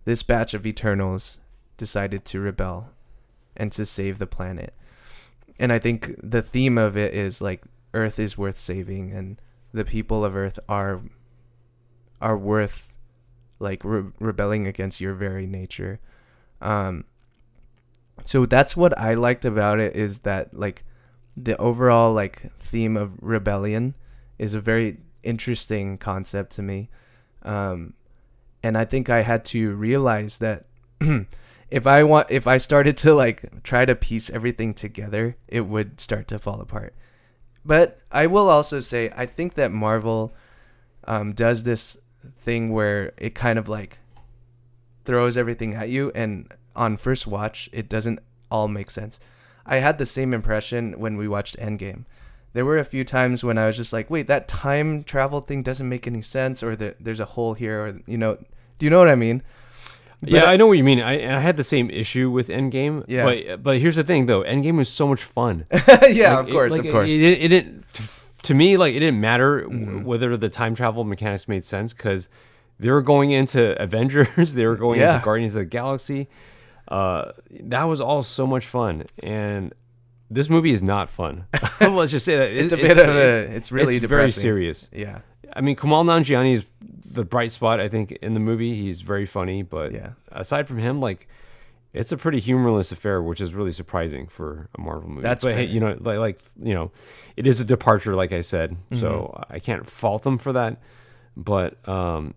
this 0.05 0.23
batch 0.23 0.53
of 0.53 0.67
eternals 0.67 1.39
decided 1.77 2.25
to 2.25 2.41
rebel 2.41 2.91
and 3.57 3.71
to 3.73 3.87
save 3.87 4.19
the 4.19 4.27
planet. 4.27 4.75
And 5.61 5.73
i 5.73 5.79
think 5.79 6.17
the 6.21 6.43
theme 6.43 6.77
of 6.77 6.97
it 6.97 7.15
is 7.15 7.41
like 7.41 7.63
earth 7.93 8.19
is 8.19 8.37
worth 8.37 8.59
saving 8.59 9.13
and 9.13 9.41
the 9.73 9.85
people 9.85 10.25
of 10.25 10.35
earth 10.35 10.59
are 10.69 11.03
are 12.25 12.39
worth 12.39 12.95
like 13.59 13.85
re- 13.85 14.11
rebelling 14.19 14.67
against 14.67 15.01
your 15.01 15.13
very 15.13 15.47
nature. 15.47 16.01
Um 16.61 17.05
so 18.23 18.47
that's 18.47 18.77
what 18.77 18.97
i 18.97 19.13
liked 19.13 19.45
about 19.45 19.81
it 19.81 19.95
is 19.97 20.21
that 20.21 20.57
like 20.57 20.85
the 21.37 21.57
overall 21.57 22.13
like 22.13 22.53
theme 22.59 22.97
of 22.97 23.21
rebellion 23.21 23.95
is 24.39 24.55
a 24.55 24.61
very 24.61 24.99
interesting 25.23 25.99
concept 25.99 26.53
to 26.53 26.63
me. 26.63 26.89
Um 27.43 27.95
and 28.63 28.79
i 28.79 28.85
think 28.85 29.11
i 29.11 29.21
had 29.23 29.45
to 29.45 29.75
realize 29.75 30.39
that 30.39 30.65
if 31.71 31.87
i 31.87 32.03
want 32.03 32.31
if 32.31 32.47
i 32.47 32.57
started 32.57 32.97
to 32.97 33.13
like 33.13 33.63
try 33.63 33.85
to 33.85 33.95
piece 33.95 34.31
everything 34.31 34.73
together 34.73 35.37
it 35.49 35.67
would 35.67 36.01
start 36.01 36.27
to 36.29 36.39
fall 36.39 36.61
apart. 36.61 36.95
But 37.65 37.99
i 38.11 38.27
will 38.27 38.49
also 38.49 38.81
say 38.81 39.13
i 39.15 39.27
think 39.27 39.55
that 39.55 39.71
marvel 39.73 40.33
um 41.07 41.33
does 41.35 41.65
this 41.65 41.99
thing 42.39 42.73
where 42.73 43.13
it 43.19 43.35
kind 43.35 43.59
of 43.59 43.69
like 43.69 43.99
throws 45.05 45.37
everything 45.37 45.75
at 45.75 45.89
you 45.89 46.11
and 46.15 46.51
on 46.75 46.97
first 46.97 47.27
watch 47.27 47.69
it 47.73 47.89
doesn't 47.89 48.19
all 48.51 48.69
make 48.69 48.91
sense. 48.91 49.19
I 49.67 49.77
had 49.77 49.99
the 49.99 50.07
same 50.07 50.35
impression 50.35 50.99
when 50.99 51.17
we 51.17 51.27
watched 51.29 51.57
Endgame. 51.59 52.05
There 52.53 52.65
were 52.65 52.79
a 52.79 52.85
few 52.85 53.03
times 53.05 53.43
when 53.43 53.59
I 53.59 53.67
was 53.67 53.77
just 53.77 53.93
like, 53.93 54.09
"Wait, 54.11 54.29
that 54.29 54.47
time 54.47 55.03
travel 55.03 55.41
thing 55.41 55.63
doesn't 55.63 55.89
make 55.89 56.07
any 56.07 56.23
sense," 56.23 56.63
or 56.63 56.77
that 56.77 56.97
there's 57.03 57.19
a 57.21 57.25
hole 57.25 57.55
here, 57.55 57.81
or 57.87 58.01
you 58.07 58.17
know, 58.19 58.37
do 58.79 58.87
you 58.87 58.91
know 58.91 58.99
what 58.99 59.09
I 59.09 59.17
mean? 59.17 59.43
yeah, 60.23 60.45
I 60.45 60.57
know 60.57 60.67
what 60.69 60.79
you 60.79 60.85
mean. 60.85 61.01
I, 61.01 61.37
I 61.37 61.41
had 61.41 61.57
the 61.57 61.65
same 61.65 61.91
issue 61.91 62.31
with 62.31 62.49
Endgame. 62.49 63.05
Yeah. 63.09 63.25
But 63.25 63.63
but 63.63 63.79
here's 63.79 63.97
the 63.97 64.05
thing 64.05 64.27
though, 64.27 64.43
Endgame 64.43 64.77
was 64.77 64.89
so 64.89 65.09
much 65.09 65.25
fun. 65.25 65.67
yeah, 66.09 66.35
Like, 66.37 66.39
of 66.45 66.49
it- 66.49 66.53
course, 66.53 66.73
like, 66.73 66.85
of 66.85 66.93
course. 66.93 67.11
It, 67.11 67.21
it, 67.23 67.43
it 67.45 67.49
didn't. 67.49 67.85
To 68.45 68.55
me, 68.55 68.77
like 68.77 68.95
it 68.95 69.01
didn't 69.01 69.21
matter 69.21 69.63
Mm-hmm. 69.63 70.05
whether 70.05 70.37
the 70.37 70.49
time 70.49 70.75
travel 70.75 71.05
mechanics 71.05 71.49
made 71.49 71.65
sense 71.65 71.93
because 71.93 72.29
they 72.79 72.91
were 72.91 73.03
going 73.03 73.31
into 73.33 73.81
Avengers, 73.83 74.55
they 74.55 74.67
were 74.67 74.77
going 74.77 75.01
Yeah. 75.01 75.15
into 75.15 75.25
Guardians 75.25 75.55
of 75.55 75.61
the 75.61 75.67
Galaxy. 75.67 76.29
Uh, 76.89 77.33
that 77.61 77.85
was 77.85 78.01
all 78.01 78.23
so 78.23 78.47
much 78.47 78.67
fun, 78.67 79.05
and 79.23 79.73
this 80.31 80.51
movie 80.51 80.71
is 80.73 80.83
not 80.83 81.09
fun. 81.09 81.47
Let's 81.81 82.13
just 82.13 82.27
say 82.27 82.37
that 82.37 82.51
it's 82.51 82.73
a 82.73 82.77
bit 82.77 82.99
of 82.99 83.09
a. 83.09 83.55
It's 83.57 83.73
really 83.73 83.97
it's 83.97 84.05
very 84.05 84.31
serious. 84.31 84.89
Yeah, 84.93 85.21
I 85.55 85.63
mean, 85.63 85.77
Kumail 85.77 86.05
Nanjiani 86.05 86.53
is 86.53 86.67
the 87.11 87.25
bright 87.25 87.53
spot, 87.53 87.81
I 87.81 87.89
think, 87.89 88.13
in 88.13 88.35
the 88.35 88.41
movie. 88.41 88.75
He's 88.75 89.01
very 89.01 89.25
funny, 89.25 89.63
but 89.63 89.93
Yeah. 89.93 90.11
aside 90.33 90.69
from 90.69 90.77
him, 90.79 91.01
like, 91.01 91.27
it's 91.95 92.11
a 92.13 92.17
pretty 92.17 92.41
humorless 92.41 92.91
affair, 92.93 93.23
which 93.23 93.41
is 93.41 93.55
really 93.55 93.73
surprising 93.73 94.27
for 94.27 94.69
a 94.77 94.81
Marvel 94.81 95.09
movie. 95.09 95.23
That's 95.23 95.45
but 95.45 95.55
hey, 95.55 95.65
you 95.65 95.81
know, 95.81 95.97
like, 96.01 96.19
like 96.19 96.39
you 96.61 96.75
know, 96.75 96.91
it 97.37 97.47
is 97.47 97.61
a 97.61 97.65
departure, 97.65 98.15
like 98.15 98.33
I 98.33 98.41
said, 98.41 98.77
so 98.91 99.33
Mm-hmm. 99.35 99.53
I 99.55 99.59
can't 99.61 99.89
fault 99.89 100.25
them 100.25 100.37
for 100.39 100.53
that. 100.53 100.81
But 101.37 101.77
um, 101.89 102.35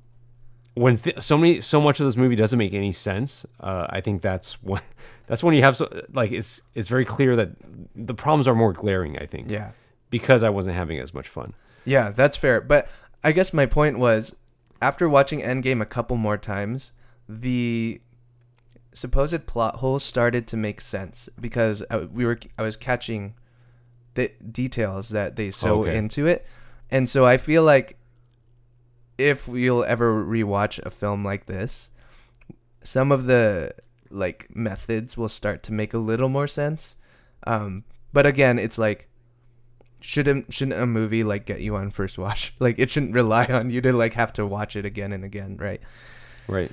when 0.76 0.98
th- 0.98 1.20
so 1.22 1.38
many, 1.38 1.62
so 1.62 1.82
much 1.82 2.00
of 2.00 2.06
this 2.06 2.16
movie 2.16 2.36
doesn't 2.36 2.58
make 2.58 2.74
any 2.74 2.92
sense, 2.92 3.46
uh, 3.60 3.88
I 3.90 4.00
think 4.02 4.22
that's 4.22 4.62
when 4.62 4.82
that's 5.28 5.44
when 5.44 5.56
you 5.56 5.64
have 5.64 5.76
so 5.76 5.90
like 6.14 6.32
it's 6.32 6.62
it's 6.76 6.88
very 6.88 7.06
clear 7.06 7.36
that 7.36 7.50
the 7.96 8.14
problems 8.14 8.48
are 8.48 8.56
more 8.56 8.74
glaring. 8.74 9.18
I 9.18 9.26
think, 9.26 9.50
yeah. 9.50 9.72
because 10.12 10.44
I 10.44 10.50
wasn't 10.50 10.76
having 10.78 11.00
as 11.00 11.14
much 11.14 11.28
fun. 11.28 11.54
Yeah, 11.84 12.12
that's 12.12 12.38
fair. 12.38 12.62
But 12.62 12.90
I 13.24 13.32
guess 13.32 13.54
my 13.54 13.66
point 13.66 13.98
was 13.98 14.36
after 14.82 15.10
watching 15.10 15.42
Endgame 15.42 15.82
a 15.82 15.86
couple 15.86 16.16
more 16.18 16.38
times, 16.38 16.92
the 17.28 18.02
supposed 18.98 19.46
plot 19.46 19.76
holes 19.78 20.04
started 20.04 20.48
to 20.48 20.58
make 20.58 20.82
sense 20.82 21.30
because 21.40 21.84
I, 21.92 21.98
we 22.00 22.26
were 22.26 22.40
I 22.58 22.64
was 22.64 22.76
catching 22.76 23.36
the 24.16 24.32
details 24.52 25.10
that 25.10 25.36
they 25.36 25.52
sew 25.52 25.82
Okay. 25.82 25.96
into 25.96 26.26
it. 26.26 26.46
And 26.90 27.08
so 27.08 27.26
I 27.26 27.38
feel 27.38 27.64
like 27.64 27.98
if 29.18 29.48
we'll 29.48 29.84
ever 29.84 30.24
rewatch 30.26 30.84
a 30.86 30.90
film 30.90 31.24
like 31.24 31.46
this, 31.46 31.92
some 32.84 33.12
of 33.12 33.26
the 33.26 33.74
like 34.10 34.48
methods 34.56 35.18
will 35.18 35.30
start 35.30 35.62
to 35.64 35.74
make 35.74 35.94
a 35.94 35.98
little 35.98 36.30
more 36.30 36.48
sense. 36.48 36.96
Um, 37.46 37.84
but 38.14 38.26
again, 38.26 38.58
it's 38.58 38.78
like 38.78 39.08
shouldn't 40.00 40.54
shouldn't 40.54 40.80
a 40.82 40.86
movie 40.86 41.24
like 41.24 41.46
get 41.46 41.62
you 41.62 41.76
on 41.76 41.92
first 41.92 42.18
watch? 42.18 42.54
Like 42.60 42.80
it 42.80 42.90
shouldn't 42.90 43.14
rely 43.14 43.46
on 43.46 43.70
you 43.70 43.82
to 43.82 43.94
like 43.94 44.14
have 44.14 44.34
to 44.34 44.46
watch 44.46 44.76
it 44.76 44.86
again 44.86 45.12
and 45.12 45.24
again, 45.24 45.58
right? 45.58 45.82
Right. 46.48 46.72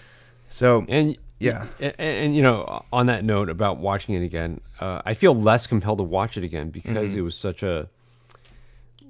So 0.48 0.86
And 0.88 1.16
Yeah. 1.44 1.66
and, 1.80 1.94
and, 1.98 2.36
you 2.36 2.42
know, 2.42 2.84
on 2.92 3.06
that 3.06 3.24
note 3.24 3.48
about 3.48 3.78
watching 3.78 4.14
it 4.14 4.22
again, 4.24 4.60
uh, 4.80 5.02
I 5.04 5.14
feel 5.14 5.34
less 5.34 5.66
compelled 5.66 5.98
to 5.98 6.04
watch 6.04 6.36
it 6.36 6.44
again 6.44 6.70
because 6.70 7.10
Mm-hmm. 7.10 7.18
it 7.18 7.22
was 7.22 7.36
such 7.36 7.62
a 7.62 7.88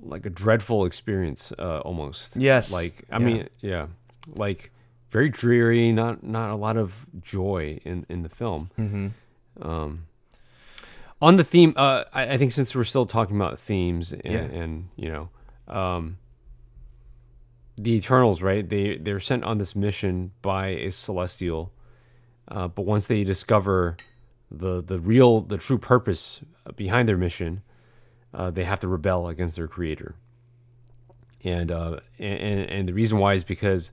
like 0.02 0.26
a 0.26 0.30
dreadful 0.30 0.84
experience, 0.84 1.52
uh, 1.58 1.78
almost. 1.80 2.36
Yes. 2.36 2.70
Like 2.72 3.04
I 3.10 3.18
Yeah. 3.18 3.24
mean, 3.26 3.48
yeah, 3.60 3.86
like 4.34 4.70
very 5.10 5.28
dreary. 5.30 5.92
Not 5.92 6.22
not 6.22 6.50
a 6.50 6.56
lot 6.56 6.76
of 6.76 7.06
joy 7.22 7.80
in 7.84 8.04
in 8.08 8.22
the 8.22 8.28
film. 8.28 8.70
Mm-hmm. 8.78 9.66
Um, 9.66 10.06
on 11.22 11.36
the 11.36 11.44
theme, 11.44 11.72
uh, 11.76 12.04
I, 12.12 12.34
I 12.34 12.36
think 12.36 12.52
since 12.52 12.74
we're 12.76 12.84
still 12.84 13.06
talking 13.06 13.36
about 13.36 13.58
themes 13.58 14.12
and, 14.12 14.22
Yeah. 14.24 14.40
and 14.62 14.88
you 14.96 15.08
know, 15.10 15.28
um, 15.74 16.18
the 17.76 17.92
Eternals, 17.96 18.42
right? 18.42 18.68
They 18.68 18.98
they're 18.98 19.20
sent 19.20 19.42
on 19.44 19.58
this 19.58 19.74
mission 19.74 20.32
by 20.42 20.66
a 20.68 20.90
celestial, 20.92 21.72
uh, 22.48 22.68
but 22.68 22.82
once 22.82 23.06
they 23.06 23.24
discover 23.24 23.96
the 24.50 24.82
the 24.82 25.00
real 25.00 25.40
the 25.40 25.56
true 25.58 25.78
purpose 25.78 26.40
behind 26.76 27.08
their 27.08 27.16
mission, 27.16 27.62
uh, 28.32 28.50
they 28.50 28.64
have 28.64 28.80
to 28.80 28.88
rebel 28.88 29.28
against 29.28 29.56
their 29.56 29.68
creator. 29.68 30.14
And 31.42 31.70
uh, 31.70 32.00
and 32.18 32.70
and 32.70 32.88
the 32.88 32.94
reason 32.94 33.18
why 33.18 33.34
is 33.34 33.44
because 33.44 33.92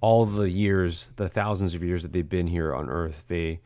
all 0.00 0.26
the 0.26 0.50
years, 0.50 1.10
the 1.16 1.28
thousands 1.28 1.74
of 1.74 1.82
years 1.82 2.02
that 2.02 2.12
they've 2.12 2.28
been 2.28 2.48
here 2.48 2.74
on 2.74 2.90
Earth, 2.90 3.24
they 3.28 3.60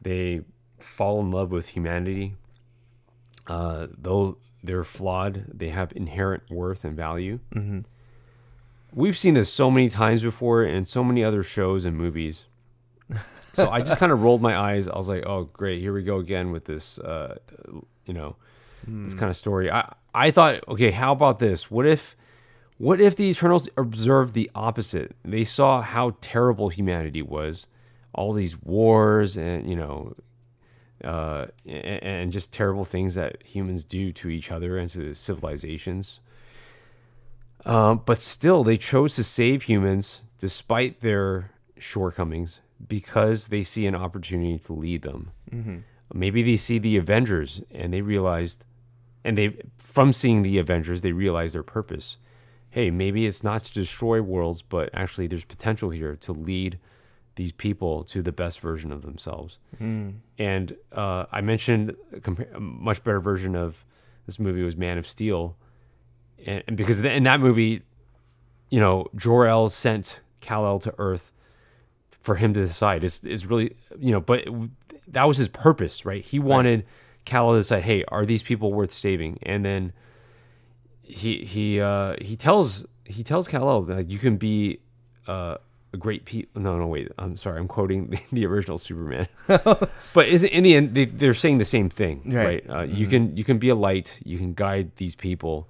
they 0.00 0.42
fall 0.78 1.20
in 1.20 1.30
love 1.30 1.50
with 1.50 1.68
humanity. 1.68 2.36
Uh, 3.46 3.88
though 3.98 4.38
they're 4.62 4.84
flawed, 4.84 5.44
they 5.52 5.68
have 5.68 5.92
inherent 5.94 6.42
worth 6.50 6.84
and 6.84 6.96
value. 6.96 7.38
Mm-hmm. 7.54 7.80
We've 8.92 9.18
seen 9.18 9.34
this 9.34 9.52
so 9.52 9.70
many 9.70 9.88
times 9.88 10.22
before 10.22 10.64
in 10.64 10.86
so 10.86 11.04
many 11.04 11.22
other 11.22 11.42
shows 11.42 11.84
and 11.84 11.96
movies. 11.96 12.46
So 13.54 13.70
I 13.70 13.80
just 13.80 13.98
kind 13.98 14.12
of 14.12 14.22
rolled 14.22 14.42
my 14.42 14.56
eyes. 14.56 14.88
I 14.88 14.96
was 14.96 15.08
like, 15.08 15.24
"Oh, 15.26 15.44
great! 15.52 15.80
Here 15.80 15.92
we 15.92 16.02
go 16.02 16.18
again 16.18 16.50
with 16.50 16.64
this, 16.64 16.98
uh, 16.98 17.36
you 18.06 18.14
know, 18.14 18.36
this 18.86 19.14
kind 19.14 19.30
of 19.30 19.36
story." 19.36 19.70
I 19.70 19.94
I 20.14 20.30
thought, 20.30 20.62
okay, 20.68 20.92
how 20.92 21.12
about 21.12 21.38
this? 21.40 21.70
What 21.70 21.86
if, 21.86 22.16
what 22.78 23.00
if 23.00 23.16
the 23.16 23.24
Eternals 23.24 23.68
observed 23.76 24.34
the 24.34 24.50
opposite? 24.54 25.16
They 25.24 25.44
saw 25.44 25.82
how 25.82 26.16
terrible 26.20 26.68
humanity 26.68 27.20
was, 27.20 27.66
all 28.14 28.32
these 28.32 28.62
wars 28.62 29.36
and 29.36 29.68
you 29.68 29.74
know, 29.74 30.14
uh, 31.02 31.46
and, 31.66 32.02
and 32.02 32.32
just 32.32 32.52
terrible 32.52 32.84
things 32.84 33.16
that 33.16 33.42
humans 33.42 33.84
do 33.84 34.12
to 34.12 34.28
each 34.28 34.52
other 34.52 34.78
and 34.78 34.88
to 34.90 35.14
civilizations. 35.14 36.20
Um, 37.66 38.02
but 38.04 38.20
still, 38.20 38.62
they 38.62 38.76
chose 38.76 39.16
to 39.16 39.24
save 39.24 39.62
humans 39.62 40.22
despite 40.38 41.00
their 41.00 41.50
shortcomings 41.78 42.60
because 42.88 43.48
they 43.48 43.62
see 43.62 43.86
an 43.86 43.94
opportunity 43.94 44.58
to 44.58 44.72
lead 44.72 45.02
them. 45.02 45.30
Maybe 46.12 46.42
they 46.42 46.56
see 46.56 46.78
the 46.78 46.96
Avengers 46.96 47.62
and 47.70 47.92
they 47.92 48.02
realized, 48.02 48.64
and 49.24 49.36
they 49.38 49.56
from 49.78 50.12
seeing 50.12 50.42
the 50.42 50.58
Avengers, 50.58 51.00
they 51.00 51.12
realize 51.12 51.52
their 51.52 51.62
purpose. 51.62 52.18
Hey, 52.70 52.90
maybe 52.90 53.26
it's 53.26 53.42
not 53.44 53.64
to 53.64 53.72
destroy 53.72 54.20
worlds, 54.20 54.60
but 54.62 54.90
actually, 54.92 55.26
there's 55.28 55.44
potential 55.44 55.90
here 55.90 56.16
to 56.16 56.32
lead 56.32 56.78
these 57.36 57.52
people 57.52 58.04
to 58.04 58.22
the 58.22 58.32
best 58.32 58.60
version 58.60 58.92
of 58.92 59.02
themselves. 59.02 59.58
And 60.38 60.76
uh, 60.92 61.26
I 61.32 61.40
mentioned 61.40 61.94
a, 62.12 62.20
compa- 62.20 62.52
a 62.54 62.60
much 62.60 63.02
better 63.04 63.20
version 63.20 63.56
of 63.56 63.84
this 64.26 64.38
movie 64.38 64.62
was 64.62 64.76
Man 64.76 64.98
of 64.98 65.06
Steel, 65.06 65.56
and, 66.44 66.62
and 66.66 66.76
because 66.76 67.00
in 67.00 67.22
that 67.24 67.40
movie, 67.40 67.82
you 68.70 68.80
know, 68.80 69.06
Jor 69.16 69.46
El 69.46 69.68
sent 69.70 70.20
Kal 70.40 70.64
El 70.66 70.78
to 70.80 70.94
Earth 70.98 71.32
for 72.24 72.34
him 72.36 72.54
to 72.54 72.60
decide. 72.60 73.04
Is 73.04 73.22
is 73.24 73.46
really 73.46 73.76
you 73.98 74.10
know, 74.12 74.20
but 74.20 74.46
that 75.08 75.24
was 75.28 75.36
his 75.36 75.48
purpose, 75.48 76.04
right? 76.04 76.24
He 76.24 76.38
wanted 76.38 76.84
Kal 77.24 77.48
El 77.48 77.54
to 77.54 77.60
decide, 77.60 77.82
hey, 77.84 78.04
are 78.08 78.24
these 78.26 78.42
people 78.42 78.72
worth 78.72 78.92
saving? 78.92 79.38
And 79.42 79.64
then 79.64 79.92
he 81.02 81.44
he 81.44 81.80
uh, 81.80 82.16
he 82.20 82.34
tells 82.36 82.86
he 83.04 83.22
tells 83.22 83.52
El 83.52 83.82
that 83.82 84.08
you 84.08 84.18
can 84.18 84.36
be 84.38 84.80
uh, 85.28 85.56
a 85.92 85.96
great 85.96 86.24
pe 86.24 86.44
No, 86.56 86.78
no, 86.78 86.86
wait. 86.86 87.08
I'm 87.18 87.36
sorry. 87.36 87.58
I'm 87.60 87.68
quoting 87.68 88.06
the, 88.10 88.18
the 88.32 88.46
original 88.46 88.78
Superman. 88.78 89.28
but 89.46 90.26
is 90.28 90.42
it, 90.42 90.52
in 90.52 90.62
the 90.64 90.74
end, 90.74 90.94
they, 90.94 91.04
they're 91.04 91.34
saying 91.34 91.58
the 91.58 91.64
same 91.64 91.88
thing, 91.90 92.22
Right. 92.26 92.66
right? 92.68 92.70
Uh, 92.78 92.82
You 93.00 93.06
can 93.06 93.36
you 93.36 93.44
can 93.44 93.58
be 93.58 93.68
a 93.68 93.74
light. 93.74 94.18
You 94.24 94.38
can 94.38 94.54
guide 94.54 94.96
these 94.96 95.14
people. 95.14 95.68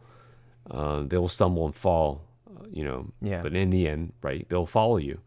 Uh, 0.70 1.02
they 1.02 1.18
will 1.18 1.28
stumble 1.28 1.66
and 1.66 1.74
fall, 1.74 2.22
uh, 2.48 2.64
you 2.72 2.84
know. 2.84 3.06
Yeah. 3.20 3.42
But 3.42 3.54
in 3.54 3.68
the 3.70 3.86
end, 3.88 4.12
right, 4.22 4.48
they'll 4.48 4.66
follow 4.80 4.96
you. 4.98 5.18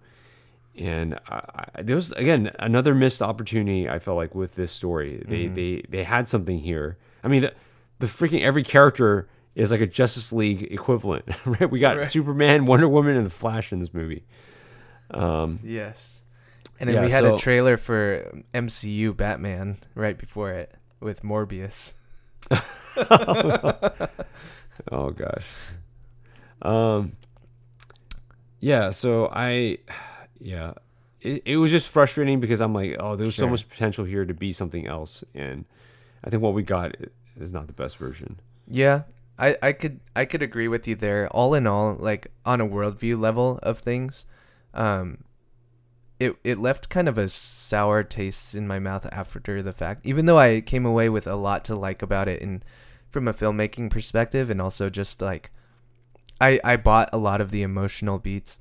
And 0.78 1.16
I, 1.28 1.66
I, 1.76 1.82
there 1.82 1.96
was 1.96 2.12
again 2.14 2.52
another 2.60 2.94
missed 2.94 3.22
opportunity. 3.22 3.90
I 3.90 4.00
felt 4.00 4.18
like 4.18 4.36
with 4.36 4.56
this 4.56 4.72
story, 4.72 5.24
they 5.28 5.46
Mm-hmm. 5.46 5.54
they 5.56 5.84
they 5.90 6.04
had 6.04 6.28
something 6.28 6.60
here. 6.60 6.98
I 7.24 7.28
mean, 7.30 7.42
the, 7.42 7.54
the 8.00 8.08
freaking 8.08 8.42
every 8.42 8.64
character 8.64 9.28
is 9.56 9.72
like 9.72 9.82
a 9.82 9.88
Justice 9.88 10.32
League 10.32 10.64
equivalent, 10.72 11.26
right? 11.46 11.70
We 11.70 11.80
got 11.80 11.98
Right. 11.98 12.06
Superman, 12.06 12.66
Wonder 12.68 12.88
Woman, 12.88 13.16
and 13.18 13.26
the 13.26 13.30
Flash 13.32 13.74
in 13.74 13.80
this 13.80 13.92
movie. 13.94 14.24
Yes. 15.14 16.22
And 16.80 16.88
then 16.88 16.96
Yeah, 16.98 17.02
we 17.06 17.12
had 17.12 17.24
so- 17.24 17.34
a 17.36 17.38
trailer 17.40 17.76
for 17.78 18.44
MCU 18.54 19.18
Batman 19.18 19.78
right 19.96 20.16
before 20.18 20.52
it 20.52 20.76
with 21.00 21.24
Morbius. 21.24 21.94
Oh 24.92 25.10
gosh. 25.10 25.46
Um 26.62 27.14
yeah, 28.60 28.92
so 28.92 29.30
I 29.32 29.80
yeah. 30.40 30.74
It, 31.22 31.42
it 31.46 31.58
was 31.58 31.72
just 31.72 31.90
frustrating 31.90 32.40
because 32.40 32.62
I'm 32.62 32.74
like, 32.74 32.96
oh, 33.00 33.16
there's 33.16 33.36
so 33.36 33.48
much 33.48 33.68
potential 33.68 34.06
here 34.06 34.24
to 34.24 34.34
be 34.36 34.52
something 34.52 34.86
else 34.86 35.24
and 35.34 35.66
I 36.24 36.30
think 36.30 36.42
what 36.42 36.54
we 36.54 36.64
got 36.64 36.96
is 37.40 37.54
not 37.54 37.68
the 37.68 37.74
best 37.74 37.98
version. 37.98 38.40
Yeah, 38.70 39.04
I, 39.40 39.56
I 39.62 39.72
could 39.72 40.00
I 40.16 40.26
could 40.26 40.42
agree 40.42 40.68
with 40.68 40.88
you 40.88 40.96
there. 40.96 41.28
All 41.30 41.54
in 41.54 41.68
all, 41.68 41.96
like 42.00 42.32
on 42.46 42.60
a 42.60 42.68
worldview 42.68 43.20
level 43.20 43.60
of 43.64 43.80
things, 43.80 44.26
um, 44.74 45.24
it 46.20 46.36
it 46.44 46.58
left 46.58 46.90
kind 46.90 47.08
of 47.08 47.18
a 47.18 47.30
sour 47.30 48.04
taste 48.04 48.56
in 48.56 48.68
my 48.68 48.80
mouth 48.80 49.06
after 49.12 49.62
the 49.62 49.74
fact. 49.74 50.06
Even 50.06 50.26
though 50.26 50.40
I 50.40 50.62
came 50.62 50.86
away 50.86 51.10
with 51.10 51.28
a 51.28 51.36
lot 51.36 51.64
to 51.66 51.76
like 51.76 52.02
about 52.02 52.28
it, 52.28 52.42
in 52.42 52.64
from 53.10 53.28
a 53.28 53.34
filmmaking 53.34 53.92
perspective, 53.92 54.50
and 54.50 54.62
also 54.62 54.90
just 54.90 55.22
like, 55.22 55.52
I 56.42 56.60
I 56.64 56.78
bought 56.78 57.10
a 57.14 57.18
lot 57.18 57.42
of 57.42 57.52
the 57.52 57.62
emotional 57.62 58.18
beats. 58.18 58.60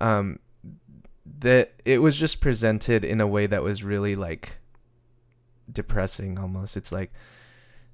Um, 0.00 0.40
that 1.40 1.74
it 1.84 2.02
was 2.02 2.18
just 2.18 2.40
presented 2.40 3.04
in 3.04 3.20
a 3.20 3.26
way 3.26 3.46
that 3.46 3.62
was 3.62 3.82
really 3.82 4.16
like 4.16 4.58
depressing 5.70 6.38
almost. 6.38 6.76
It's 6.76 6.92
like 6.92 7.12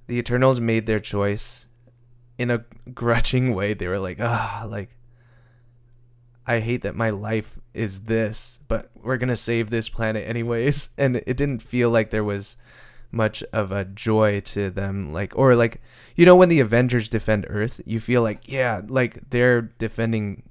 the 0.07 0.19
Eternals 0.19 0.61
made 0.61 0.87
their 0.87 1.01
choice 1.01 1.67
in 2.39 2.51
a 2.51 2.65
grudging 2.95 3.55
way. 3.55 3.75
They 3.75 3.89
were 3.89 3.99
like, 3.99 4.19
ah, 4.21 4.67
like, 4.69 4.91
I 6.47 6.61
hate 6.61 6.83
that 6.83 6.95
my 6.95 7.11
life 7.11 7.59
is 7.73 8.03
this, 8.03 8.61
but 8.69 8.91
we're 8.95 9.17
gonna 9.17 9.37
save 9.37 9.71
this 9.71 9.89
planet 9.89 10.29
anyways. 10.29 10.91
And 10.99 11.17
it 11.17 11.37
didn't 11.37 11.63
feel 11.63 11.91
like 11.91 12.11
there 12.11 12.25
was 12.25 12.57
much 13.11 13.43
of 13.53 13.71
a 13.71 13.85
joy 13.85 14.41
to 14.41 14.71
them, 14.71 15.13
like, 15.13 15.37
or 15.37 15.55
like, 15.55 15.81
you 16.17 16.27
know, 16.27 16.37
when 16.37 16.49
the 16.49 16.61
Avengers 16.61 17.09
defend 17.09 17.47
Earth, 17.49 17.81
you 17.87 18.01
feel 18.01 18.23
like, 18.23 18.49
yeah, 18.49 18.83
like 18.87 19.31
they're 19.31 19.63
defending 19.63 20.43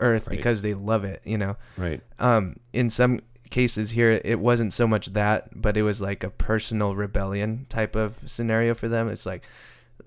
Earth 0.00 0.26
Right. 0.28 0.36
because 0.36 0.62
they 0.62 0.74
love 0.74 1.04
it, 1.04 1.22
you 1.24 1.38
know 1.38 1.56
Right. 1.76 2.00
um 2.18 2.56
in 2.72 2.90
some 2.90 3.20
cases 3.50 3.92
here 3.92 4.20
it 4.24 4.40
wasn't 4.40 4.72
so 4.72 4.86
much 4.86 5.06
that 5.14 5.60
but 5.60 5.76
it 5.76 5.82
was 5.82 6.00
like 6.00 6.24
a 6.24 6.30
personal 6.30 6.94
rebellion 6.96 7.64
type 7.68 7.94
of 7.94 8.18
scenario 8.26 8.74
for 8.74 8.88
them 8.88 9.08
it's 9.08 9.24
like 9.24 9.44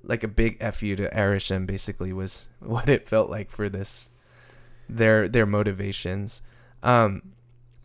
like 0.04 0.24
a 0.24 0.28
big 0.28 0.60
fu 0.74 0.96
to 0.96 1.10
Arishem 1.10 1.66
basically 1.66 2.12
was 2.14 2.50
what 2.60 2.90
it 2.90 3.08
felt 3.08 3.30
like 3.30 3.50
for 3.50 3.70
this 3.70 4.10
their 4.90 5.28
their 5.28 5.46
motivations 5.46 6.42
um 6.84 7.22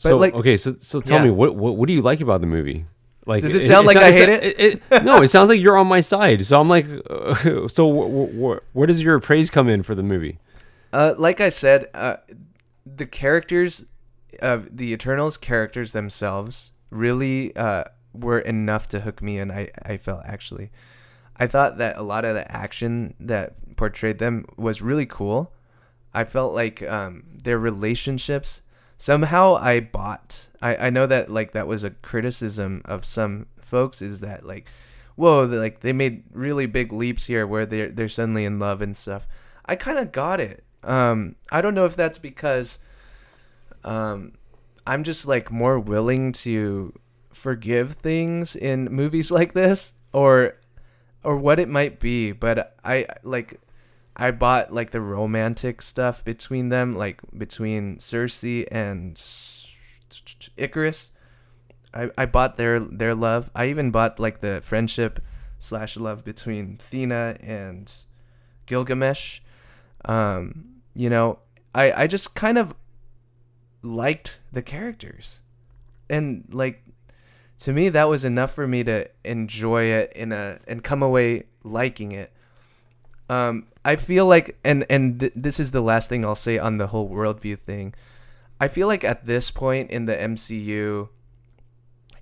but 0.02 0.09
so 0.11 0.16
like 0.18 0.34
okay, 0.34 0.57
so 0.57 0.74
so 0.78 1.00
tell 1.00 1.18
Yeah. 1.18 1.24
me 1.26 1.30
what, 1.30 1.55
what 1.55 1.76
what 1.76 1.86
do 1.86 1.92
you 1.94 2.02
like 2.02 2.20
about 2.20 2.40
the 2.42 2.46
movie? 2.46 2.84
Like 3.26 3.42
Does 3.42 3.55
it 3.55 3.66
sound 3.66 3.86
like 3.86 3.96
I 3.96 4.12
hate 4.12 4.28
it, 4.28 4.82
it- 4.90 5.05
No, 5.05 5.22
it 5.22 5.28
sounds 5.28 5.48
like 5.48 5.59
you're 5.61 5.78
on 5.78 5.86
my 5.86 6.02
side. 6.02 6.44
So 6.44 6.61
I'm 6.61 6.68
like, 6.68 6.84
uh, 7.09 7.68
so 7.68 7.88
wh- 7.90 8.11
wh- 8.11 8.34
wh- 8.61 8.76
where 8.76 8.86
does 8.86 9.02
your 9.02 9.18
praise 9.20 9.48
come 9.48 9.66
in 9.68 9.82
for 9.82 9.94
the 9.94 10.02
movie? 10.02 10.38
Uh, 10.95 11.12
like 11.18 11.40
I 11.40 11.49
said, 11.49 11.88
uh, 11.92 12.18
the 12.86 13.05
characters 13.05 13.86
of 14.38 14.76
the 14.76 14.92
Eternals 14.92 15.36
characters 15.36 15.90
themselves 15.90 16.72
really 16.88 17.55
uh, 17.57 17.84
were 18.12 18.38
enough 18.38 18.88
to 18.90 19.01
hook 19.01 19.20
me 19.20 19.40
in. 19.40 19.51
I 19.51 19.70
I 19.82 19.97
felt 19.97 20.22
actually, 20.24 20.70
I 21.36 21.49
thought 21.49 21.78
that 21.78 21.97
a 21.97 22.03
lot 22.03 22.24
of 22.24 22.36
the 22.36 22.51
action 22.51 23.14
that 23.18 23.74
portrayed 23.74 24.18
them 24.18 24.47
was 24.57 24.82
really 24.82 25.05
cool. 25.05 25.53
I 26.14 26.22
felt 26.22 26.55
like 26.55 26.80
um, 26.84 27.24
their 27.42 27.59
relationships 27.59 28.62
somehow 28.97 29.57
I 29.57 29.80
bought. 29.80 30.49
I 30.62 30.76
I 30.76 30.90
know 30.90 31.09
that 31.09 31.28
like 31.28 31.51
that 31.53 31.66
was 31.66 31.82
a 31.82 31.90
criticism 31.90 32.82
of 32.84 33.05
some 33.05 33.47
folks 33.61 34.01
is 34.01 34.20
that 34.20 34.47
like 34.47 34.68
whoa, 35.16 35.45
like 35.45 35.80
they 35.80 35.92
made 35.92 36.22
really 36.30 36.66
big 36.66 36.92
leaps 36.92 37.26
here 37.26 37.49
where 37.49 37.66
they're 37.66 37.90
they're 37.90 38.09
suddenly 38.09 38.45
in 38.45 38.61
love 38.61 38.80
and 38.80 38.97
stuff. 38.97 39.26
I 39.66 39.74
kind 39.74 39.99
of 39.99 40.12
got 40.12 40.38
it. 40.38 40.62
Um, 40.85 41.37
I 41.51 41.61
don't 41.61 41.74
know 41.74 41.87
if 41.87 41.97
that's 41.97 42.18
because 42.18 42.78
um, 43.85 44.32
I'm 44.87 45.05
just 45.05 45.26
like 45.26 45.51
more 45.51 45.78
willing 45.78 46.32
to 46.32 46.99
forgive 47.32 47.95
things 47.95 48.55
in 48.55 48.85
movies 48.87 49.30
like 49.30 49.53
this, 49.55 49.95
or 50.12 50.57
or 51.22 51.37
what 51.37 51.59
it 51.59 51.68
might 51.68 52.01
be. 52.01 52.32
But 52.32 52.76
I 52.85 53.07
like 53.22 53.61
I 54.16 54.30
bought 54.30 54.72
like 54.72 54.91
the 54.91 55.01
romantic 55.01 55.82
stuff 55.82 56.24
between 56.24 56.68
them, 56.68 56.93
like 56.93 57.20
between 57.37 57.97
Sersi 57.97 58.66
and 58.70 59.16
Ikaris. 60.57 61.11
I, 61.93 62.11
I 62.16 62.26
bought 62.26 62.57
their 62.57 62.78
their 62.78 63.14
love. 63.14 63.51
I 63.55 63.66
even 63.66 63.91
bought 63.91 64.20
like 64.20 64.41
the 64.41 64.61
friendship 64.61 65.20
slash 65.59 65.97
love 65.97 66.24
between 66.24 66.78
Thena 66.78 67.39
and 67.41 67.93
Gilgamesh. 68.66 69.41
Um, 70.05 70.74
you 70.95 71.11
know, 71.11 71.38
I 71.74 71.92
I 71.92 72.07
just 72.07 72.34
kind 72.34 72.59
of 72.59 72.74
liked 73.82 74.40
the 74.53 74.62
characters, 74.62 75.42
and 76.09 76.45
like 76.51 76.84
to 77.59 77.72
me 77.72 77.88
that 77.88 78.09
was 78.09 78.24
enough 78.24 78.53
for 78.53 78.66
me 78.66 78.84
to 78.84 79.09
enjoy 79.24 79.84
it 79.84 80.12
in 80.14 80.32
a 80.32 80.59
and 80.66 80.82
come 80.82 81.03
away 81.03 81.45
liking 81.62 82.12
it. 82.12 82.32
Um, 83.28 83.66
I 83.84 83.97
feel 83.97 84.26
like, 84.26 84.59
and 84.64 84.86
and 84.88 85.20
th- 85.20 85.32
this 85.34 85.61
is 85.61 85.70
the 85.70 85.80
last 85.80 86.09
thing 86.09 86.24
I'll 86.24 86.34
say 86.34 86.59
on 86.59 86.78
the 86.78 86.88
whole 86.88 87.09
worldview 87.09 87.59
thing. 87.59 87.95
I 88.61 88.68
feel 88.68 88.86
like 88.86 89.05
at 89.05 89.26
this 89.26 89.51
point 89.51 89.90
in 89.90 90.07
the 90.07 90.16
MCU 90.16 91.09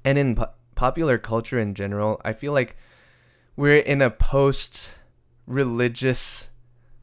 and 0.05 0.18
in 0.18 0.35
po- 0.35 0.51
popular 0.75 1.18
culture 1.18 1.59
in 1.59 1.75
general, 1.75 2.20
I 2.25 2.33
feel 2.33 2.53
like 2.53 2.77
we're 3.57 3.77
in 3.77 4.01
a 4.01 4.11
post 4.11 4.95
religious 5.47 6.51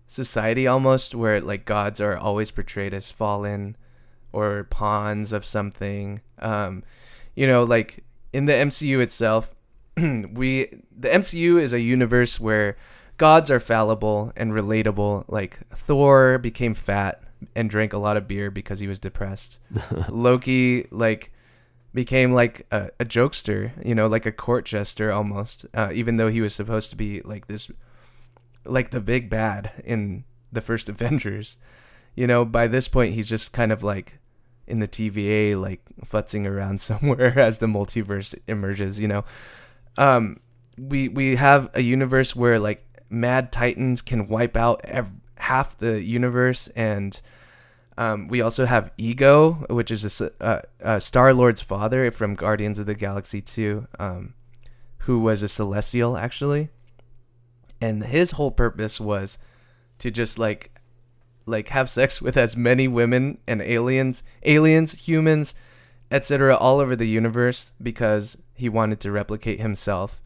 society 0.10 0.66
almost 0.66 1.14
where 1.14 1.39
like 1.39 1.66
gods 1.66 2.01
are 2.01 2.18
always 2.18 2.49
portrayed 2.49 2.95
as 2.95 3.12
fallen 3.12 3.78
or 4.34 4.64
pawns 4.66 5.32
of 5.32 5.45
something. 5.45 6.22
Um, 6.39 6.84
you 7.36 7.45
know, 7.45 7.64
like 7.64 8.03
in 8.34 8.45
the 8.45 8.53
MCU 8.53 8.99
itself, 9.01 9.55
we 9.97 10.68
the 10.91 11.10
MCU 11.10 11.62
is 11.62 11.74
a 11.74 11.80
universe 11.80 12.39
where 12.39 12.76
gods 13.18 13.51
are 13.51 13.60
fallible 13.60 14.34
and 14.36 14.51
relatable. 14.51 15.26
Like 15.28 15.60
Thor 15.76 16.39
became 16.39 16.74
fat 16.74 17.22
and 17.55 17.70
drank 17.70 17.93
a 17.93 17.99
lot 17.99 18.18
of 18.18 18.28
beer 18.28 18.49
because 18.49 18.80
he 18.80 18.88
was 18.88 18.97
depressed. 18.97 19.60
Loki 20.10 20.88
like 20.89 21.32
became 21.93 22.34
like 22.34 22.66
a, 22.72 22.89
a 22.99 23.05
jokester, 23.05 23.72
you 23.86 23.93
know, 23.93 24.07
like 24.07 24.26
a 24.26 24.32
court 24.32 24.66
jester 24.66 25.12
almost. 25.12 25.68
Uh, 25.74 25.91
even 25.93 26.18
though 26.18 26.30
he 26.30 26.41
was 26.41 26.55
supposed 26.55 26.89
to 26.89 26.95
be 26.95 27.22
like 27.22 27.45
this, 27.45 27.70
like 28.70 28.91
the 28.91 29.01
big 29.01 29.30
bad 29.30 29.72
in 29.84 30.24
the 30.51 30.61
first 30.61 30.89
Avengers. 30.93 31.57
You 32.15 32.28
know, 32.28 32.45
by 32.45 32.67
this 32.67 32.88
point 32.88 33.13
he's 33.13 33.30
just 33.30 33.53
kind 33.53 33.72
of 33.72 33.84
like 33.84 34.20
in 34.67 34.80
the 34.80 34.88
TVA, 34.88 35.59
like 35.59 35.82
futzing 36.05 36.45
around 36.47 36.82
somewhere 36.82 37.38
as 37.38 37.57
the 37.57 37.67
multiverse 37.67 38.38
emerges. 38.47 38.99
You 38.99 39.07
know, 39.07 39.26
um, 39.97 40.39
we 40.78 41.09
we 41.09 41.36
have 41.36 41.70
a 41.74 41.82
universe 41.82 42.36
where 42.36 42.59
like 42.59 42.86
mad 43.09 43.51
titans 43.51 44.01
can 44.01 44.28
wipe 44.28 44.55
out 44.55 44.82
ev- 44.84 45.11
half 45.38 45.78
the 45.78 46.01
universe 46.01 46.67
and 46.70 47.22
um, 47.97 48.28
we 48.28 48.41
also 48.41 48.65
have 48.65 48.91
ego 48.97 49.65
which 49.70 49.91
is 49.91 50.22
a, 50.22 50.99
star 50.99 51.34
lord's 51.34 51.61
father 51.61 52.11
from 52.11 52.36
guardians 52.36 52.78
of 52.78 52.86
the 52.86 52.93
galaxy 52.93 53.41
2 53.41 53.88
um, 53.99 54.34
who 54.99 55.20
was 55.20 55.41
a 55.41 55.49
celestial 55.49 56.17
actually 56.17 56.70
and 57.82 58.03
his 58.03 58.32
whole 58.32 58.51
purpose 58.51 58.99
was 58.99 59.39
to 59.99 60.11
just 60.11 60.38
like 60.38 60.71
like 61.45 61.69
have 61.69 61.89
sex 61.89 62.21
with 62.21 62.38
as 62.38 62.55
many 62.55 62.88
women 62.88 63.38
and 63.47 63.61
aliens 63.61 64.23
aliens 64.43 64.93
humans 65.07 65.55
etc 66.11 66.55
all 66.55 66.80
over 66.80 66.95
the 66.95 67.07
universe 67.07 67.73
because 67.82 68.38
he 68.53 68.69
wanted 68.69 68.99
to 68.99 69.11
replicate 69.11 69.59
himself 69.59 70.21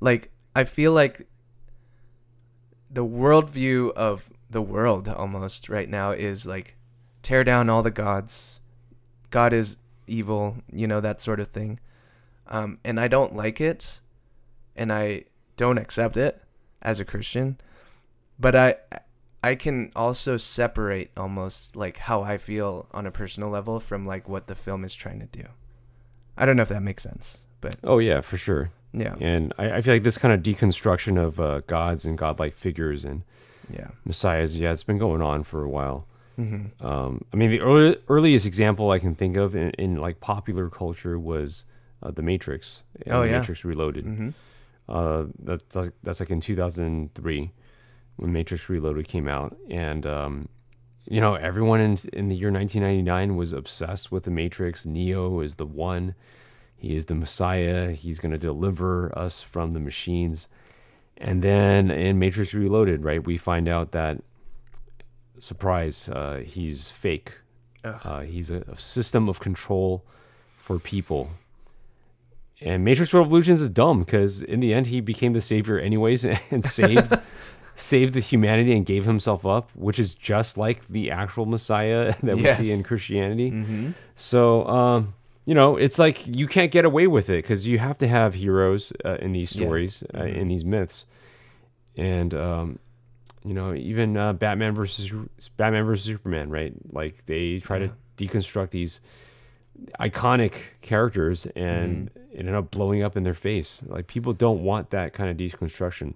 like 0.00 0.30
i 0.56 0.64
feel 0.64 0.92
like 0.92 1.26
the 2.94 3.04
worldview 3.04 3.92
of 3.94 4.30
the 4.48 4.62
world 4.62 5.08
almost 5.08 5.68
right 5.68 5.88
now 5.88 6.12
is 6.12 6.46
like 6.46 6.76
tear 7.22 7.42
down 7.42 7.68
all 7.68 7.82
the 7.82 7.90
gods. 7.90 8.60
God 9.30 9.52
is 9.52 9.76
evil, 10.06 10.58
you 10.72 10.86
know, 10.86 11.00
that 11.00 11.20
sort 11.20 11.40
of 11.40 11.48
thing. 11.48 11.80
Um, 12.46 12.78
and 12.84 13.00
I 13.00 13.08
don't 13.08 13.34
like 13.34 13.60
it 13.60 14.00
and 14.76 14.92
I 14.92 15.24
don't 15.56 15.78
accept 15.78 16.16
it 16.16 16.40
as 16.84 17.00
a 17.00 17.04
Christian. 17.04 17.58
But 18.38 18.54
I 18.56 18.74
I 19.42 19.54
can 19.54 19.90
also 19.94 20.36
separate 20.36 21.10
almost 21.16 21.76
like 21.76 21.98
how 21.98 22.22
I 22.22 22.38
feel 22.38 22.86
on 22.92 23.06
a 23.06 23.10
personal 23.10 23.50
level 23.50 23.78
from 23.80 24.06
like 24.06 24.28
what 24.28 24.46
the 24.46 24.54
film 24.54 24.84
is 24.84 24.94
trying 24.94 25.20
to 25.20 25.26
do. 25.26 25.44
I 26.36 26.46
don't 26.46 26.56
know 26.56 26.62
if 26.62 26.68
that 26.70 26.82
makes 26.82 27.02
sense, 27.02 27.40
but 27.60 27.76
Oh 27.84 27.98
yeah, 27.98 28.20
for 28.22 28.36
sure. 28.36 28.70
yeah. 28.92 29.14
And 29.20 29.52
I, 29.58 29.72
I 29.76 29.80
feel 29.82 29.94
like 29.94 30.02
this 30.02 30.18
kind 30.18 30.32
of 30.34 30.40
deconstruction 30.42 31.22
of 31.22 31.38
uh, 31.40 31.60
gods 31.66 32.04
and 32.06 32.16
godlike 32.18 32.54
figures 32.56 33.04
and 33.04 33.22
Yeah. 33.70 33.88
messiahs, 34.04 34.58
yeah, 34.58 34.72
it's 34.72 34.82
been 34.82 34.98
going 34.98 35.22
on 35.22 35.44
for 35.44 35.62
a 35.62 35.68
while. 35.68 36.06
Mm-hmm. 36.38 36.84
Um, 36.84 37.24
I 37.32 37.36
mean, 37.36 37.50
the 37.50 37.60
early, 37.60 37.96
earliest 38.08 38.46
example 38.46 38.90
I 38.90 38.98
can 38.98 39.14
think 39.14 39.36
of 39.36 39.54
in, 39.54 39.70
in 39.78 39.96
like 39.96 40.18
popular 40.20 40.68
culture 40.68 41.18
was 41.18 41.66
uh, 42.02 42.10
The 42.10 42.22
Matrix. 42.22 42.82
Oh, 43.06 43.20
The 43.20 43.28
yeah. 43.28 43.38
Matrix 43.38 43.64
Reloaded. 43.64 44.04
Mm-hmm. 44.06 44.30
Uh, 44.88 45.24
that's 45.38 45.76
like, 45.76 45.92
that's 46.02 46.20
like 46.20 46.30
in 46.30 46.40
2003 46.40 47.52
when 48.16 48.32
Matrix 48.32 48.68
Reloaded 48.68 49.08
came 49.08 49.28
out, 49.28 49.56
and 49.70 50.06
um, 50.06 50.48
you 51.06 51.20
know 51.20 51.34
everyone 51.34 51.80
in 51.80 51.96
in 52.12 52.28
the 52.28 52.36
year 52.36 52.50
1999 52.50 53.36
was 53.36 53.52
obsessed 53.52 54.12
with 54.12 54.24
the 54.24 54.30
Matrix. 54.30 54.86
Neo 54.86 55.40
is 55.40 55.56
the 55.56 55.66
one. 55.66 56.14
He 56.76 56.94
is 56.94 57.06
the 57.06 57.14
Messiah. 57.14 57.92
He's 57.92 58.18
going 58.18 58.32
to 58.32 58.38
deliver 58.38 59.16
us 59.18 59.42
from 59.42 59.72
the 59.72 59.80
machines. 59.80 60.48
And 61.16 61.42
then 61.42 61.90
in 61.90 62.18
Matrix 62.18 62.52
Reloaded, 62.52 63.04
right, 63.04 63.24
we 63.24 63.38
find 63.38 63.68
out 63.68 63.92
that 63.92 64.20
surprise, 65.38 66.08
uh, 66.08 66.42
he's 66.44 66.90
fake. 66.90 67.34
Uh, 67.84 68.20
he's 68.20 68.50
a, 68.50 68.62
a 68.68 68.76
system 68.76 69.28
of 69.28 69.40
control 69.40 70.04
for 70.56 70.78
people. 70.78 71.30
And 72.60 72.84
Matrix 72.84 73.12
Revolutions 73.12 73.60
is 73.60 73.68
dumb 73.70 74.00
because 74.00 74.40
in 74.42 74.60
the 74.60 74.72
end 74.72 74.86
he 74.86 75.00
became 75.00 75.32
the 75.32 75.40
savior 75.40 75.78
anyways 75.78 76.24
and 76.50 76.64
saved 76.64 77.12
saved 77.76 78.14
the 78.14 78.20
humanity 78.20 78.72
and 78.72 78.86
gave 78.86 79.04
himself 79.04 79.44
up, 79.44 79.70
which 79.74 79.98
is 79.98 80.14
just 80.14 80.56
like 80.56 80.86
the 80.88 81.10
actual 81.10 81.44
Messiah 81.46 82.14
that 82.22 82.38
Yes. 82.38 82.58
we 82.58 82.64
see 82.64 82.72
in 82.72 82.82
Christianity. 82.84 83.50
Mm-hmm. 83.50 83.90
So, 84.14 84.64
um, 84.68 85.14
you 85.44 85.54
know, 85.54 85.76
it's 85.76 85.98
like 85.98 86.24
you 86.26 86.46
can't 86.46 86.70
get 86.70 86.84
away 86.84 87.06
with 87.08 87.28
it 87.28 87.42
because 87.42 87.66
you 87.66 87.78
have 87.80 87.98
to 87.98 88.06
have 88.08 88.34
heroes 88.34 88.92
uh, 89.04 89.16
in 89.16 89.32
these 89.32 89.54
Yeah. 89.54 89.64
stories, 89.64 90.04
uh, 90.14 90.22
in 90.22 90.48
these 90.48 90.64
myths, 90.64 91.04
and 91.96 92.32
um, 92.34 92.78
you 93.44 93.52
know, 93.52 93.74
even 93.74 94.16
uh, 94.16 94.32
Batman 94.32 94.72
versus 94.74 95.12
Batman 95.56 95.84
versus 95.84 96.04
Superman, 96.06 96.48
right? 96.50 96.72
Like 96.92 97.26
they 97.26 97.58
try 97.58 97.78
to 97.80 97.90
deconstruct 98.16 98.70
these 98.70 99.00
iconic 100.00 100.54
characters 100.82 101.46
and 101.56 102.10
it 102.32 102.40
ended 102.40 102.54
up 102.54 102.70
blowing 102.70 103.02
up 103.02 103.16
in 103.16 103.22
their 103.22 103.34
face. 103.34 103.82
Like 103.86 104.06
people 104.06 104.32
don't 104.32 104.62
want 104.62 104.90
that 104.90 105.12
kind 105.12 105.30
of 105.30 105.36
deconstruction. 105.36 106.14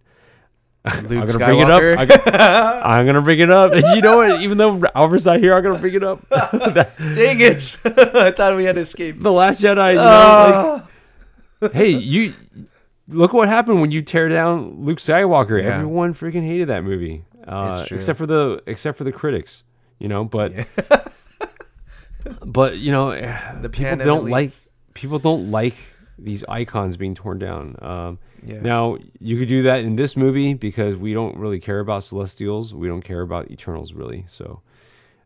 Luke 0.84 0.94
I'm 0.94 1.02
gonna 1.08 1.26
bring 1.26 1.58
it 1.58 1.66
Skywalker. 1.66 2.10
up. 2.26 2.84
I, 2.86 3.00
am 3.00 3.06
gonna 3.06 3.20
bring 3.22 3.38
it 3.40 3.50
up. 3.50 3.72
You 3.94 4.00
know 4.00 4.18
what? 4.18 4.40
Even 4.40 4.58
though 4.58 4.82
Albert's 4.94 5.24
not 5.26 5.40
here, 5.40 5.54
I'm 5.54 5.62
gonna 5.62 5.78
bring 5.78 5.94
it 5.94 6.02
up. 6.02 6.20
Dang 6.30 7.40
it! 7.40 7.76
I 7.84 8.30
thought 8.30 8.56
we 8.56 8.64
had 8.64 8.78
escaped. 8.78 9.20
the 9.20 9.32
Last 9.32 9.60
Jedi. 9.62 9.90
You 9.90 9.96
know, 9.96 10.02
Ah. 10.04 10.88
like, 11.60 11.72
hey, 11.72 11.88
you 11.88 12.32
look 13.08 13.32
what 13.32 13.48
happened 13.48 13.80
when 13.80 13.90
you 13.90 14.02
tear 14.02 14.28
down 14.28 14.84
Luke 14.84 14.98
Skywalker. 14.98 15.60
Yeah. 15.62 15.74
Everyone 15.76 16.14
freaking 16.14 16.46
hated 16.46 16.68
that 16.68 16.84
movie, 16.84 17.24
uh, 17.46 17.78
It's 17.80 17.88
true. 17.88 17.96
except 17.96 18.16
for 18.18 18.26
the 18.26 18.62
except 18.66 18.96
for 18.96 19.04
the 19.04 19.12
critics. 19.12 19.64
You 19.98 20.08
know, 20.08 20.24
but 20.24 20.52
but 22.44 22.78
you 22.78 22.92
know, 22.92 23.10
The 23.60 23.68
people 23.72 23.96
don't 23.96 24.28
like 24.28 24.52
people 24.94 25.18
don't 25.18 25.50
like 25.50 25.76
these 26.18 26.44
icons 26.48 26.96
being 26.96 27.14
torn 27.14 27.38
down. 27.38 27.76
Um, 27.80 28.18
Yeah. 28.44 28.60
Now 28.60 28.98
you 29.20 29.38
could 29.38 29.48
do 29.48 29.62
that 29.62 29.84
in 29.84 29.96
this 29.96 30.16
movie 30.16 30.54
because 30.54 30.96
we 30.96 31.12
don't 31.12 31.36
really 31.36 31.60
care 31.60 31.80
about 31.80 32.02
Celestials. 32.04 32.74
We 32.74 32.88
don't 32.88 33.02
care 33.02 33.20
about 33.20 33.50
Eternals 33.50 33.92
really. 33.92 34.24
So 34.26 34.60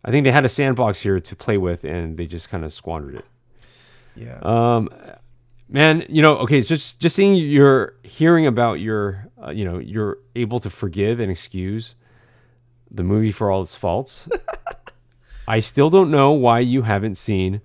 I 0.04 0.10
think 0.10 0.24
they 0.24 0.32
had 0.32 0.44
a 0.44 0.48
sandbox 0.48 1.00
here 1.00 1.20
to 1.20 1.36
play 1.36 1.58
with, 1.58 1.84
and 1.84 2.16
they 2.16 2.26
just 2.26 2.50
kind 2.50 2.64
of 2.64 2.72
squandered 2.72 3.14
it. 3.16 3.24
Yeah. 4.16 4.38
Um, 4.42 4.88
man, 5.68 6.04
you 6.08 6.20
know, 6.22 6.36
okay, 6.38 6.60
just 6.60 7.00
just 7.00 7.14
seeing 7.16 7.34
you're 7.36 7.94
hearing 8.02 8.46
about 8.46 8.80
your, 8.80 9.28
uh, 9.42 9.50
you 9.50 9.64
know, 9.64 9.78
you're 9.78 10.18
able 10.34 10.58
to 10.58 10.70
forgive 10.70 11.20
and 11.20 11.30
excuse 11.30 11.96
the 12.90 13.02
movie 13.04 13.32
for 13.32 13.50
all 13.50 13.62
its 13.62 13.74
faults. 13.74 14.28
I 15.48 15.60
still 15.60 15.90
don't 15.90 16.10
know 16.10 16.32
why 16.32 16.60
you 16.60 16.82
haven't 16.82 17.16
seen 17.16 17.60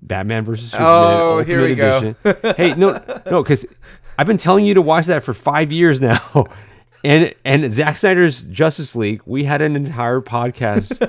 Batman 0.00 0.44
versus 0.44 0.70
Superman 0.72 0.90
Oh, 0.92 1.38
Ultimate 1.38 1.48
here 1.48 1.62
we 1.62 1.74
go. 1.74 1.98
Edition. 1.98 2.54
hey, 2.56 2.74
no, 2.74 3.02
no, 3.30 3.42
because 3.42 3.66
I've 4.18 4.26
been 4.26 4.36
telling 4.36 4.64
you 4.64 4.74
to 4.74 4.82
watch 4.82 5.06
that 5.06 5.22
for 5.24 5.34
five 5.34 5.72
years 5.72 6.00
now. 6.00 6.46
And 7.04 7.34
and 7.44 7.68
Zack 7.68 7.96
Snyder's 7.96 8.44
Justice 8.44 8.94
League, 8.94 9.22
we 9.26 9.42
had 9.42 9.60
an 9.60 9.74
entire 9.74 10.20
podcast 10.20 11.00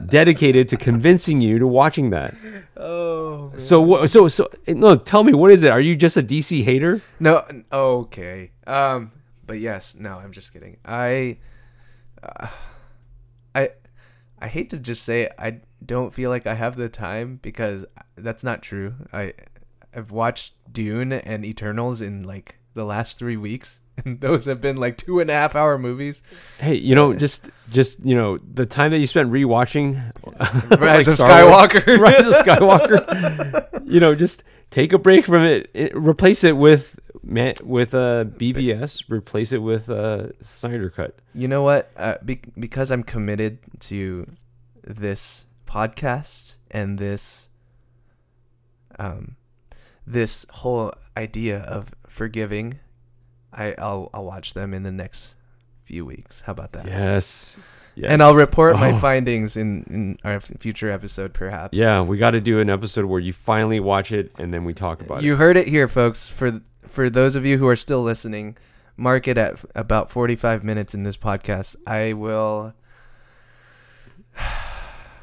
dedicated 0.06 0.66
to 0.68 0.78
convincing 0.78 1.42
you 1.42 1.58
to 1.58 1.66
watching 1.66 2.08
that. 2.08 2.34
Oh 2.74 3.52
So 3.56 3.82
what? 3.82 4.08
So 4.08 4.28
so 4.28 4.48
no, 4.66 4.96
tell 4.96 5.24
me 5.24 5.34
what 5.34 5.50
is 5.50 5.62
it? 5.62 5.70
Are 5.70 5.80
you 5.82 5.94
just 5.94 6.16
a 6.16 6.22
DC 6.22 6.64
hater? 6.64 7.02
no, 7.20 7.44
okay. 7.70 8.50
Um, 8.66 9.12
but 9.46 9.60
yes, 9.60 9.94
no, 9.94 10.14
I'm 10.16 10.32
just 10.32 10.54
kidding. 10.54 10.78
I, 10.86 11.36
uh, 12.22 12.46
I, 13.54 13.70
I 14.46 14.48
hate 14.48 14.70
to 14.70 14.78
just 14.78 15.02
say 15.02 15.22
it, 15.22 15.32
I 15.40 15.58
don't 15.84 16.14
feel 16.14 16.30
like 16.30 16.46
I 16.46 16.54
have 16.54 16.76
the 16.76 16.88
time 16.88 17.40
because 17.42 17.84
that's 18.14 18.44
not 18.44 18.62
true. 18.62 18.94
I, 19.12 19.32
I've 19.92 20.12
watched 20.12 20.54
Dune 20.72 21.12
and 21.12 21.44
Eternals 21.44 22.00
in 22.00 22.22
like 22.22 22.58
the 22.74 22.84
last 22.84 23.18
three 23.18 23.36
weeks, 23.36 23.80
and 24.04 24.20
those 24.20 24.44
have 24.44 24.60
been 24.60 24.76
like 24.76 24.96
two 24.98 25.18
and 25.18 25.28
a 25.30 25.32
half 25.32 25.56
hour 25.56 25.78
movies. 25.78 26.22
Hey, 26.60 26.76
you 26.76 26.94
know, 26.94 27.12
just 27.12 27.50
just 27.72 27.98
you 28.06 28.14
know, 28.14 28.38
the 28.38 28.66
time 28.66 28.92
that 28.92 28.98
you 28.98 29.06
spent 29.08 29.32
rewatching 29.32 30.00
Rise 30.80 31.08
of 31.08 31.14
Star 31.14 31.44
Wars- 31.44 31.70
Skywalker. 31.72 31.98
Rise 31.98 32.24
of 32.26 32.34
Skywalker. 32.34 33.82
you 33.84 33.98
know, 33.98 34.14
just 34.14 34.44
take 34.70 34.92
a 34.92 34.98
break 34.98 35.24
from 35.26 35.42
it. 35.42 35.68
it 35.74 35.90
replace 35.96 36.44
it 36.44 36.56
with 36.56 37.00
man, 37.26 37.54
with 37.62 37.92
a 37.94 38.30
BVS. 38.36 39.04
Replace 39.10 39.52
it 39.52 39.58
with 39.58 39.88
a 39.88 40.32
Snyder 40.40 40.90
Cut. 40.90 41.16
You 41.34 41.48
know 41.48 41.62
what? 41.62 41.90
Uh, 41.96 42.14
be- 42.24 42.40
because 42.58 42.90
I'm 42.90 43.02
committed 43.02 43.58
to 43.80 44.30
this 44.84 45.46
podcast 45.66 46.56
and 46.70 46.98
this 46.98 47.48
um 48.98 49.36
this 50.06 50.46
whole 50.50 50.92
idea 51.16 51.58
of 51.62 51.92
forgiving, 52.06 52.78
I 53.52 53.74
I'll 53.78 54.08
I'll 54.14 54.24
watch 54.24 54.54
them 54.54 54.72
in 54.72 54.84
the 54.84 54.92
next 54.92 55.34
few 55.82 56.04
weeks. 56.06 56.42
How 56.42 56.52
about 56.52 56.72
that? 56.72 56.86
Yes. 56.86 57.58
yes. 57.96 58.10
And 58.12 58.22
I'll 58.22 58.34
report 58.34 58.76
my 58.76 58.92
Oh. 58.92 58.98
findings 58.98 59.56
in 59.56 59.82
in 59.90 60.18
our 60.24 60.38
future 60.40 60.90
episode, 60.90 61.34
perhaps. 61.34 61.76
Yeah, 61.76 62.00
we 62.02 62.18
got 62.18 62.30
to 62.32 62.40
do 62.40 62.60
an 62.60 62.70
episode 62.70 63.04
where 63.06 63.20
you 63.20 63.32
finally 63.32 63.80
watch 63.80 64.12
it 64.12 64.30
and 64.38 64.54
then 64.54 64.64
we 64.64 64.72
talk 64.74 65.00
about 65.00 65.22
You 65.22 65.32
it. 65.32 65.32
You 65.32 65.36
heard 65.36 65.56
it 65.56 65.68
here, 65.68 65.88
folks. 65.88 66.28
For 66.28 66.60
for 66.88 67.08
those 67.10 67.36
of 67.36 67.44
you 67.44 67.58
who 67.58 67.66
are 67.68 67.76
still 67.76 68.02
listening, 68.02 68.56
mark 68.96 69.28
it 69.28 69.38
at 69.38 69.64
about 69.74 70.10
45 70.10 70.64
minutes 70.64 70.94
in 70.94 71.02
this 71.02 71.16
podcast. 71.16 71.76
I 71.86 72.12
will 72.12 72.74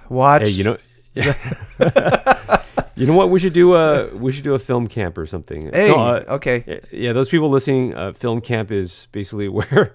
watch. 0.09 0.43
Hey, 0.43 0.49
you 0.49 0.63
know. 0.63 0.77
you 2.95 3.05
know 3.07 3.15
what? 3.15 3.29
We 3.29 3.39
should 3.39 3.53
do 3.53 3.75
a 3.75 4.07
we 4.15 4.31
should 4.31 4.43
do 4.43 4.55
a 4.55 4.59
film 4.59 4.87
camp 4.87 5.17
or 5.17 5.25
something. 5.25 5.71
Hey, 5.71 5.89
No, 5.89 5.95
uh, 5.99 6.23
okay. 6.29 6.81
Yeah, 6.91 7.13
those 7.13 7.29
people 7.29 7.49
listening, 7.49 7.93
uh, 7.95 8.13
film 8.13 8.41
camp 8.41 8.71
is 8.71 9.07
basically 9.11 9.47
where 9.57 9.93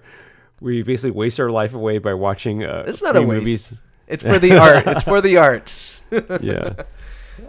we 0.61 0.81
basically 0.83 1.11
waste 1.11 1.39
our 1.39 1.49
life 1.49 1.73
away 1.73 1.97
by 1.97 2.13
watching. 2.13 2.63
Uh, 2.63 2.83
It's 2.87 3.01
not 3.01 3.15
a 3.15 3.21
waste. 3.21 3.39
movies. 3.39 3.81
It's 4.07 4.23
for 4.23 4.39
the 4.39 4.57
art. 4.57 4.87
It's 4.87 5.03
for 5.03 5.21
the 5.21 5.37
arts. 5.37 6.01
Yeah. 6.11 6.73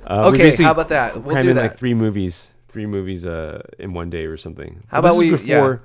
Uh, 0.06 0.30
Okay, 0.32 0.52
how 0.62 0.72
about 0.72 0.90
that? 0.90 1.22
We'll 1.22 1.42
do 1.42 1.50
in 1.50 1.56
that. 1.56 1.62
like 1.62 1.76
three 1.78 1.94
movies, 1.94 2.52
three 2.70 2.86
movies 2.86 3.26
uh, 3.26 3.62
in 3.78 3.92
one 3.92 4.10
day 4.10 4.24
or 4.26 4.36
something. 4.36 4.82
How 4.88 5.00
But 5.00 5.10
about 5.12 5.18
we- 5.18 5.30
yeah. 5.30 5.60
Before, 5.60 5.82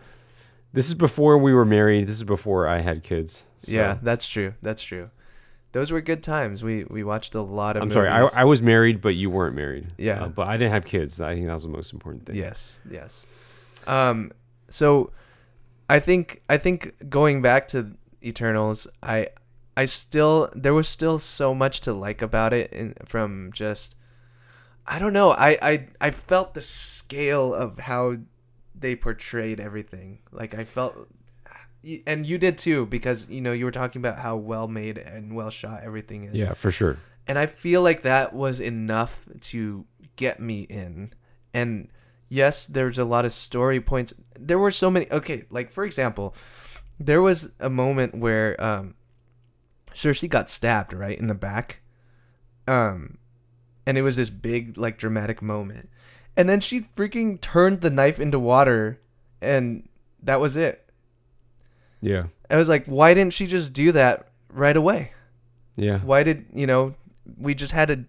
This 0.74 0.88
is 0.88 0.94
before 0.94 1.38
we 1.38 1.54
were 1.54 1.66
married. 1.66 2.08
This 2.08 2.16
is 2.16 2.24
before 2.24 2.68
I 2.68 2.80
had 2.80 3.02
kids. 3.04 3.44
so- 3.60 3.72
Yeah, 3.72 3.98
that's 4.02 4.28
true. 4.28 4.54
That's 4.62 4.84
true. 4.84 5.10
Those 5.72 5.92
were 5.92 6.00
good 6.00 6.24
times. 6.24 6.64
We 6.64 6.86
we 6.90 7.04
watched 7.04 7.36
a 7.36 7.42
lot 7.42 7.76
of. 7.76 7.82
I'm 7.84 7.92
sorry. 7.92 8.08
I. 8.08 8.22
I 8.34 8.44
was 8.46 8.62
married, 8.62 9.02
but 9.02 9.16
you 9.16 9.30
weren't 9.30 9.56
married. 9.56 9.88
Yeah. 9.98 10.24
Uh, 10.24 10.28
but 10.30 10.48
I 10.48 10.56
didn't 10.58 10.72
have 10.72 10.86
kids. 10.86 11.20
I 11.20 11.34
think 11.36 11.48
that 11.48 11.54
was 11.54 11.64
the 11.64 11.70
most 11.70 11.92
important 11.94 12.26
thing. 12.26 12.36
Yes, 12.38 12.80
yes. 12.90 13.26
Um, 13.86 14.32
so 14.70 15.12
I 15.90 16.00
think 16.00 16.42
I 16.50 16.58
think 16.58 17.10
going 17.10 17.42
back 17.42 17.68
to 17.70 17.92
Eternals, 18.24 18.88
I 19.04 19.28
I 19.76 19.84
still 19.86 20.50
there 20.56 20.74
was 20.74 20.88
still 20.88 21.20
so 21.20 21.54
much 21.54 21.82
to 21.82 21.94
like 21.94 22.22
about 22.22 22.54
it, 22.54 22.72
in, 22.72 22.94
from 23.06 23.52
just 23.54 23.98
I 24.88 25.00
don't 25.00 25.14
know. 25.14 25.32
I 25.32 25.58
I 25.62 25.88
I 26.00 26.12
felt 26.12 26.54
the 26.54 26.62
scale 26.62 27.54
of 27.54 27.80
how 27.80 28.18
they 28.74 28.96
portrayed 28.96 29.60
everything. 29.60 30.20
Like 30.32 30.54
I 30.54 30.64
felt. 30.64 31.08
And 32.08 32.26
you 32.26 32.40
did 32.40 32.58
too, 32.58 32.88
because 32.88 33.30
you 33.30 33.42
know 33.42 33.52
you 33.52 33.66
were 33.66 33.72
talking 33.72 34.02
about 34.02 34.20
how 34.20 34.38
well 34.38 34.68
made 34.68 34.98
and 34.98 35.36
well 35.36 35.52
shot 35.52 35.84
everything 35.84 36.24
is. 36.24 36.34
Yeah, 36.34 36.56
for 36.56 36.72
sure. 36.72 36.98
And 37.28 37.38
I 37.38 37.46
feel 37.46 37.84
like 37.84 38.02
that 38.02 38.34
was 38.34 38.60
enough 38.60 39.28
to 39.42 39.86
get 40.16 40.40
me 40.40 40.62
in. 40.62 41.14
And 41.54 41.90
yes, 42.28 42.66
there's 42.66 42.98
a 42.98 43.06
lot 43.06 43.26
of 43.26 43.32
story 43.32 43.80
points. 43.80 44.14
There 44.38 44.58
were 44.58 44.72
so 44.72 44.90
many. 44.90 45.10
Okay, 45.12 45.46
like 45.52 45.72
for 45.72 45.86
example, 45.86 46.36
there 47.00 47.22
was 47.22 47.54
a 47.60 47.70
moment 47.70 48.16
where 48.16 48.62
um, 48.64 48.96
Sersi 49.94 50.30
got 50.30 50.50
stabbed 50.50 50.92
right 50.94 51.18
in 51.18 51.28
the 51.28 51.36
back. 51.36 51.82
Um, 52.68 53.20
and 53.86 53.98
it 53.98 54.02
was 54.02 54.16
this 54.16 54.30
big 54.30 54.78
like 54.78 54.98
dramatic 54.98 55.42
moment. 55.42 55.90
And 56.38 56.50
then 56.50 56.60
she 56.60 56.82
freaking 56.82 57.40
turned 57.40 57.82
the 57.82 57.90
knife 57.90 58.20
into 58.20 58.40
water, 58.40 59.00
and 59.42 59.88
that 60.22 60.40
was 60.40 60.58
it. 60.58 60.90
Yeah. 62.02 62.26
I 62.50 62.58
was 62.58 62.70
like, 62.70 62.86
why 62.86 63.14
didn't 63.14 63.34
she 63.34 63.48
just 63.48 63.74
do 63.74 63.92
that 63.94 64.28
right 64.50 64.76
away? 64.76 65.12
Yeah. 65.78 66.00
why 66.00 66.24
did 66.24 66.46
you 66.54 66.66
know 66.66 66.96
we 67.38 67.54
just 67.54 67.74
had 67.74 67.90
a 67.90 68.06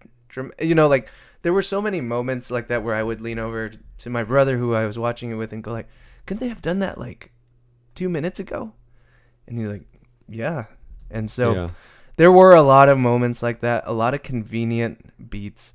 you 0.63 0.73
know 0.75 0.87
like 0.87 1.09
there 1.41 1.51
were 1.53 1.61
so 1.61 1.81
many 1.81 1.99
moments 1.99 2.49
like 2.49 2.67
that 2.67 2.83
where 2.83 2.95
i 2.95 3.03
would 3.03 3.19
lean 3.19 3.39
over 3.39 3.71
to 3.97 4.09
my 4.09 4.23
brother 4.23 4.57
who 4.57 4.73
i 4.73 4.85
was 4.85 4.97
watching 4.97 5.31
it 5.31 5.35
with 5.35 5.51
and 5.51 5.63
go 5.63 5.73
like 5.73 5.89
couldn't 6.25 6.39
they 6.39 6.47
have 6.47 6.61
done 6.61 6.79
that 6.79 6.97
like 6.97 7.31
two 7.95 8.07
minutes 8.07 8.39
ago 8.39 8.71
and 9.47 9.59
he's 9.59 9.67
like 9.67 9.83
yeah 10.29 10.65
and 11.09 11.29
so 11.29 11.53
yeah. 11.53 11.69
There 12.17 12.31
were 12.31 12.53
a 12.53 12.61
lot 12.61 12.89
of 12.89 12.97
moments 12.97 13.41
like 13.41 13.61
that 13.61 13.83
a 13.87 13.93
lot 13.93 14.13
of 14.13 14.21
convenient 14.23 15.29
beats 15.29 15.73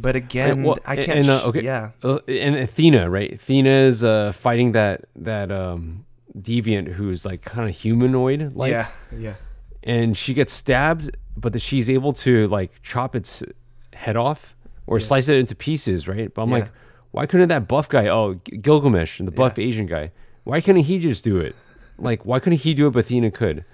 but 0.00 0.14
again 0.14 0.62
well, 0.62 0.78
i 0.84 0.94
can't 0.96 1.20
and, 1.20 1.28
uh, 1.30 1.40
okay. 1.46 1.62
yeah 1.62 1.90
Uh, 2.04 2.18
and 2.28 2.54
Athena, 2.56 3.08
right? 3.10 3.32
Athena 3.32 3.70
is 3.70 4.04
uh, 4.04 4.32
fighting 4.32 4.72
that 4.72 5.06
that 5.16 5.50
um, 5.50 6.04
deviant 6.38 6.88
who's 6.92 7.24
like 7.24 7.42
kind 7.42 7.68
of 7.68 7.74
humanoid, 7.74 8.54
like, 8.54 8.70
yeah 8.70 8.88
yeah 9.16 9.34
and 9.82 10.16
she 10.16 10.34
gets 10.34 10.52
stabbed, 10.52 11.16
but 11.36 11.52
that 11.52 11.62
she's 11.62 11.88
able 11.88 12.12
to 12.12 12.48
like 12.48 12.82
chop 12.82 13.14
its 13.16 13.42
head 13.94 14.16
off 14.16 14.54
or 14.86 14.98
Yes. 14.98 15.06
slice 15.08 15.28
it 15.28 15.36
into 15.38 15.54
pieces, 15.54 16.06
right? 16.08 16.32
But 16.34 16.42
I'm 16.42 16.50
Yeah. 16.50 16.56
like, 16.58 16.68
why 17.12 17.24
couldn't 17.26 17.48
that 17.48 17.66
buff 17.68 17.88
guy? 17.88 18.08
Oh, 18.08 18.34
Gilgamesh 18.60 19.18
and 19.20 19.26
the 19.28 19.32
buff 19.32 19.56
Yeah. 19.58 19.64
Asian 19.66 19.86
guy. 19.86 20.10
Why 20.44 20.60
couldn't 20.60 20.82
he 20.82 20.98
just 20.98 21.24
do 21.24 21.38
it? 21.38 21.54
Like, 21.98 22.26
why 22.26 22.40
couldn't 22.40 22.58
he 22.60 22.74
do 22.74 22.88
it? 22.88 22.90
But 22.90 23.00
Athena 23.06 23.30
could. 23.30 23.64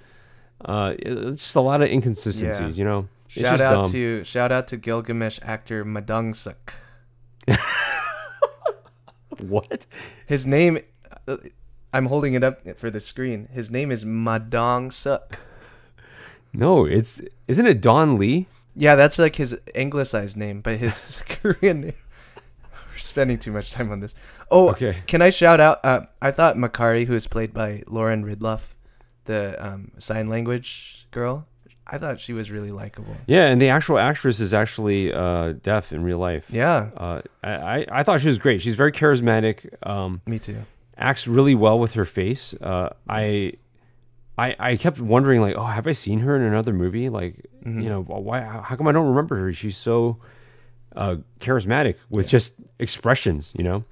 Uh, 0.65 0.93
it's 0.97 1.41
just 1.43 1.55
a 1.55 1.61
lot 1.61 1.81
of 1.81 1.89
inconsistencies, 1.89 2.77
you 2.77 2.83
know. 2.83 3.07
It's 3.25 3.41
shout 3.41 3.61
out 3.61 3.83
dumb. 3.85 3.91
to 3.91 4.23
shout 4.23 4.51
out 4.51 4.67
to 4.69 4.77
gilgamesh 4.77 5.39
actor 5.43 5.83
Ma 5.83 5.99
Dong-seok 6.01 6.73
what? 9.39 9.85
His 10.25 10.45
name, 10.45 10.79
uh, 11.27 11.37
I'm 11.93 12.05
holding 12.07 12.33
it 12.33 12.43
up 12.43 12.77
for 12.77 12.89
the 12.89 12.99
screen. 12.99 13.49
His 13.51 13.69
name 13.69 13.91
is 13.91 14.05
Ma 14.05 14.39
Dong-seok. 14.39 15.33
No, 16.53 16.85
it's 16.85 17.21
isn't 17.47 17.65
it 17.65 17.81
Don 17.81 18.17
Lee? 18.17 18.47
Yeah, 18.75 18.95
that's 18.95 19.19
like 19.19 19.35
his 19.35 19.57
anglicized 19.75 20.37
name, 20.37 20.61
but 20.61 20.77
his 20.77 21.23
Korean 21.27 21.81
name. 21.81 21.93
We're 22.91 22.97
spending 22.97 23.39
too 23.39 23.51
much 23.51 23.71
time 23.71 23.91
on 23.91 23.99
this. 23.99 24.13
Oh, 24.51 24.69
Okay. 24.69 24.97
Can 25.07 25.21
I 25.21 25.29
shout 25.31 25.59
out? 25.59 25.79
Uh, 25.83 26.01
I 26.21 26.31
thought 26.31 26.55
Makkari, 26.55 27.05
who 27.07 27.13
is 27.13 27.27
played 27.27 27.53
by 27.53 27.83
Lauren 27.87 28.23
Ridloff, 28.23 28.73
the 29.25 29.55
um, 29.65 29.91
sign 29.99 30.27
language 30.29 31.07
girl, 31.11 31.45
I 31.87 31.97
thought 31.97 32.19
she 32.21 32.33
was 32.33 32.49
really 32.51 32.71
likable. 32.71 33.15
Yeah, 33.27 33.47
and 33.47 33.61
the 33.61 33.69
actual 33.69 33.97
actress 33.97 34.39
is 34.39 34.53
actually 34.53 35.13
uh, 35.13 35.53
deaf 35.61 35.91
in 35.91 36.03
real 36.03 36.17
life. 36.17 36.45
Yeah, 36.49 36.89
Uh, 36.95 37.21
I, 37.43 37.51
I 37.51 37.85
I 37.99 38.03
thought 38.03 38.21
she 38.21 38.27
was 38.27 38.37
great. 38.37 38.61
She's 38.61 38.75
very 38.75 38.91
charismatic. 38.91 39.69
Um, 39.85 40.21
me 40.25 40.39
too. 40.39 40.57
acts 40.97 41.27
really 41.27 41.55
well 41.55 41.77
with 41.79 41.93
her 41.93 42.05
face. 42.05 42.53
Uh, 42.61 42.89
I, 43.09 43.53
I 44.37 44.55
I 44.59 44.75
kept 44.77 44.99
wondering 44.99 45.41
like, 45.41 45.55
oh, 45.57 45.65
have 45.65 45.85
I 45.87 45.91
seen 45.93 46.19
her 46.19 46.35
in 46.35 46.41
another 46.43 46.73
movie? 46.73 47.09
Like, 47.09 47.35
Mm-hmm. 47.63 47.79
you 47.79 47.89
know, 47.89 48.01
why? 48.01 48.41
How 48.41 48.75
come 48.75 48.87
I 48.87 48.91
don't 48.91 49.07
remember 49.07 49.37
her? 49.37 49.53
She's 49.53 49.77
so 49.77 50.17
uh, 50.97 51.15
charismatic 51.39 51.95
with 52.09 52.27
just 52.27 52.55
expressions. 52.79 53.53
You 53.57 53.63
know. 53.63 53.83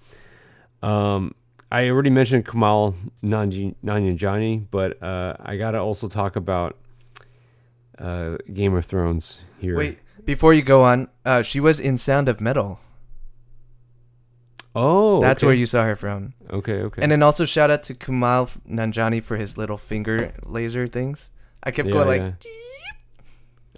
Um, 0.83 1.35
I 1.71 1.87
already 1.89 2.09
mentioned 2.09 2.45
Kumail 2.45 2.95
Nanji- 3.23 3.75
Nanjiani, 3.83 4.65
but 4.71 5.01
uh, 5.01 5.35
I 5.39 5.55
gotta 5.57 5.79
also 5.79 6.07
talk 6.07 6.35
about 6.35 6.77
uh, 7.97 8.37
Game 8.53 8.75
of 8.75 8.85
Thrones 8.85 9.39
here. 9.59 9.77
Wait, 9.77 9.99
before 10.25 10.53
you 10.53 10.61
go 10.63 10.83
on, 10.83 11.07
uh, 11.25 11.41
she 11.41 11.59
was 11.59 11.79
in 11.79 11.97
Sound 11.97 12.27
of 12.27 12.41
Metal. 12.41 12.79
oh, 14.75 15.21
That's 15.21 15.41
okay. 15.43 15.47
where 15.47 15.55
you 15.55 15.65
saw 15.65 15.83
her 15.83 15.95
from. 15.95 16.33
Okay, 16.49 16.81
okay. 16.81 17.01
And 17.01 17.11
then 17.11 17.23
also 17.23 17.45
shout 17.45 17.71
out 17.71 17.83
to 17.83 17.93
Kumail 17.93 18.57
Nanjiani 18.69 19.23
for 19.23 19.37
his 19.37 19.57
little 19.57 19.77
finger 19.77 20.33
laser 20.43 20.87
things. 20.87 21.31
I 21.63 21.71
kept 21.71 21.87
Yeah, 21.87 21.93
going 21.93 22.07
like, 22.21 22.45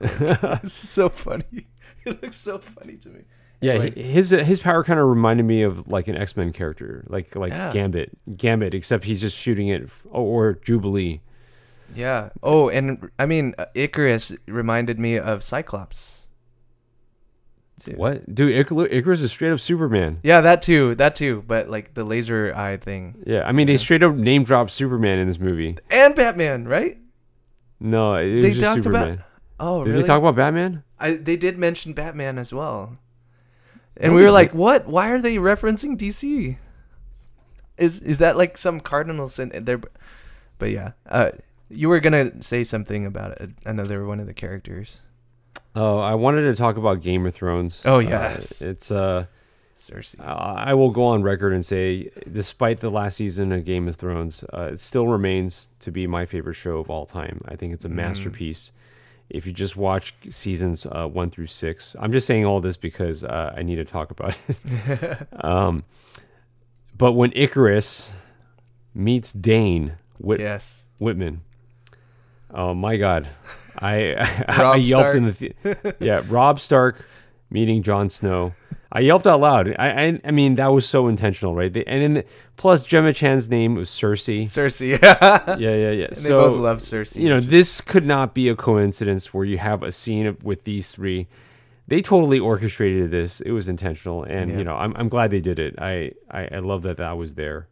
yeah. 0.02 0.60
it's 0.64 0.74
so 0.74 1.10
funny. 1.10 1.68
It 2.06 2.22
looks 2.22 2.36
so 2.36 2.58
funny 2.60 2.98
to 2.98 3.08
me. 3.10 3.22
Yeah, 3.64 3.76
Like- 3.76 3.96
his 3.96 4.30
his 4.32 4.60
power 4.60 4.84
kind 4.84 5.00
of 5.00 5.08
reminded 5.08 5.46
me 5.46 5.62
of 5.64 5.88
like 5.88 6.08
an 6.08 6.16
X 6.18 6.36
Men 6.36 6.52
character, 6.52 7.06
like 7.08 7.36
like 7.36 7.52
Yeah. 7.52 7.72
Gambit, 7.72 8.12
Gambit, 8.38 8.74
except 8.74 9.04
he's 9.06 9.22
just 9.22 9.38
shooting 9.38 9.68
it, 9.70 9.90
or, 10.10 10.50
or 10.50 10.54
Jubilee. 10.54 11.22
Yeah. 11.96 12.30
Oh, 12.42 12.70
and 12.70 13.10
I 13.20 13.26
mean, 13.26 13.54
uh, 13.58 13.66
Ikaris 13.76 14.38
reminded 14.48 15.00
me 15.00 15.18
of 15.18 15.44
Cyclops. 15.44 16.28
too. 17.80 17.92
What, 17.96 18.34
dude? 18.34 18.66
Icar- 18.66 18.92
Ikaris 18.92 19.22
is 19.22 19.32
straight 19.32 19.52
up 19.52 19.60
Superman. 19.60 20.20
Yeah, 20.24 20.42
that 20.42 20.62
too. 20.62 20.96
That 20.96 21.16
too. 21.16 21.44
But 21.46 21.70
like 21.70 21.94
the 21.94 22.04
laser 22.04 22.54
eye 22.56 22.78
thing. 22.78 23.16
Yeah, 23.26 23.44
I 23.48 23.52
mean 23.52 23.68
they 23.68 23.78
straight 23.78 24.04
up 24.04 24.16
name 24.16 24.44
dropped 24.44 24.72
Superman 24.72 25.20
in 25.20 25.28
this 25.28 25.40
movie. 25.40 25.78
And 25.92 26.16
Batman, 26.16 26.66
right? 26.66 26.98
No, 27.80 28.16
it 28.16 28.36
was 28.36 28.44
They 28.44 28.50
just 28.52 28.62
talked 28.62 28.84
Superman. 28.84 29.12
about. 29.14 29.26
Oh, 29.60 29.84
Did 29.84 29.90
really? 29.92 30.02
they 30.02 30.08
talk 30.08 30.20
about 30.20 30.36
Batman? 30.36 30.84
I, 31.00 31.12
they 31.16 31.36
did 31.36 31.58
mention 31.58 31.94
Batman 31.94 32.38
as 32.38 32.54
well. 32.54 32.98
And 33.98 34.16
we 34.16 34.24
were 34.24 34.32
like, 34.32 34.54
"What? 34.54 34.88
Why 34.88 35.10
are 35.12 35.22
they 35.22 35.36
referencing 35.38 35.98
DC? 35.98 36.58
Is 37.78 38.00
is 38.02 38.18
that 38.20 38.38
like 38.38 38.58
some 38.58 38.80
Cardinals 38.80 39.40
in 39.40 39.52
there?" 39.66 39.82
But 40.60 40.72
yeah, 40.72 40.92
uh, 41.10 41.32
you 41.70 41.90
were 41.90 42.00
gonna 42.00 42.42
say 42.42 42.64
something 42.64 43.06
about 43.06 43.40
it. 43.42 43.52
Another 43.66 44.06
one 44.06 44.20
of 44.20 44.28
the 44.28 44.34
characters, 44.34 45.02
Oh, 45.76 45.98
I 46.00 46.14
wanted 46.16 46.44
to 46.44 46.56
talk 46.56 46.78
about 46.78 47.02
Game 47.02 47.26
of 47.26 47.34
Thrones. 47.34 47.82
Oh, 47.86 47.96
Uh, 47.96 48.00
yes. 48.00 48.62
it's 48.62 48.92
uh, 48.92 49.26
Cersei. 49.76 50.20
I 50.24 50.74
will 50.76 50.92
go 50.92 51.06
on 51.06 51.24
record 51.24 51.52
and 51.54 51.66
say, 51.66 52.10
despite 52.32 52.80
the 52.80 52.92
last 52.92 53.18
season 53.18 53.52
of 53.52 53.66
Game 53.66 53.88
of 53.88 53.96
Thrones, 53.96 54.44
uh, 54.54 54.70
it 54.74 54.80
still 54.80 55.08
remains 55.08 55.70
to 55.80 55.92
be 55.92 56.06
my 56.08 56.26
favorite 56.28 56.54
show 56.56 56.78
of 56.78 56.90
all 56.92 57.06
time. 57.08 57.42
I 57.48 57.56
think 57.56 57.74
it's 57.74 57.86
a 57.86 57.90
masterpiece. 57.90 58.72
If 59.34 59.48
you 59.48 59.52
just 59.52 59.76
watch 59.76 60.14
seasons 60.30 60.86
uh, 60.86 61.08
one 61.08 61.30
through 61.30 61.48
six, 61.48 61.96
I'm 62.00 62.12
just 62.12 62.28
saying 62.28 62.46
all 62.46 62.62
this 62.62 62.78
because 62.78 63.24
uh, 63.24 63.54
I 63.58 63.64
need 63.64 63.76
to 63.76 63.86
talk 63.86 64.12
about 64.12 64.38
it. 64.48 65.28
um, 65.44 65.84
but 66.96 67.14
when 67.14 67.32
Ikaris 67.32 68.12
meets 68.94 69.34
Dane 69.34 69.94
Whit- 70.20 70.40
yes. 70.40 70.86
Whitman, 71.00 71.42
oh 72.54 72.74
my 72.74 72.96
God, 72.98 73.28
I 73.80 74.14
I, 74.48 74.62
Rob 74.62 74.80
yelped 74.82 75.16
in 75.16 75.26
the 75.26 75.32
the 75.64 75.96
yeah 76.00 76.22
Robb 76.28 76.60
Stark 76.60 77.06
meeting 77.54 77.82
Jon 77.84 78.10
Snow. 78.10 78.52
I 78.96 79.00
yelped 79.00 79.26
out 79.26 79.40
loud. 79.40 79.74
I 79.80 79.90
I, 80.06 80.20
I 80.26 80.32
mean 80.32 80.56
that 80.56 80.68
was 80.68 80.88
so 80.88 81.08
intentional, 81.08 81.56
right? 81.56 81.72
They, 81.72 81.84
and 81.86 82.16
then 82.18 82.24
plus 82.58 82.84
Gemma 82.84 83.14
Chan's 83.14 83.50
name 83.50 83.76
was 83.76 83.90
Cersei. 83.90 84.44
Cersei. 84.44 85.00
Yeah. 85.02 85.56
Yeah, 85.58 85.76
yeah, 85.76 85.92
yeah. 85.92 86.06
And 86.08 86.18
so 86.18 86.42
they 86.42 86.48
both 86.50 86.60
love 86.60 86.78
Cersei. 86.80 87.22
you 87.22 87.30
know, 87.30 87.40
this 87.40 87.80
could 87.82 88.06
not 88.06 88.34
be 88.36 88.50
a 88.50 88.56
coincidence 88.56 89.34
where 89.34 89.46
you 89.46 89.58
have 89.58 89.82
a 89.84 89.92
scene 89.92 90.26
of- 90.28 90.44
with 90.44 90.64
these 90.66 90.92
three. 90.92 91.28
They 91.88 92.02
totally 92.02 92.40
orchestrated 92.40 93.10
this. 93.12 93.42
It 93.42 93.52
was 93.52 93.68
intentional, 93.68 94.24
and 94.24 94.50
Yeah. 94.52 94.58
you 94.60 94.64
know, 94.64 94.76
I'm 94.76 94.94
I'm 94.96 95.10
glad 95.10 95.32
they 95.32 95.42
did 95.42 95.60
it. 95.60 95.76
I 95.80 96.12
I, 96.30 96.48
I 96.52 96.60
love 96.60 96.84
that 96.84 96.98
that 96.98 97.18
was 97.18 97.34
there, 97.36 97.68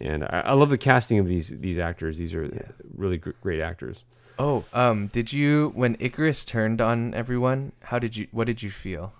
and 0.00 0.22
I, 0.24 0.42
I 0.46 0.52
love 0.52 0.68
the 0.70 0.78
casting 0.78 1.18
of 1.18 1.26
these 1.26 1.48
these 1.48 1.78
actors. 1.78 2.18
These 2.18 2.34
are 2.34 2.46
really 2.94 3.16
gr- 3.18 3.30
great 3.40 3.60
actors. 3.60 4.04
Oh, 4.38 4.64
um, 4.72 5.06
did 5.08 5.32
you 5.32 5.72
when 5.74 5.96
Ikaris 5.96 6.46
turned 6.46 6.80
on 6.80 7.14
everyone? 7.14 7.72
How 7.84 7.98
did 7.98 8.16
you? 8.16 8.26
What 8.32 8.46
did 8.46 8.62
you 8.62 8.70
feel? 8.70 9.12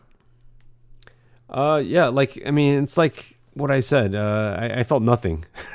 Uh, 1.51 1.83
yeah, 1.85 2.07
like 2.07 2.41
I 2.47 2.51
mean, 2.51 2.83
it's 2.83 2.97
like 2.97 3.37
what 3.55 3.71
I 3.71 3.81
said. 3.81 4.15
Uh, 4.15 4.57
I, 4.59 4.81
I 4.81 4.83
felt 4.85 5.03
nothing. 5.03 5.45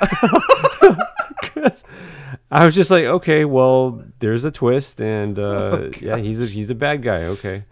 I 2.50 2.64
was 2.64 2.74
just 2.74 2.90
like, 2.90 3.04
okay, 3.04 3.44
well, 3.44 4.02
there's 4.20 4.44
a 4.44 4.50
twist, 4.50 5.00
and 5.00 5.38
uh, 5.38 5.88
yeah, 6.00 6.16
he's 6.16 6.40
a 6.40 6.46
he's 6.46 6.70
a 6.70 6.74
bad 6.74 7.02
guy. 7.02 7.24
Okay. 7.24 7.64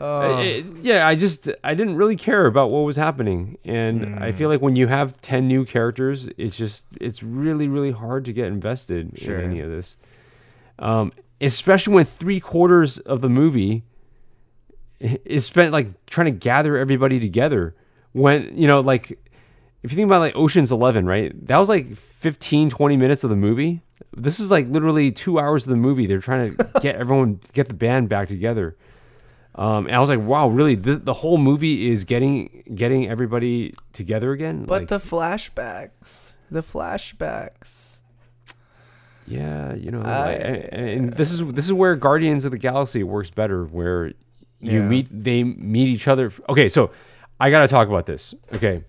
Oh, 0.00 0.38
it- 0.38 0.64
yeah, 0.82 1.06
I 1.08 1.14
just 1.16 1.48
I 1.64 1.74
didn't 1.74 1.96
really 1.96 2.16
care 2.16 2.46
about 2.46 2.70
what 2.70 2.80
was 2.80 2.96
happening, 2.96 3.58
and 3.64 4.22
I 4.22 4.30
feel 4.32 4.48
like 4.48 4.60
when 4.62 4.76
you 4.76 4.86
have 4.86 5.20
ten 5.20 5.48
new 5.48 5.64
characters, 5.64 6.28
it's 6.38 6.56
just 6.56 6.86
it's 7.00 7.22
really 7.22 7.68
really 7.68 7.90
hard 7.90 8.24
to 8.26 8.32
get 8.32 8.46
invested 8.46 9.18
Sure. 9.18 9.38
in 9.40 9.50
any 9.50 9.60
of 9.60 9.70
this, 9.70 9.96
um, 10.78 11.12
especially 11.40 11.94
when 11.94 12.04
three 12.04 12.40
quarters 12.40 12.98
of 12.98 13.20
the 13.20 13.28
movie 13.28 13.84
is 15.00 15.46
spent 15.46 15.72
like 15.72 16.06
trying 16.06 16.26
to 16.26 16.30
gather 16.32 16.76
everybody 16.76 17.20
together. 17.20 17.74
When 18.12 18.56
you 18.56 18.66
know, 18.66 18.80
like 18.80 19.18
if 19.82 19.92
you 19.92 19.96
think 19.96 20.06
about 20.06 20.20
like 20.20 20.34
Ocean's 20.36 20.72
11, 20.72 21.06
right? 21.06 21.32
That 21.46 21.58
was 21.58 21.68
like 21.68 21.96
15 21.96 22.70
20 22.70 22.96
minutes 22.96 23.24
of 23.24 23.30
the 23.30 23.36
movie. 23.36 23.82
This 24.16 24.40
is 24.40 24.50
like 24.50 24.66
literally 24.68 25.12
2 25.12 25.38
hours 25.38 25.66
of 25.66 25.70
the 25.70 25.80
movie. 25.80 26.06
They're 26.06 26.18
trying 26.18 26.56
to 26.56 26.70
get 26.80 26.96
everyone 26.96 27.40
get 27.52 27.68
the 27.68 27.74
band 27.74 28.08
back 28.08 28.28
together. 28.28 28.76
Um, 29.54 29.86
and 29.86 29.96
I 29.96 29.98
was 29.98 30.08
like, 30.08 30.20
wow, 30.20 30.48
really? 30.48 30.76
The, 30.76 30.96
the 30.96 31.14
whole 31.14 31.36
movie 31.36 31.90
is 31.90 32.04
getting 32.04 32.62
getting 32.74 33.08
everybody 33.08 33.72
together 33.92 34.32
again. 34.32 34.64
but 34.64 34.82
like, 34.82 34.88
the 34.88 34.98
flashbacks, 34.98 36.34
the 36.50 36.62
flashbacks. 36.62 37.87
Yeah, 39.28 39.74
you 39.74 39.90
know, 39.90 40.00
I- 40.02 40.32
like, 40.32 40.68
and, 40.72 41.12
this 41.12 41.32
is 41.32 41.44
this 41.52 41.64
is 41.66 41.72
where 41.72 41.94
Guardians 41.96 42.44
of 42.44 42.50
the 42.50 42.58
Galaxy 42.58 43.02
works 43.02 43.30
better, 43.30 43.64
where 43.64 44.06
you 44.60 44.80
Yeah. 44.80 44.88
meet 44.88 45.08
they 45.12 45.44
meet 45.44 45.88
each 45.88 46.08
other. 46.08 46.32
Okay, 46.48 46.68
so 46.68 46.90
I 47.40 47.50
got 47.50 47.60
to 47.62 47.68
talk 47.68 47.88
about 47.88 48.06
this. 48.06 48.34
Okay, 48.54 48.84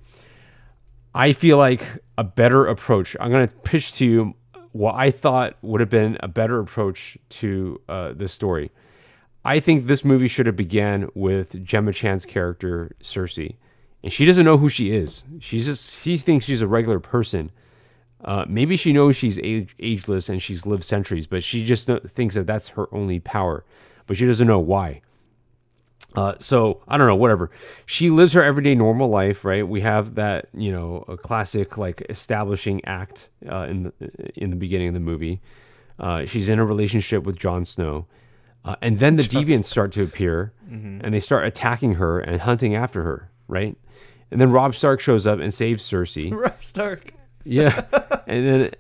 I 1.14 1.32
feel 1.32 1.58
like 1.58 1.84
a 2.18 2.24
better 2.24 2.66
approach. 2.66 3.16
I'm 3.20 3.32
gonna 3.32 3.48
pitch 3.64 3.94
to 3.96 4.06
you 4.06 4.34
what 4.72 4.96
I 4.96 5.12
thought 5.12 5.58
would 5.62 5.82
have 5.82 5.90
been 5.90 6.18
a 6.22 6.28
better 6.28 6.60
approach 6.60 7.18
to 7.30 7.82
uh, 7.90 8.14
this 8.14 8.32
story. 8.32 8.72
I 9.44 9.60
think 9.60 9.88
this 9.88 10.04
movie 10.06 10.28
should 10.28 10.46
have 10.48 10.56
began 10.56 11.10
with 11.16 11.64
Gemma 11.64 11.94
Chan's 11.94 12.26
character 12.26 12.92
Sersi, 13.02 13.56
and 14.04 14.12
she 14.14 14.26
doesn't 14.26 14.46
know 14.46 14.58
who 14.58 14.70
she 14.70 14.92
is. 14.92 15.24
She's 15.40 15.66
just 15.66 16.02
she 16.04 16.18
thinks 16.18 16.46
she's 16.46 16.62
a 16.62 16.68
regular 16.68 17.00
person. 17.00 17.52
Uh, 18.24 18.46
maybe 18.48 18.76
she 18.76 18.92
knows 18.92 19.16
she's 19.16 19.40
age, 19.40 19.76
ageless 19.80 20.30
and 20.30 20.42
she's 20.42 20.66
lived 20.66 20.84
centuries, 20.84 21.26
but 21.28 21.44
she 21.44 21.64
just 21.64 21.90
thinks 22.08 22.36
that 22.36 22.46
that's 22.46 22.70
her 22.70 22.94
only 22.94 23.20
power, 23.20 23.64
but 24.08 24.18
she 24.18 24.26
doesn't 24.26 24.48
know 24.48 24.60
why. 24.60 25.02
Uh, 26.16 26.34
so 26.40 26.82
I 26.88 26.98
don't 26.98 27.08
know, 27.08 27.16
whatever. 27.16 27.52
She 27.86 28.10
lives 28.10 28.34
her 28.34 28.44
everyday 28.44 28.74
normal 28.76 29.10
life, 29.10 29.46
right? 29.46 29.68
We 29.68 29.82
have 29.82 30.16
that, 30.16 30.48
you 30.54 30.72
know, 30.72 31.06
a 31.08 31.18
classic 31.18 31.78
like 31.78 32.06
establishing 32.10 32.84
act 32.86 33.30
uh, 33.50 33.68
in 33.70 33.84
the 33.84 33.94
in 34.36 34.50
the 34.50 34.56
beginning 34.56 34.88
of 34.88 34.94
the 34.96 35.00
movie. 35.00 35.40
Uh, 36.00 36.26
she's 36.26 36.50
in 36.50 36.60
a 36.60 36.66
relationship 36.66 37.24
with 37.24 37.38
Jon 37.38 37.64
Snow, 37.64 38.08
uh, 38.66 38.76
and 38.82 38.98
then 38.98 39.18
the 39.18 39.24
deviants 39.24 39.66
start 39.66 39.92
to 39.94 40.04
appear, 40.04 40.54
and 40.70 41.14
they 41.14 41.20
start 41.20 41.46
attacking 41.46 41.96
her 41.96 42.20
and 42.20 42.42
hunting 42.42 42.74
after 42.76 43.04
her, 43.04 43.30
right? 43.48 43.78
And 44.32 44.40
then 44.40 44.52
Robb 44.52 44.76
Stark 44.76 45.02
shows 45.02 45.28
up 45.28 45.40
and 45.40 45.54
saves 45.54 45.84
Sersi. 45.84 46.32
Robb 46.36 46.64
Stark. 46.64 47.14
Yeah, 47.44 47.84
and 48.28 48.48
then 48.48 48.72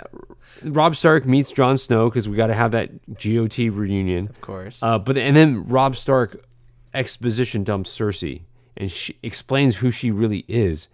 Robb 0.64 0.96
Stark 0.96 1.26
meets 1.26 1.52
Jon 1.52 1.78
Snow 1.78 2.10
because 2.10 2.28
we 2.28 2.36
got 2.36 2.48
to 2.48 2.54
have 2.54 2.72
that 2.72 2.90
GOT 3.14 3.58
reunion. 3.58 4.28
Of 4.28 4.42
course. 4.42 4.82
Uh, 4.84 5.00
but 5.00 5.18
and 5.18 5.36
then 5.36 5.66
Robb 5.68 5.96
Stark 5.96 6.46
exposition 6.94 7.64
dumps 7.64 7.98
Sersi 7.98 8.42
and 8.80 8.92
she 8.92 9.18
explains 9.22 9.78
who 9.78 9.92
she 9.92 10.10
really 10.10 10.46
is, 10.48 10.88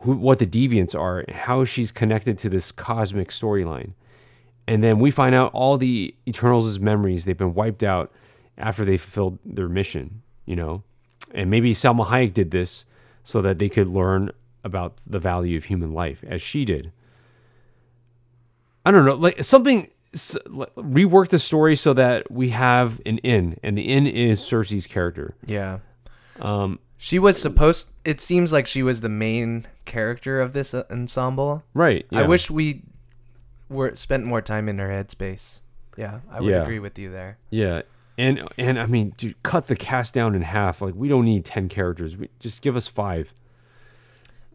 who 0.00 0.16
what 0.16 0.38
the 0.38 0.46
deviants 0.46 0.98
are, 0.98 1.20
and 1.20 1.36
how 1.36 1.64
she's 1.64 1.92
connected 1.92 2.38
to 2.38 2.48
this 2.48 2.72
cosmic 2.72 3.28
storyline. 3.28 3.92
And 4.66 4.82
then 4.82 4.98
we 4.98 5.10
find 5.10 5.34
out 5.34 5.52
all 5.52 5.76
the 5.76 6.14
Eternals' 6.26 6.80
memories 6.80 7.24
they've 7.24 7.36
been 7.36 7.54
wiped 7.54 7.82
out 7.82 8.10
after 8.56 8.84
they 8.84 8.96
fulfilled 8.96 9.38
their 9.44 9.68
mission. 9.68 10.22
You 10.46 10.56
know, 10.56 10.82
and 11.34 11.50
maybe 11.50 11.72
Salma 11.72 12.06
Hayek 12.06 12.32
did 12.32 12.50
this 12.50 12.86
so 13.22 13.42
that 13.42 13.58
they 13.58 13.68
could 13.68 13.88
learn 13.88 14.32
about 14.64 15.00
the 15.06 15.18
value 15.18 15.56
of 15.56 15.64
human 15.64 15.92
life 15.92 16.24
as 16.26 16.40
she 16.42 16.64
did. 16.64 16.92
I 18.84 18.90
don't 18.90 19.04
know, 19.04 19.14
like 19.14 19.42
something 19.44 19.88
rework 20.12 21.28
the 21.28 21.38
story 21.38 21.76
so 21.76 21.92
that 21.94 22.30
we 22.30 22.50
have 22.50 23.00
an 23.06 23.18
in, 23.18 23.58
and 23.62 23.78
the 23.78 23.88
in 23.88 24.06
is 24.06 24.40
Sersi's 24.40 24.86
character. 24.86 25.34
yeah. 25.46 25.78
Um, 26.40 26.78
She 26.96 27.18
was 27.18 27.40
supposed. 27.40 27.92
It 28.04 28.20
seems 28.20 28.52
like 28.52 28.66
she 28.66 28.82
was 28.82 29.00
the 29.02 29.08
main 29.08 29.66
character 29.84 30.40
of 30.40 30.52
this 30.52 30.72
uh, 30.74 30.84
ensemble. 30.90 31.62
right. 31.74 32.06
I 32.12 32.22
wish 32.22 32.50
we 32.50 32.82
were 33.68 33.94
spent 33.94 34.24
more 34.24 34.40
time 34.40 34.68
in 34.68 34.78
her 34.78 34.88
headspace. 34.88 35.60
Yeah, 35.96 36.20
I 36.30 36.40
would 36.40 36.50
Yeah. 36.50 36.62
agree 36.62 36.78
with 36.78 36.98
you 36.98 37.10
there. 37.10 37.38
Yeah, 37.50 37.82
and 38.18 38.48
and 38.58 38.78
I 38.78 38.86
mean, 38.86 39.12
dude, 39.16 39.40
cut 39.42 39.66
the 39.66 39.76
cast 39.76 40.14
down 40.14 40.34
in 40.34 40.42
half. 40.42 40.80
Like 40.82 40.94
we 40.94 41.08
don't 41.08 41.24
need 41.26 41.44
ten 41.44 41.68
characters. 41.68 42.16
We, 42.16 42.28
just 42.40 42.62
give 42.62 42.76
us 42.76 42.86
five. 42.86 43.32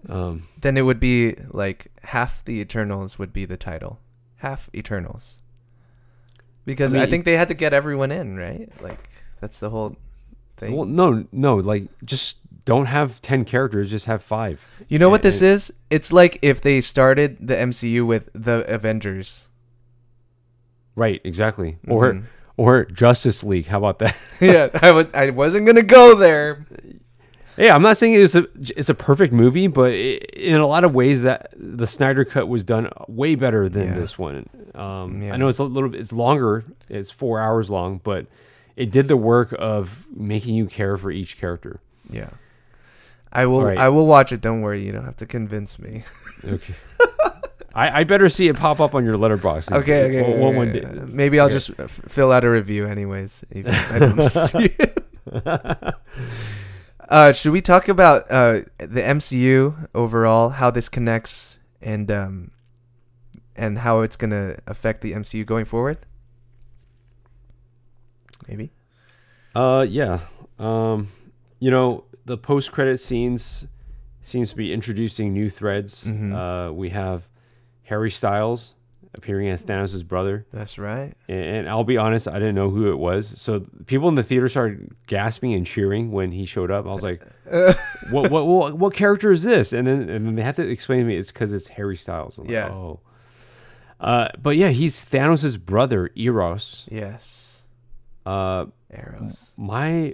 Um, 0.09 0.47
Then 0.61 0.77
it 0.77 0.83
would 0.83 0.99
be 0.99 1.35
like 1.51 1.87
half 2.03 2.43
the 2.45 2.59
Eternals 2.59 3.17
would 3.19 3.33
be 3.33 3.45
the 3.45 3.57
title, 3.57 3.99
half 4.37 4.69
Eternals. 4.73 5.37
Because 6.65 6.93
I, 6.93 7.03
I 7.03 7.05
think 7.05 7.25
they 7.25 7.33
had 7.37 7.47
to 7.47 7.53
get 7.53 7.73
everyone 7.73 8.11
in, 8.11 8.37
right? 8.37 8.69
Like 8.81 8.99
that's 9.39 9.59
the 9.59 9.69
whole 9.69 9.95
thing. 10.57 10.75
well, 10.75 10.85
no, 10.85 11.25
no, 11.31 11.55
like 11.55 11.87
just 12.05 12.39
don't 12.65 12.87
have 12.87 13.21
ten 13.21 13.45
characters. 13.45 13.89
Just 13.89 14.05
have 14.07 14.21
five. 14.21 14.67
you 14.89 14.99
know 14.99 15.09
what 15.09 15.21
this 15.21 15.41
is? 15.41 15.71
It's 15.89 16.11
like 16.11 16.37
if 16.41 16.59
they 16.61 16.81
started 16.81 17.37
the 17.47 17.55
MCU 17.55 18.05
with 18.05 18.29
the 18.33 18.65
Avengers. 18.73 19.47
Right. 20.95 21.21
Exactly. 21.23 21.77
Or 21.87 22.13
Mhm. 22.13 22.23
or 22.57 22.85
Justice 22.85 23.43
League. 23.43 23.67
How 23.67 23.77
about 23.77 23.99
that? 23.99 24.17
yeah, 24.41 24.69
I 24.81 24.91
was 24.91 25.09
I 25.13 25.29
wasn't 25.29 25.65
gonna 25.67 25.83
go 25.83 26.15
there. 26.15 26.65
Yeah, 27.57 27.75
I'm 27.75 27.81
not 27.81 27.97
saying 27.97 28.13
it's 28.13 28.35
a 28.35 28.47
it's 28.59 28.89
a 28.89 28.93
perfect 28.93 29.33
movie, 29.33 29.67
but 29.67 29.91
i 29.91 30.19
in 30.33 30.55
a 30.59 30.67
lot 30.67 30.83
of 30.83 30.93
ways 30.93 31.23
that 31.23 31.51
the 31.57 31.87
Snyder 31.87 32.23
cut 32.25 32.47
was 32.47 32.63
done 32.63 32.89
way 33.07 33.35
better 33.35 33.67
than 33.69 33.87
Yeah. 33.87 33.93
this 33.95 34.17
one. 34.19 34.47
Um, 34.75 35.21
Yeah. 35.23 35.33
I 35.33 35.37
know 35.37 35.47
it's 35.47 35.57
a 35.59 35.63
little 35.63 35.89
bit 35.89 35.99
it's 36.01 36.13
longer, 36.13 36.63
it's 36.89 37.09
four 37.11 37.39
hours 37.39 37.69
long, 37.71 37.99
but 38.03 38.27
it 38.75 38.91
did 38.91 39.07
the 39.07 39.17
work 39.17 39.55
of 39.57 40.05
making 40.15 40.53
you 40.55 40.67
care 40.67 40.97
for 40.97 41.09
each 41.09 41.39
character. 41.39 41.79
Yeah. 42.09 42.29
I 43.33 43.45
will. 43.47 43.57
Alright. 43.57 43.79
I 43.79 43.89
will 43.89 44.05
watch 44.07 44.31
it. 44.31 44.39
Don't 44.39 44.61
worry. 44.61 44.85
You 44.85 44.91
don't 44.91 45.03
have 45.05 45.17
to 45.17 45.25
convince 45.25 45.79
me. 45.79 46.03
Okay. 46.45 46.75
I, 47.73 47.99
I 48.01 48.03
better 48.05 48.29
see 48.29 48.47
it 48.47 48.55
pop 48.55 48.79
up 48.79 48.93
on 48.95 49.03
your 49.03 49.17
Letterboxd. 49.17 49.71
Okay. 49.81 50.03
Okay. 50.05 50.21
One, 50.21 50.31
okay, 50.31 50.39
one, 50.39 50.55
one 50.55 50.71
day. 50.71 50.85
Maybe 51.07 51.39
I'll 51.39 51.47
Okay. 51.47 51.53
just 51.55 51.71
f- 51.79 52.01
fill 52.07 52.31
out 52.31 52.43
a 52.43 52.49
review, 52.49 52.85
anyways. 52.87 53.43
Even 53.51 53.73
if 53.73 53.91
I 53.91 53.99
don't 53.99 54.21
see 54.21 54.69
it. 54.79 55.95
Uh, 57.07 57.31
should 57.31 57.51
we 57.51 57.61
talk 57.61 57.87
about 57.87 58.29
uh, 58.29 58.61
the 58.77 59.01
MCU 59.01 59.87
overall? 59.93 60.49
How 60.49 60.71
this 60.71 60.89
connects 60.89 61.59
and 61.81 62.09
um, 62.11 62.51
and 63.55 63.79
how 63.79 64.01
it's 64.01 64.15
gonna 64.15 64.57
affect 64.67 65.01
the 65.01 65.13
MCU 65.13 65.45
going 65.45 65.65
forward? 65.65 65.97
Maybe. 68.47 68.71
Uh, 69.55 69.85
yeah. 69.87 70.19
Um, 70.59 71.09
you 71.59 71.71
know, 71.71 72.05
the 72.25 72.37
post 72.37 72.71
credit 72.71 72.99
scenes 72.99 73.67
seems 74.21 74.49
to 74.51 74.55
be 74.55 74.73
introducing 74.73 75.33
new 75.33 75.49
threads. 75.49 76.03
Mhm. 76.03 76.33
Uh, 76.33 76.73
we 76.73 76.89
have 76.89 77.27
Harry 77.83 78.11
Styles 78.11 78.73
appearing 79.13 79.49
as 79.49 79.63
Thanos' 79.63 80.05
brother. 80.05 80.45
That's 80.51 80.77
right. 80.77 81.13
And, 81.27 81.39
and 81.43 81.69
I'll 81.69 81.83
be 81.83 81.97
honest, 81.97 82.27
I 82.27 82.33
didn't 82.33 82.55
know 82.55 82.69
who 82.69 82.91
it 82.91 82.97
was. 82.97 83.39
So 83.39 83.61
people 83.85 84.09
in 84.09 84.15
the 84.15 84.23
theater 84.23 84.47
started 84.49 84.95
gasping 85.07 85.53
and 85.53 85.65
cheering 85.65 86.11
when 86.11 86.31
he 86.31 86.45
showed 86.45 86.71
up. 86.71 86.85
I 86.85 86.89
was 86.89 87.03
like, 87.03 87.21
what, 88.11 88.29
what, 88.31 88.45
what, 88.47 88.77
what 88.77 88.93
character 88.93 89.31
is 89.31 89.43
this? 89.43 89.73
And 89.73 89.87
then, 89.87 90.09
and 90.09 90.27
then 90.27 90.35
they 90.35 90.41
had 90.43 90.55
to 90.57 90.67
explain 90.69 90.99
to 90.99 91.05
me 91.05 91.15
it's 91.17 91.31
because 91.31 91.53
it's 91.53 91.67
Harry 91.69 91.97
Styles. 91.97 92.37
I'm 92.37 92.45
like, 92.45 92.51
Yeah. 92.53 92.69
oh. 92.69 92.99
Uh, 93.99 94.27
but 94.39 94.55
yeah, 94.57 94.69
he's 94.69 95.03
Thanos' 95.03 95.59
brother, 95.59 96.11
Eros. 96.15 96.85
Yes. 96.91 97.63
Uh, 98.25 98.65
Eros. 98.95 99.53
my 99.57 100.13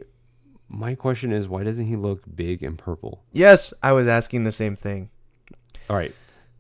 my 0.70 0.96
question 0.96 1.32
is 1.32 1.48
why 1.50 1.64
doesn't 1.64 1.86
he 1.88 1.96
look 1.96 2.22
big 2.34 2.64
and 2.64 2.78
purple? 2.78 3.24
Yes, 3.32 3.74
I 3.84 3.92
was 3.92 4.08
asking 4.08 4.44
the 4.46 4.52
same 4.52 4.76
thing. 4.76 5.10
All 5.90 5.96
right. 5.98 6.14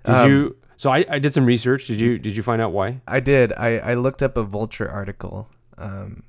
Did 0.04 0.14
Um, 0.16 0.30
you 0.32 0.56
so 0.78 0.89
I, 0.91 1.05
I 1.09 1.19
did 1.19 1.32
some 1.34 1.45
research. 1.45 1.86
Did 1.88 1.99
you 1.99 2.17
did 2.19 2.36
you 2.36 2.43
find 2.43 2.61
out 2.61 2.71
why? 2.71 3.01
I 3.07 3.19
did. 3.19 3.53
I, 3.53 3.78
I 3.80 3.93
looked 3.95 4.21
up 4.21 4.38
a 4.38 4.43
Vulture 4.43 4.89
article 4.89 5.49
um, 5.78 6.24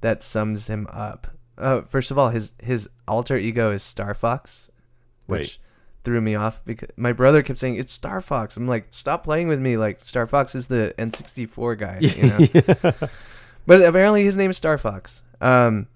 that 0.00 0.22
sums 0.22 0.68
him 0.68 0.86
up. 0.90 1.28
Uh, 1.58 1.82
first 1.82 2.10
of 2.10 2.18
all, 2.18 2.30
his 2.30 2.52
his 2.62 2.88
alter 3.06 3.36
ego 3.36 3.70
is 3.72 3.82
Star 3.82 4.14
Fox, 4.14 4.70
which 5.26 5.40
Right. 5.40 5.58
threw 6.04 6.20
me 6.20 6.34
off 6.34 6.64
because 6.64 6.88
my 6.96 7.12
brother 7.12 7.42
kept 7.42 7.58
saying 7.58 7.76
it's 7.76 7.92
Star 7.92 8.20
Fox. 8.20 8.56
I'm 8.56 8.66
like, 8.66 8.88
stop 8.90 9.22
playing 9.24 9.48
with 9.48 9.60
me. 9.60 9.76
Like 9.76 10.00
Star 10.00 10.26
Fox 10.26 10.54
is 10.54 10.68
the 10.68 10.94
N64 10.98 11.78
guy, 11.78 11.98
you 12.00 12.82
know. 12.92 13.08
but 13.66 13.82
apparently 13.82 14.24
his 14.24 14.36
name 14.36 14.50
is 14.50 14.56
Star 14.56 14.78
Fox. 14.78 15.22
Um, 15.40 15.86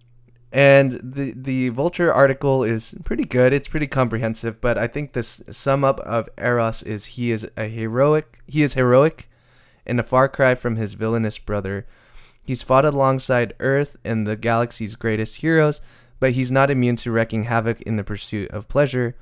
and 0.57 0.93
the 1.03 1.35
the 1.37 1.69
Vulture 1.69 2.11
article 2.11 2.65
is 2.65 2.95
pretty 3.05 3.27
good. 3.27 3.53
It's 3.53 3.69
pretty 3.69 3.87
comprehensive. 3.87 4.59
But 4.59 4.79
I 4.79 4.87
think 4.87 5.13
this 5.13 5.43
sum 5.51 5.85
up 5.85 6.01
of 6.01 6.31
Eros 6.39 6.83
is 6.83 7.05
he 7.05 7.31
is 7.31 7.47
a 7.59 7.65
heroic. 7.65 8.39
He 8.47 8.63
is 8.63 8.73
heroic, 8.73 9.29
and 9.87 10.01
a 10.01 10.03
far 10.03 10.31
cry 10.31 10.55
from 10.55 10.77
his 10.77 10.95
villainous 10.95 11.37
brother. 11.37 11.87
He's 12.43 12.63
fought 12.63 12.87
alongside 12.87 13.53
Earth 13.61 13.99
and 14.03 14.27
the 14.27 14.35
galaxy's 14.35 14.97
greatest 14.97 15.37
heroes, 15.37 15.83
but 16.21 16.33
he's 16.33 16.51
not 16.51 16.71
immune 16.71 16.97
to 16.97 17.13
wreaking 17.13 17.45
havoc 17.45 17.83
in 17.83 17.97
the 17.97 18.05
pursuit 18.05 18.51
of 18.51 18.67
pleasure. 18.67 19.15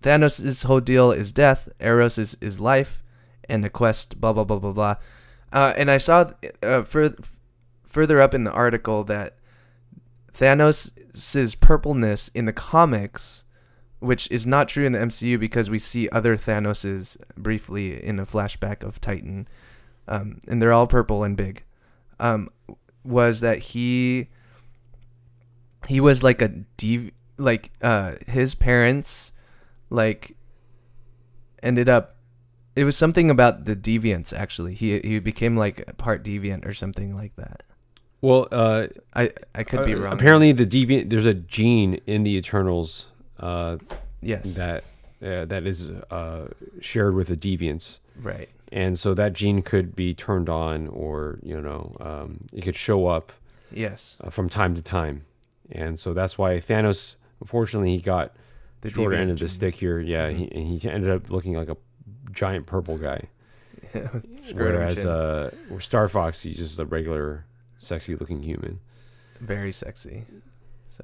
Thanos' 0.00 0.64
whole 0.64 0.80
deal 0.80 1.12
is 1.12 1.30
death. 1.30 1.68
Eros 1.78 2.16
is, 2.16 2.38
is 2.40 2.58
life, 2.58 3.02
and 3.50 3.62
the 3.62 3.68
quest. 3.68 4.18
Blah 4.18 4.32
blah 4.32 4.44
blah 4.44 4.58
blah 4.58 4.72
blah. 4.72 4.94
Uh, 5.52 5.74
and 5.76 5.90
I 5.90 5.98
saw 5.98 6.30
uh, 6.62 6.84
fur- 6.84 7.16
further 7.84 8.18
up 8.18 8.32
in 8.32 8.44
the 8.44 8.50
article 8.50 9.04
that 9.04 9.36
Thanos' 10.34 11.60
purpleness 11.60 12.28
in 12.28 12.46
the 12.46 12.52
comics, 12.52 13.44
which 14.00 14.30
is 14.30 14.46
not 14.46 14.68
true 14.68 14.86
in 14.86 14.92
the 14.92 14.98
MCU 14.98 15.38
because 15.38 15.70
we 15.70 15.78
see 15.78 16.08
other 16.08 16.36
Thanoses 16.36 17.16
briefly 17.36 18.02
in 18.02 18.18
a 18.18 18.26
flashback 18.26 18.82
of 18.82 19.00
Titan, 19.00 19.46
um, 20.08 20.40
and 20.48 20.60
they're 20.60 20.72
all 20.72 20.86
purple 20.86 21.22
and 21.22 21.36
big, 21.36 21.64
um, 22.18 22.48
was 23.04 23.40
that 23.40 23.58
he 23.58 24.28
he 25.88 26.00
was 26.00 26.22
like 26.22 26.40
a 26.40 26.48
dev 26.76 27.10
like 27.38 27.72
uh 27.82 28.14
his 28.28 28.54
parents 28.54 29.32
like 29.90 30.36
ended 31.60 31.88
up 31.88 32.16
it 32.76 32.84
was 32.84 32.96
something 32.96 33.28
about 33.28 33.64
the 33.64 33.76
deviants 33.76 34.32
actually. 34.32 34.74
He 34.74 34.98
he 35.00 35.18
became 35.18 35.56
like 35.56 35.96
part 35.98 36.24
deviant 36.24 36.64
or 36.64 36.72
something 36.72 37.14
like 37.14 37.36
that 37.36 37.64
Well, 38.22 38.48
uh, 38.50 38.86
i 39.14 39.30
i 39.54 39.62
could 39.64 39.84
be 39.84 39.94
uh, 39.94 39.98
wrong 39.98 40.12
Apparently, 40.14 40.52
the 40.52 40.64
deviant 40.66 41.10
there's 41.10 41.26
a 41.26 41.34
gene 41.34 42.00
in 42.06 42.22
the 42.22 42.34
Eternals 42.36 43.08
uh, 43.38 43.76
yes 44.22 44.54
that 44.54 44.84
uh, 45.22 45.44
that 45.44 45.66
is 45.66 45.90
uh, 45.90 46.48
shared 46.80 47.14
with 47.14 47.28
the 47.28 47.36
deviants, 47.36 47.98
right 48.20 48.48
and 48.70 48.98
so 48.98 49.12
that 49.12 49.34
gene 49.34 49.60
could 49.60 49.94
be 49.94 50.14
turned 50.14 50.48
on, 50.48 50.88
or 50.88 51.38
you 51.42 51.60
know, 51.60 51.94
um, 52.00 52.38
it 52.54 52.62
could 52.62 52.76
show 52.76 53.06
up 53.06 53.32
yes 53.70 54.16
from 54.30 54.48
time 54.48 54.74
to 54.74 54.82
time, 54.82 55.24
and 55.70 55.98
so 55.98 56.14
that's 56.14 56.38
why 56.38 56.56
Thanos, 56.58 57.16
unfortunately, 57.40 57.94
he 57.96 58.00
got 58.00 58.32
The 58.82 58.88
the 58.88 58.94
short 58.94 59.14
end 59.14 59.30
of 59.30 59.38
the 59.38 59.46
gene. 59.46 59.48
Mm-hmm. 59.48 59.54
stick 59.54 59.74
here. 59.74 59.98
Yeah, 60.00 60.30
he 60.30 60.44
and 60.52 60.80
he 60.80 60.88
ended 60.88 61.10
up 61.10 61.28
looking 61.28 61.54
like 61.54 61.68
a 61.68 61.76
giant 62.30 62.66
purple 62.66 62.96
guy. 62.98 63.28
Whereas 64.54 65.04
uh, 65.04 65.50
Star 65.78 66.08
Fox, 66.08 66.42
he's 66.42 66.56
just 66.56 66.78
a 66.78 66.84
regular, 66.86 67.44
sexy-looking 67.82 68.42
human. 68.42 68.80
very 69.40 69.72
sexy 69.72 70.24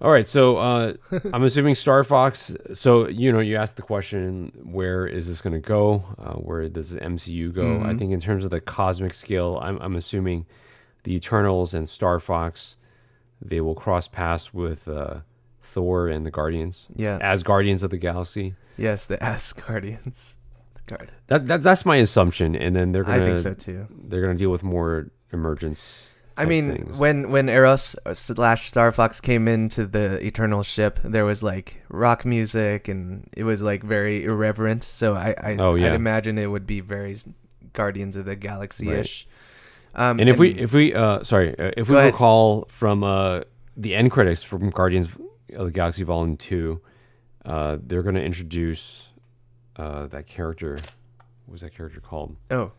All 0.02 0.10
right, 0.12 0.26
so 0.26 0.58
uh, 0.58 0.92
I'm 1.32 1.44
assuming 1.44 1.74
Star 1.74 2.04
Fox. 2.04 2.54
So 2.74 3.08
you 3.08 3.32
know, 3.32 3.40
you 3.40 3.56
asked 3.56 3.76
the 3.76 3.82
question, 3.82 4.52
where 4.62 5.06
is 5.06 5.26
this 5.28 5.40
going 5.40 5.54
to 5.54 5.66
go? 5.76 6.04
Uh, 6.18 6.34
where 6.34 6.68
does 6.68 6.90
the 6.90 7.00
MCU 7.00 7.50
go? 7.54 7.80
I 7.80 7.92
Mhm. 7.94 7.98
think 7.98 8.12
in 8.12 8.20
terms 8.20 8.44
of 8.44 8.50
the 8.50 8.60
cosmic 8.60 9.14
scale, 9.14 9.58
I'm, 9.62 9.78
I'm 9.80 9.96
assuming 9.96 10.44
the 11.04 11.14
Eternals 11.14 11.72
and 11.72 11.88
Star 11.88 12.20
Fox, 12.20 12.76
they 13.40 13.60
will 13.62 13.74
cross 13.74 14.08
paths 14.08 14.52
with 14.52 14.88
uh, 14.88 15.20
Thor 15.62 16.06
and 16.08 16.24
the 16.26 16.30
Guardians 16.30 16.88
yeah 16.94 17.18
as 17.22 17.42
Guardians 17.42 17.82
of 17.82 17.90
the 17.90 17.98
Galaxy. 17.98 18.54
yes 18.76 19.06
the 19.06 19.16
as 19.34 19.52
Guardians. 19.54 20.36
guard 20.86 21.10
That, 21.28 21.46
that 21.46 21.62
that's 21.62 21.84
my 21.86 21.96
assumption, 21.96 22.54
and 22.56 22.74
then 22.76 22.92
they're 22.92 23.04
gonna 23.04 23.24
think 23.24 23.38
so 23.38 23.54
too 23.54 23.86
they're 24.08 24.20
gonna 24.22 24.34
deal 24.44 24.50
with 24.50 24.62
more 24.64 25.08
emergence. 25.32 26.10
I 26.38 26.44
mean, 26.46 26.72
things. 26.72 26.98
when 26.98 27.30
when 27.30 27.48
Eros 27.48 27.96
slash 28.12 28.66
Star 28.68 28.92
Fox 28.92 29.20
came 29.20 29.48
into 29.48 29.86
the 29.86 30.24
Eternal 30.24 30.62
ship, 30.62 31.00
there 31.04 31.24
was 31.24 31.42
like 31.42 31.82
rock 31.88 32.24
music, 32.24 32.88
and 32.88 33.28
it 33.36 33.44
was 33.44 33.62
like 33.62 33.82
very 33.82 34.24
irreverent. 34.24 34.84
So 34.84 35.14
I, 35.14 35.34
I 35.42 35.56
Oh, 35.58 35.74
yeah. 35.74 35.86
I'd 35.86 35.94
imagine 35.94 36.38
it 36.38 36.46
would 36.46 36.66
be 36.66 36.80
very 36.80 37.16
Guardians 37.72 38.16
of 38.16 38.24
the 38.24 38.36
Galaxy 38.36 38.90
ish. 38.90 39.26
Um, 39.94 40.20
And 40.20 40.28
if 40.28 40.38
we 40.38 40.50
if 40.50 40.72
we 40.72 40.94
uh 40.94 41.22
sorry 41.24 41.58
uh, 41.58 41.70
if 41.76 41.88
we 41.88 41.96
ahead. 41.96 42.12
recall 42.12 42.66
from 42.68 43.02
uh 43.02 43.42
the 43.76 43.94
end 43.94 44.10
credits 44.10 44.42
from 44.42 44.70
Guardians 44.70 45.08
of 45.54 45.66
the 45.66 45.72
Galaxy 45.72 46.04
Volume 46.04 46.36
Two, 46.36 46.80
uh 47.44 47.78
they're 47.82 48.02
gonna 48.02 48.20
introduce 48.20 49.08
uh 49.76 50.06
that 50.08 50.26
character. 50.26 50.78
What 51.46 51.52
was 51.52 51.60
that 51.62 51.74
character 51.74 52.00
called? 52.00 52.36
oh, 52.50 52.72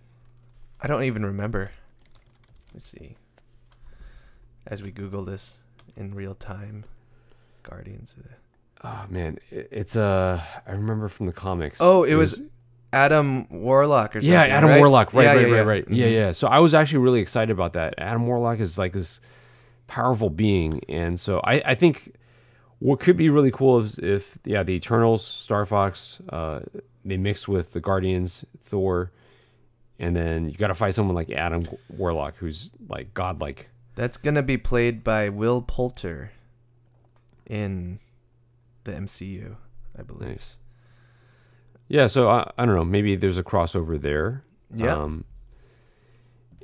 I 0.82 0.88
don't 0.88 1.03
even 1.03 1.26
remember. 1.26 1.72
Let's 2.74 2.86
see. 2.86 3.16
As 4.68 4.84
we 4.84 4.91
Google 4.91 5.24
this 5.24 5.62
in 5.95 6.14
real 6.14 6.36
time, 6.36 6.86
Guardians. 7.64 8.16
Of 8.18 8.24
the... 8.24 8.30
Oh 8.84 9.05
man, 9.10 9.39
it, 9.49 9.68
it's 9.72 9.95
uh 9.95 10.41
I 10.68 10.72
remember 10.72 11.07
from 11.07 11.26
the 11.26 11.34
comics. 11.34 11.80
Oh, 11.82 12.03
it 12.03 12.16
was 12.16 12.41
Adam 12.93 13.47
Warlock 13.49 14.16
or 14.16 14.22
something. 14.22 14.32
yeah, 14.34 14.43
Adam 14.43 14.70
right? 14.70 14.80
Warlock. 14.80 15.14
Right, 15.14 15.24
Yeah, 15.24 15.34
right, 15.34 15.39
yeah, 15.41 15.43
right, 15.47 15.55
yeah. 15.55 15.62
right. 15.62 15.86
Yeah, 15.89 16.05
Mhm. 16.07 16.14
yeah. 16.14 16.32
So 16.32 16.47
I 16.47 16.60
was 16.60 16.74
actually 16.74 16.99
really 16.99 17.20
excited 17.20 17.51
about 17.51 17.74
that. 17.74 17.95
Adam 17.97 18.26
Warlock 18.28 18.60
is 18.60 18.78
like 18.78 18.93
this 18.93 19.22
powerful 19.88 20.30
being, 20.30 20.82
and 20.88 21.20
so 21.20 21.39
I, 21.43 21.62
I 21.66 21.76
think 21.76 22.16
what 22.80 22.99
could 22.99 23.18
be 23.18 23.30
really 23.30 23.51
cool 23.51 23.80
is 23.80 23.99
if 23.99 24.38
yeah, 24.45 24.64
the 24.64 24.74
Eternals, 24.74 25.26
Star 25.26 25.66
Fox, 25.66 26.22
uh, 26.30 26.62
they 27.03 27.18
mix 27.18 27.47
with 27.47 27.74
the 27.74 27.82
Guardians, 27.82 28.45
Thor, 28.62 29.12
and 29.99 30.16
then 30.16 30.47
you 30.49 30.55
got 30.55 30.68
to 30.68 30.74
fight 30.74 30.93
someone 30.93 31.16
like 31.16 31.30
Adam 31.32 31.68
Warlock, 31.89 32.36
who's 32.38 32.74
like 32.88 33.14
godlike. 33.14 33.70
That's 34.00 34.16
gonna 34.16 34.41
be 34.43 34.56
played 34.56 35.04
by 35.04 35.28
Will 35.28 35.62
Poulter 35.62 36.32
in 37.45 38.00
the 38.86 38.93
MCU, 38.93 39.58
I 39.97 40.04
believe. 40.04 40.30
Nice. 40.30 40.56
Yeah, 41.89 42.08
so 42.08 42.30
I, 42.30 42.50
I 42.58 42.66
don't 42.66 42.76
know. 42.76 42.86
Maybe 42.86 43.18
there's 43.18 43.38
a 43.38 43.43
crossover 43.43 44.00
there. 44.02 44.43
Yeah. 44.74 44.95
Um, 44.95 45.26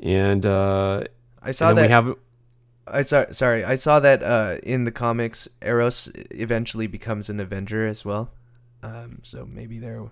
and 0.01 0.45
uh, 0.45 1.03
I 1.43 1.51
saw 1.51 1.73
that. 1.73 1.81
we 1.81 1.87
have 1.89 2.15
I 2.87 3.01
saw 3.01 3.25
sorry, 3.31 3.65
I 3.65 3.75
saw 3.75 3.99
that 3.99 4.23
uh 4.23 4.57
in 4.63 4.85
the 4.85 4.91
comics 4.91 5.49
Eros 5.61 6.09
eventually 6.31 6.87
becomes 6.87 7.29
an 7.29 7.41
Avenger 7.41 7.85
as 7.85 8.05
well. 8.05 8.31
Um 8.81 9.19
so 9.23 9.45
maybe 9.45 9.77
there 9.77 10.03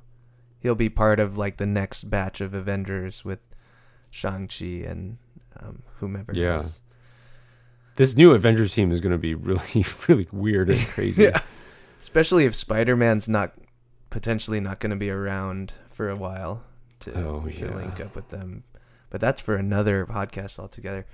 he'll 0.60 0.76
be 0.76 0.90
part 0.90 1.22
of 1.22 1.38
like 1.38 1.56
the 1.56 1.66
next 1.68 2.10
batch 2.10 2.42
of 2.42 2.54
Avengers 2.54 3.24
with 3.24 3.40
Shang-Chi 4.10 4.84
and 4.90 5.20
um 5.62 5.84
whomever 6.00 6.34
Yeah. 6.36 6.56
else. 6.56 6.82
This 7.96 8.16
new 8.18 8.34
Avengers 8.34 8.74
team 8.74 8.92
is 8.92 9.00
going 9.00 9.12
to 9.12 9.18
be 9.18 9.36
really, 9.36 9.86
really 10.08 10.28
weird 10.32 10.70
and 10.70 10.80
crazy. 10.88 11.24
Yeah. 11.34 11.42
Especially 12.00 12.46
if 12.46 12.54
Spider-Man's 12.54 13.30
not 13.30 13.54
potentially 14.10 14.60
not 14.60 14.80
going 14.80 14.90
to 14.90 14.96
be 14.98 15.10
around 15.10 15.74
for 15.90 16.10
a 16.10 16.16
while 16.18 16.64
to 17.00 17.14
Oh, 17.18 17.48
to 17.48 17.74
link 17.74 18.00
up 18.02 18.14
with 18.16 18.30
them. 18.30 18.64
But 19.10 19.22
that's 19.22 19.40
for 19.40 19.56
another 19.56 20.06
podcast 20.06 20.60
altogether. 20.60 21.06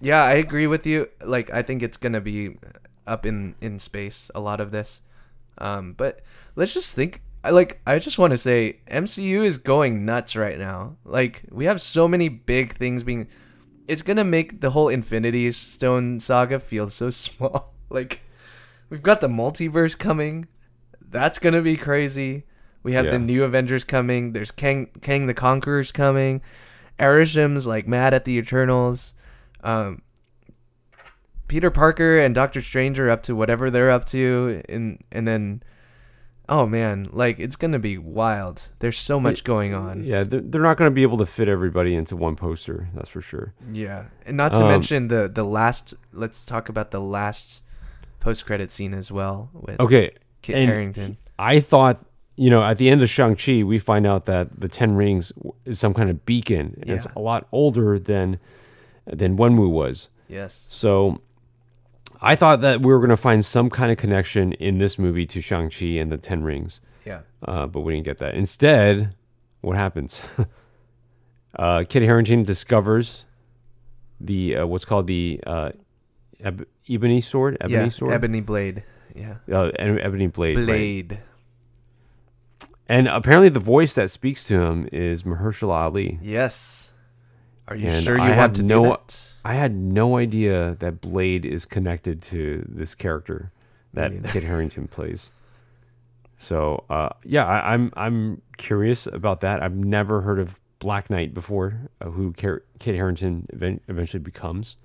Yeah, 0.00 0.22
I 0.22 0.34
agree 0.34 0.66
with 0.68 0.86
you. 0.86 1.08
Like 1.24 1.50
I 1.50 1.62
think 1.62 1.82
it's 1.82 1.96
going 1.96 2.12
to 2.12 2.20
be 2.20 2.56
up 3.06 3.26
in 3.26 3.56
in 3.60 3.78
space 3.80 4.30
a 4.34 4.40
lot 4.40 4.60
of 4.60 4.70
this. 4.70 5.02
Um 5.58 5.94
but 5.94 6.20
let's 6.54 6.74
just 6.74 6.94
think 6.94 7.22
I 7.42 7.50
like 7.50 7.80
I 7.86 7.98
just 7.98 8.18
want 8.18 8.30
to 8.30 8.38
say 8.38 8.78
MCU 8.88 9.44
is 9.44 9.58
going 9.58 10.04
nuts 10.04 10.36
right 10.36 10.58
now. 10.58 10.96
Like 11.04 11.42
we 11.50 11.64
have 11.64 11.80
so 11.80 12.06
many 12.06 12.28
big 12.28 12.76
things 12.76 13.02
being 13.02 13.26
it's 13.90 14.02
going 14.02 14.16
to 14.16 14.24
make 14.24 14.60
the 14.60 14.70
whole 14.70 14.88
Infinity 14.88 15.50
Stone 15.50 16.20
saga 16.20 16.60
feel 16.60 16.88
so 16.90 17.10
small. 17.24 17.74
like 17.90 18.20
We've 18.88 19.02
got 19.02 19.20
the 19.20 19.28
multiverse 19.28 19.96
coming. 19.98 20.48
That's 21.00 21.38
gonna 21.38 21.62
be 21.62 21.76
crazy. 21.76 22.44
We 22.82 22.92
have 22.94 23.04
Yeah. 23.04 23.12
the 23.12 23.18
new 23.18 23.44
Avengers 23.44 23.84
coming. 23.84 24.32
There's 24.32 24.50
Kang 24.50 24.88
Kang 25.00 25.26
the 25.26 25.34
Conqueror's 25.34 25.92
coming. 25.92 26.40
Arishem's 26.98 27.66
like 27.66 27.86
mad 27.88 28.14
at 28.14 28.24
the 28.24 28.36
Eternals. 28.36 29.14
Um, 29.62 30.02
Peter 31.48 31.70
Parker 31.70 32.18
and 32.18 32.34
Doctor 32.34 32.60
Strange 32.60 32.98
are 33.00 33.10
up 33.10 33.22
to 33.24 33.34
whatever 33.34 33.70
they're 33.70 33.90
up 33.90 34.06
to, 34.06 34.62
and 34.68 35.02
and 35.10 35.26
then, 35.26 35.62
oh 36.50 36.66
man, 36.66 37.08
like 37.12 37.38
it's 37.40 37.56
gonna 37.56 37.78
be 37.78 37.96
wild. 37.96 38.70
There's 38.80 38.98
so 38.98 39.18
much 39.18 39.44
going 39.44 39.72
on. 39.72 40.02
Yeah, 40.04 40.24
they're, 40.24 40.40
they're 40.42 40.60
not 40.60 40.76
to 40.76 40.90
be 40.90 41.02
able 41.02 41.16
to 41.18 41.26
fit 41.26 41.48
everybody 41.48 41.94
into 41.94 42.16
one 42.16 42.36
poster. 42.36 42.88
That's 42.94 43.08
for 43.08 43.22
sure. 43.22 43.54
Yeah, 43.72 44.06
and 44.26 44.36
not 44.36 44.52
to 44.54 44.62
Um, 44.62 44.68
mention 44.68 45.08
the 45.08 45.30
the 45.32 45.44
last. 45.44 45.94
Let's 46.12 46.44
talk 46.44 46.68
about 46.68 46.90
the 46.90 47.00
last 47.00 47.62
post 48.18 48.44
credit 48.44 48.70
scene 48.70 48.92
as 48.92 49.10
well 49.10 49.48
with 49.54 49.80
Okay. 49.80 50.10
Kit 50.42 50.56
and 50.56 50.68
Harington. 50.68 51.16
I 51.38 51.60
thought, 51.60 52.02
you 52.36 52.50
know, 52.50 52.62
at 52.62 52.76
the 52.78 52.90
end 52.90 53.02
of 53.02 53.08
Shang-Chi, 53.08 53.62
we 53.62 53.78
find 53.78 54.06
out 54.06 54.24
that 54.26 54.60
the 54.60 54.68
Ten 54.68 54.94
Rings 54.96 55.32
is 55.64 55.78
some 55.78 55.94
kind 55.94 56.10
of 56.10 56.26
beacon. 56.26 56.76
And 56.82 56.90
It's 56.90 57.06
a 57.16 57.20
lot 57.20 57.46
older 57.52 57.98
than 57.98 58.38
than 59.06 59.36
Wenwu 59.38 59.70
was. 59.70 60.08
Yes. 60.28 60.66
So 60.68 61.20
I 62.22 62.36
thought 62.36 62.60
that 62.60 62.80
we 62.82 62.92
were 62.92 62.98
going 62.98 63.10
to 63.10 63.16
find 63.16 63.44
some 63.44 63.70
kind 63.70 63.90
of 63.90 63.96
connection 63.98 64.52
in 64.54 64.78
this 64.78 64.98
movie 64.98 65.26
to 65.26 65.40
Shang-Chi 65.40 65.86
and 65.86 66.12
the 66.12 66.18
Ten 66.18 66.42
Rings. 66.42 66.80
Yeah. 67.06 67.20
uh, 67.42 67.66
but 67.66 67.80
we 67.80 67.94
didn't 67.94 68.04
get 68.04 68.18
that. 68.18 68.34
Instead, 68.34 69.14
what 69.62 69.76
happens? 69.76 70.20
uh, 71.58 71.84
Kit 71.88 72.02
Harington 72.02 72.42
discovers 72.42 73.24
the 74.20 74.56
uh, 74.56 74.66
what's 74.66 74.84
called 74.84 75.06
the 75.06 75.40
uh, 75.46 75.70
eb- 76.40 76.66
ebony 76.88 77.20
sword, 77.22 77.56
ebony 77.60 77.84
yeah. 77.84 77.88
sword, 77.88 78.12
Ebony 78.12 78.40
Blade. 78.42 78.84
Yeah. 79.14 79.36
uh, 79.50 79.70
ebony 79.78 80.28
blade, 80.28 80.56
right? 80.58 80.66
Blade. 80.66 81.20
And 82.88 83.08
apparently, 83.08 83.48
the 83.48 83.60
voice 83.60 83.94
that 83.94 84.10
speaks 84.10 84.44
to 84.48 84.60
him 84.60 84.88
is 84.92 85.22
Mahershala 85.22 85.72
Ali. 85.84 86.18
Yes. 86.20 86.92
Are 87.68 87.76
you 87.76 87.86
And 87.88 88.04
sure 88.04 88.16
you 88.16 88.22
I 88.22 88.28
want 88.28 88.38
have 88.40 88.52
to 88.54 88.62
no- 88.62 88.82
do 88.84 88.90
that? 88.90 89.29
I 89.44 89.54
had 89.54 89.74
no 89.74 90.16
idea 90.16 90.76
that 90.80 91.00
Blade 91.00 91.44
is 91.46 91.64
connected 91.64 92.20
to 92.22 92.64
this 92.68 92.94
character 92.94 93.50
that. 93.94 94.12
Kit 94.24 94.44
Harington 94.44 94.86
plays. 94.88 95.32
So 96.36 96.84
uh, 96.88 97.10
yeah, 97.24 97.44
I, 97.46 97.74
I'm 97.74 97.92
I'm 97.96 98.42
curious 98.56 99.06
about 99.06 99.40
that. 99.40 99.62
I've 99.62 99.74
never 99.76 100.20
heard 100.22 100.38
of 100.38 100.58
Black 100.78 101.10
Knight 101.10 101.34
before, 101.34 101.78
uh, 102.00 102.06
who 102.10 102.32
Car- 102.32 102.62
Kit 102.78 102.94
Harington 102.94 103.46
event- 103.52 103.82
eventually 103.88 104.22
becomes. 104.22 104.76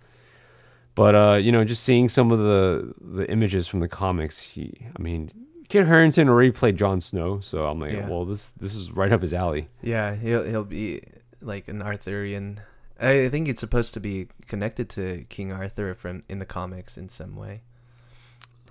But 0.95 1.16
uh, 1.16 1.36
you 1.41 1.51
know, 1.51 1.64
just 1.64 1.84
seeing 1.84 2.10
some 2.10 2.32
of 2.32 2.39
the 2.39 2.93
the 2.99 3.30
images 3.30 3.68
from 3.68 3.80
the 3.82 3.88
comics, 3.88 4.41
he, 4.41 4.74
I 4.97 5.01
mean, 5.01 5.32
Kit 5.70 5.86
Harington 5.88 6.28
already 6.30 6.51
played 6.51 6.78
Jon 6.78 6.99
Snow, 7.01 7.39
so 7.41 7.66
I'm 7.66 7.80
like, 7.80 7.93
Yeah. 7.93 8.08
well, 8.10 8.26
this 8.26 8.51
this 8.53 8.76
is 8.76 8.91
right 8.91 9.12
up 9.12 9.22
his 9.22 9.34
alley. 9.34 9.68
Yeah, 9.82 10.16
he'll 10.16 10.43
he'll 10.43 10.64
be 10.66 11.01
like 11.41 11.68
an 11.68 11.82
Arthurian. 11.82 12.60
I 13.00 13.30
think 13.30 13.48
it's 13.48 13.60
supposed 13.60 13.93
to 13.96 14.00
be 14.00 14.28
connected 14.48 14.89
to 14.91 15.26
King 15.30 15.52
Arthur 15.52 15.93
from 15.96 16.22
in 16.30 16.39
the 16.39 16.46
comics 16.46 16.98
in 16.98 17.10
some 17.10 17.36
way. 17.36 17.62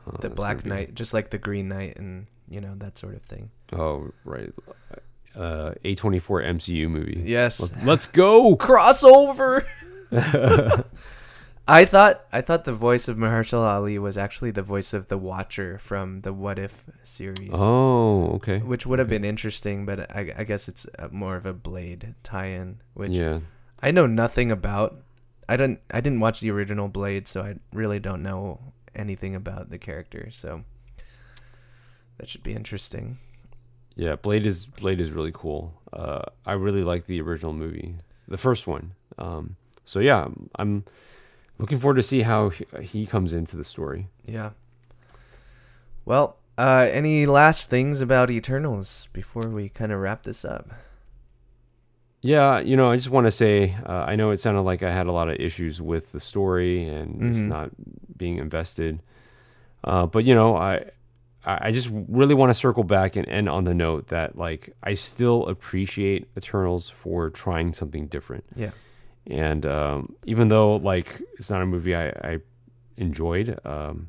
Uh, 0.06 0.16
the 0.20 0.30
Black 0.30 0.62
be- 0.64 0.70
Knight, 0.70 0.94
just 0.94 1.12
like 1.14 1.30
the 1.30 1.38
Green 1.38 1.68
Knight, 1.68 1.96
and 1.98 2.26
you 2.48 2.60
know 2.60 2.74
that 2.76 2.96
sort 2.98 3.14
of 3.14 3.22
thing. 3.22 3.50
Oh 3.72 4.10
right, 4.24 4.52
uh, 5.36 5.72
A24 5.84 6.44
MCU 6.46 6.88
movie. 6.88 7.22
Yes. 7.24 7.60
Let's, 7.60 7.82
let's 7.84 8.06
go. 8.06 8.56
crossover. 8.60 9.64
I 11.66 11.86
thought 11.86 12.26
I 12.30 12.42
thought 12.42 12.64
the 12.64 12.74
voice 12.74 13.08
of 13.08 13.16
Mahershala 13.16 13.74
Ali 13.76 13.98
was 13.98 14.18
actually 14.18 14.50
the 14.50 14.62
voice 14.62 14.92
of 14.92 15.08
the 15.08 15.16
Watcher 15.16 15.78
from 15.78 16.20
the 16.20 16.32
What 16.32 16.58
If 16.58 16.84
series, 17.02 17.50
Oh, 17.54 18.32
okay. 18.34 18.58
which 18.58 18.84
would 18.86 18.98
have 18.98 19.08
been 19.08 19.24
interesting, 19.24 19.86
but 19.86 20.10
I, 20.14 20.30
I 20.36 20.44
guess 20.44 20.68
it's 20.68 20.86
more 21.10 21.36
of 21.36 21.46
a 21.46 21.54
Blade 21.54 22.14
tie-in, 22.22 22.80
which 22.92 23.12
yeah. 23.12 23.40
I 23.84 23.90
know 23.90 24.06
nothing 24.06 24.50
about. 24.50 24.96
I 25.46 25.58
don't. 25.58 25.78
I 25.90 26.00
didn't 26.00 26.20
watch 26.20 26.40
the 26.40 26.50
original 26.50 26.88
Blade, 26.88 27.28
so 27.28 27.42
I 27.42 27.56
really 27.70 28.00
don't 28.00 28.22
know 28.22 28.72
anything 28.94 29.34
about 29.34 29.68
the 29.68 29.76
character. 29.76 30.28
So 30.30 30.64
that 32.16 32.30
should 32.30 32.42
be 32.42 32.54
interesting. 32.54 33.18
Yeah, 33.94 34.16
Blade 34.16 34.46
is 34.46 34.64
Blade 34.64 35.02
is 35.02 35.10
really 35.10 35.32
cool. 35.34 35.74
Uh, 35.92 36.22
I 36.46 36.52
really 36.52 36.82
like 36.82 37.04
the 37.04 37.20
original 37.20 37.52
movie, 37.52 37.96
the 38.26 38.38
first 38.38 38.66
one. 38.66 38.92
Um, 39.18 39.56
so 39.84 40.00
yeah, 40.00 40.28
I'm 40.56 40.84
looking 41.58 41.78
forward 41.78 41.96
to 41.96 42.02
see 42.02 42.22
how 42.22 42.48
he, 42.48 42.64
he 42.80 43.04
comes 43.04 43.34
into 43.34 43.54
the 43.54 43.64
story. 43.64 44.08
Yeah. 44.24 44.52
Well, 46.06 46.38
uh, 46.56 46.88
any 46.90 47.26
last 47.26 47.68
things 47.68 48.00
about 48.00 48.30
Eternals 48.30 49.08
before 49.12 49.50
we 49.50 49.68
kind 49.68 49.92
of 49.92 50.00
wrap 50.00 50.22
this 50.22 50.42
up? 50.42 50.70
Yeah, 52.26 52.58
you 52.60 52.74
know, 52.74 52.90
I 52.90 52.96
just 52.96 53.10
want 53.10 53.26
to 53.26 53.30
say, 53.30 53.76
uh, 53.84 54.04
I 54.08 54.16
know 54.16 54.30
it 54.30 54.38
sounded 54.40 54.62
like 54.62 54.82
I 54.82 54.90
had 54.90 55.06
a 55.06 55.12
lot 55.12 55.28
of 55.28 55.36
issues 55.38 55.82
with 55.82 56.12
the 56.12 56.20
story 56.20 56.88
and 56.88 57.20
just 57.20 57.44
Mhm. 57.44 57.48
not 57.48 57.70
being 58.16 58.38
invested, 58.38 59.02
uh, 59.84 60.06
but 60.06 60.24
you 60.24 60.34
know, 60.34 60.56
I 60.56 60.86
I 61.46 61.70
just 61.72 61.90
really 62.08 62.34
want 62.34 62.48
to 62.48 62.54
circle 62.54 62.84
back 62.84 63.16
and 63.16 63.28
end 63.28 63.50
on 63.50 63.64
the 63.64 63.74
note 63.74 64.08
that 64.08 64.38
like 64.38 64.70
I 64.82 64.94
still 64.94 65.46
appreciate 65.46 66.26
Eternals 66.38 66.88
for 66.88 67.28
trying 67.28 67.74
something 67.74 68.06
different. 68.06 68.44
Yeah. 68.56 68.70
and 69.26 69.64
um, 69.66 70.14
even 70.26 70.48
though 70.48 70.76
like 70.76 71.20
it's 71.38 71.50
not 71.50 71.60
a 71.60 71.66
movie 71.66 71.94
I, 71.94 72.08
I 72.08 72.38
enjoyed, 72.96 73.58
um, 73.66 74.08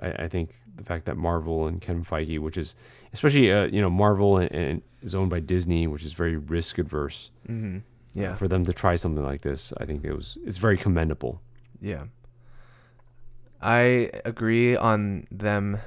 I, 0.00 0.24
I 0.24 0.28
think 0.28 0.56
the 0.74 0.82
fact 0.84 1.04
that 1.06 1.16
Marvel 1.16 1.68
and 1.68 1.80
Kevin 1.80 2.02
Feige, 2.04 2.40
which 2.40 2.58
is 2.58 2.74
especially 3.12 3.52
uh, 3.52 3.66
you 3.66 3.80
know 3.80 3.90
Marvel 3.90 4.38
and, 4.38 4.50
and 4.52 4.82
is 5.02 5.14
owned 5.14 5.30
by 5.30 5.40
Disney, 5.40 5.86
which 5.86 6.04
is 6.04 6.12
very 6.12 6.36
risk 6.36 6.78
adverse, 6.78 7.30
Mm-hmm. 7.48 7.78
Yeah. 8.12 8.34
for 8.34 8.48
them 8.48 8.64
to 8.64 8.72
try 8.72 8.96
something 8.96 9.24
like 9.24 9.42
this, 9.42 9.72
I 9.78 9.84
think 9.86 10.04
it 10.04 10.12
was 10.12 10.36
it's 10.44 10.56
very 10.58 10.76
commendable. 10.76 11.40
Yeah. 11.80 12.04
I 13.62 14.10
agree 14.24 14.76
on 14.76 15.26
them 15.30 15.78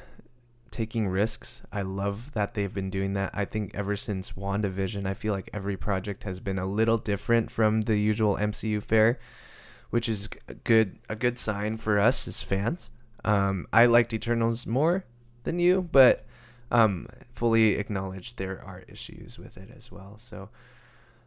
taking 0.71 1.07
risks. 1.07 1.63
I 1.71 1.81
love 1.81 2.31
that 2.33 2.53
they've 2.53 2.73
been 2.73 2.89
doing 2.89 3.13
that. 3.13 3.31
I 3.33 3.45
think 3.45 3.71
ever 3.75 3.95
since 3.95 4.31
WandaVision, 4.31 5.05
I 5.05 5.13
feel 5.13 5.33
like 5.33 5.49
every 5.53 5.77
project 5.77 6.23
has 6.23 6.39
been 6.39 6.57
a 6.59 6.65
little 6.65 6.97
different 6.97 7.51
from 7.51 7.81
the 7.81 7.97
usual 7.97 8.35
MCU 8.37 8.81
fare, 8.81 9.19
which 9.89 10.07
is 10.09 10.29
a 10.47 10.53
good 10.55 10.97
a 11.09 11.15
good 11.15 11.37
sign 11.37 11.77
for 11.77 11.99
us 11.99 12.27
as 12.27 12.41
fans. 12.41 12.89
Um, 13.25 13.67
I 13.73 13.85
liked 13.85 14.13
Eternals 14.13 14.65
more 14.67 15.05
than 15.43 15.59
you, 15.59 15.81
but 15.91 16.25
um, 16.73 17.07
fully 17.31 17.75
acknowledge 17.75 18.35
there 18.35 18.61
are 18.65 18.83
issues 18.87 19.37
with 19.37 19.57
it 19.57 19.69
as 19.77 19.91
well. 19.91 20.15
So 20.17 20.49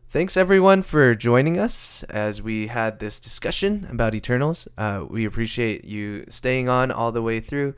thanks 0.09 0.37
everyone 0.37 0.83
for 0.83 1.15
joining 1.15 1.57
us 1.59 2.03
as 2.11 2.43
we 2.43 2.67
had 2.67 2.99
this 2.99 3.21
discussion 3.21 3.87
about 3.89 4.15
Eternals. 4.15 4.69
Uh, 4.77 5.05
we 5.09 5.25
appreciate 5.25 5.85
you 5.85 6.25
staying 6.29 6.69
on 6.69 6.91
all 6.91 7.13
the 7.13 7.23
way 7.23 7.41
through. 7.41 7.75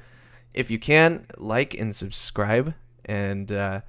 If 0.55 0.71
you 0.71 0.79
can, 0.79 1.27
like 1.37 1.75
and 1.75 1.95
subscribe, 1.95 2.75
and 3.05 3.53
uh, 3.53 3.83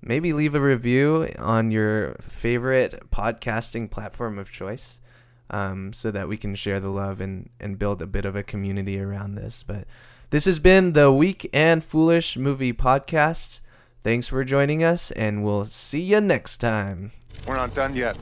maybe 0.00 0.32
leave 0.32 0.54
a 0.54 0.60
review 0.60 1.28
on 1.38 1.70
your 1.70 2.14
favorite 2.20 3.10
podcasting 3.10 3.90
platform 3.90 4.38
of 4.38 4.50
choice, 4.50 5.02
um, 5.50 5.92
so 5.92 6.10
that 6.10 6.26
we 6.26 6.38
can 6.38 6.54
share 6.54 6.80
the 6.80 6.88
love 6.88 7.20
and 7.20 7.50
and 7.60 7.78
build 7.78 8.00
a 8.00 8.06
bit 8.06 8.24
of 8.24 8.34
a 8.34 8.42
community 8.42 8.98
around 8.98 9.34
this. 9.34 9.62
But 9.62 9.84
this 10.30 10.44
has 10.44 10.58
been 10.58 10.92
the 10.92 11.12
Weak 11.12 11.48
and 11.52 11.82
Foolish 11.82 12.36
Movie 12.36 12.72
Podcast. 12.72 13.60
Thanks 14.02 14.28
for 14.28 14.44
joining 14.44 14.82
us, 14.82 15.10
and 15.10 15.44
we'll 15.44 15.64
see 15.64 16.00
you 16.00 16.20
next 16.20 16.58
time. 16.58 17.12
We're 17.46 17.56
not 17.56 17.74
done 17.74 17.94
yet. 17.94 18.16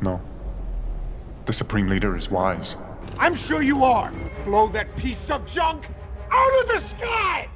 No. 0.00 0.20
The 1.46 1.52
Supreme 1.52 1.88
Leader 1.88 2.16
is 2.16 2.30
wise. 2.30 2.76
I'm 3.18 3.34
sure 3.34 3.62
you 3.62 3.84
are. 3.84 4.12
Blow 4.44 4.68
that 4.68 4.94
piece 4.96 5.30
of 5.30 5.46
junk 5.46 5.88
out 6.30 6.62
of 6.62 6.68
the 6.68 6.78
sky! 6.78 7.48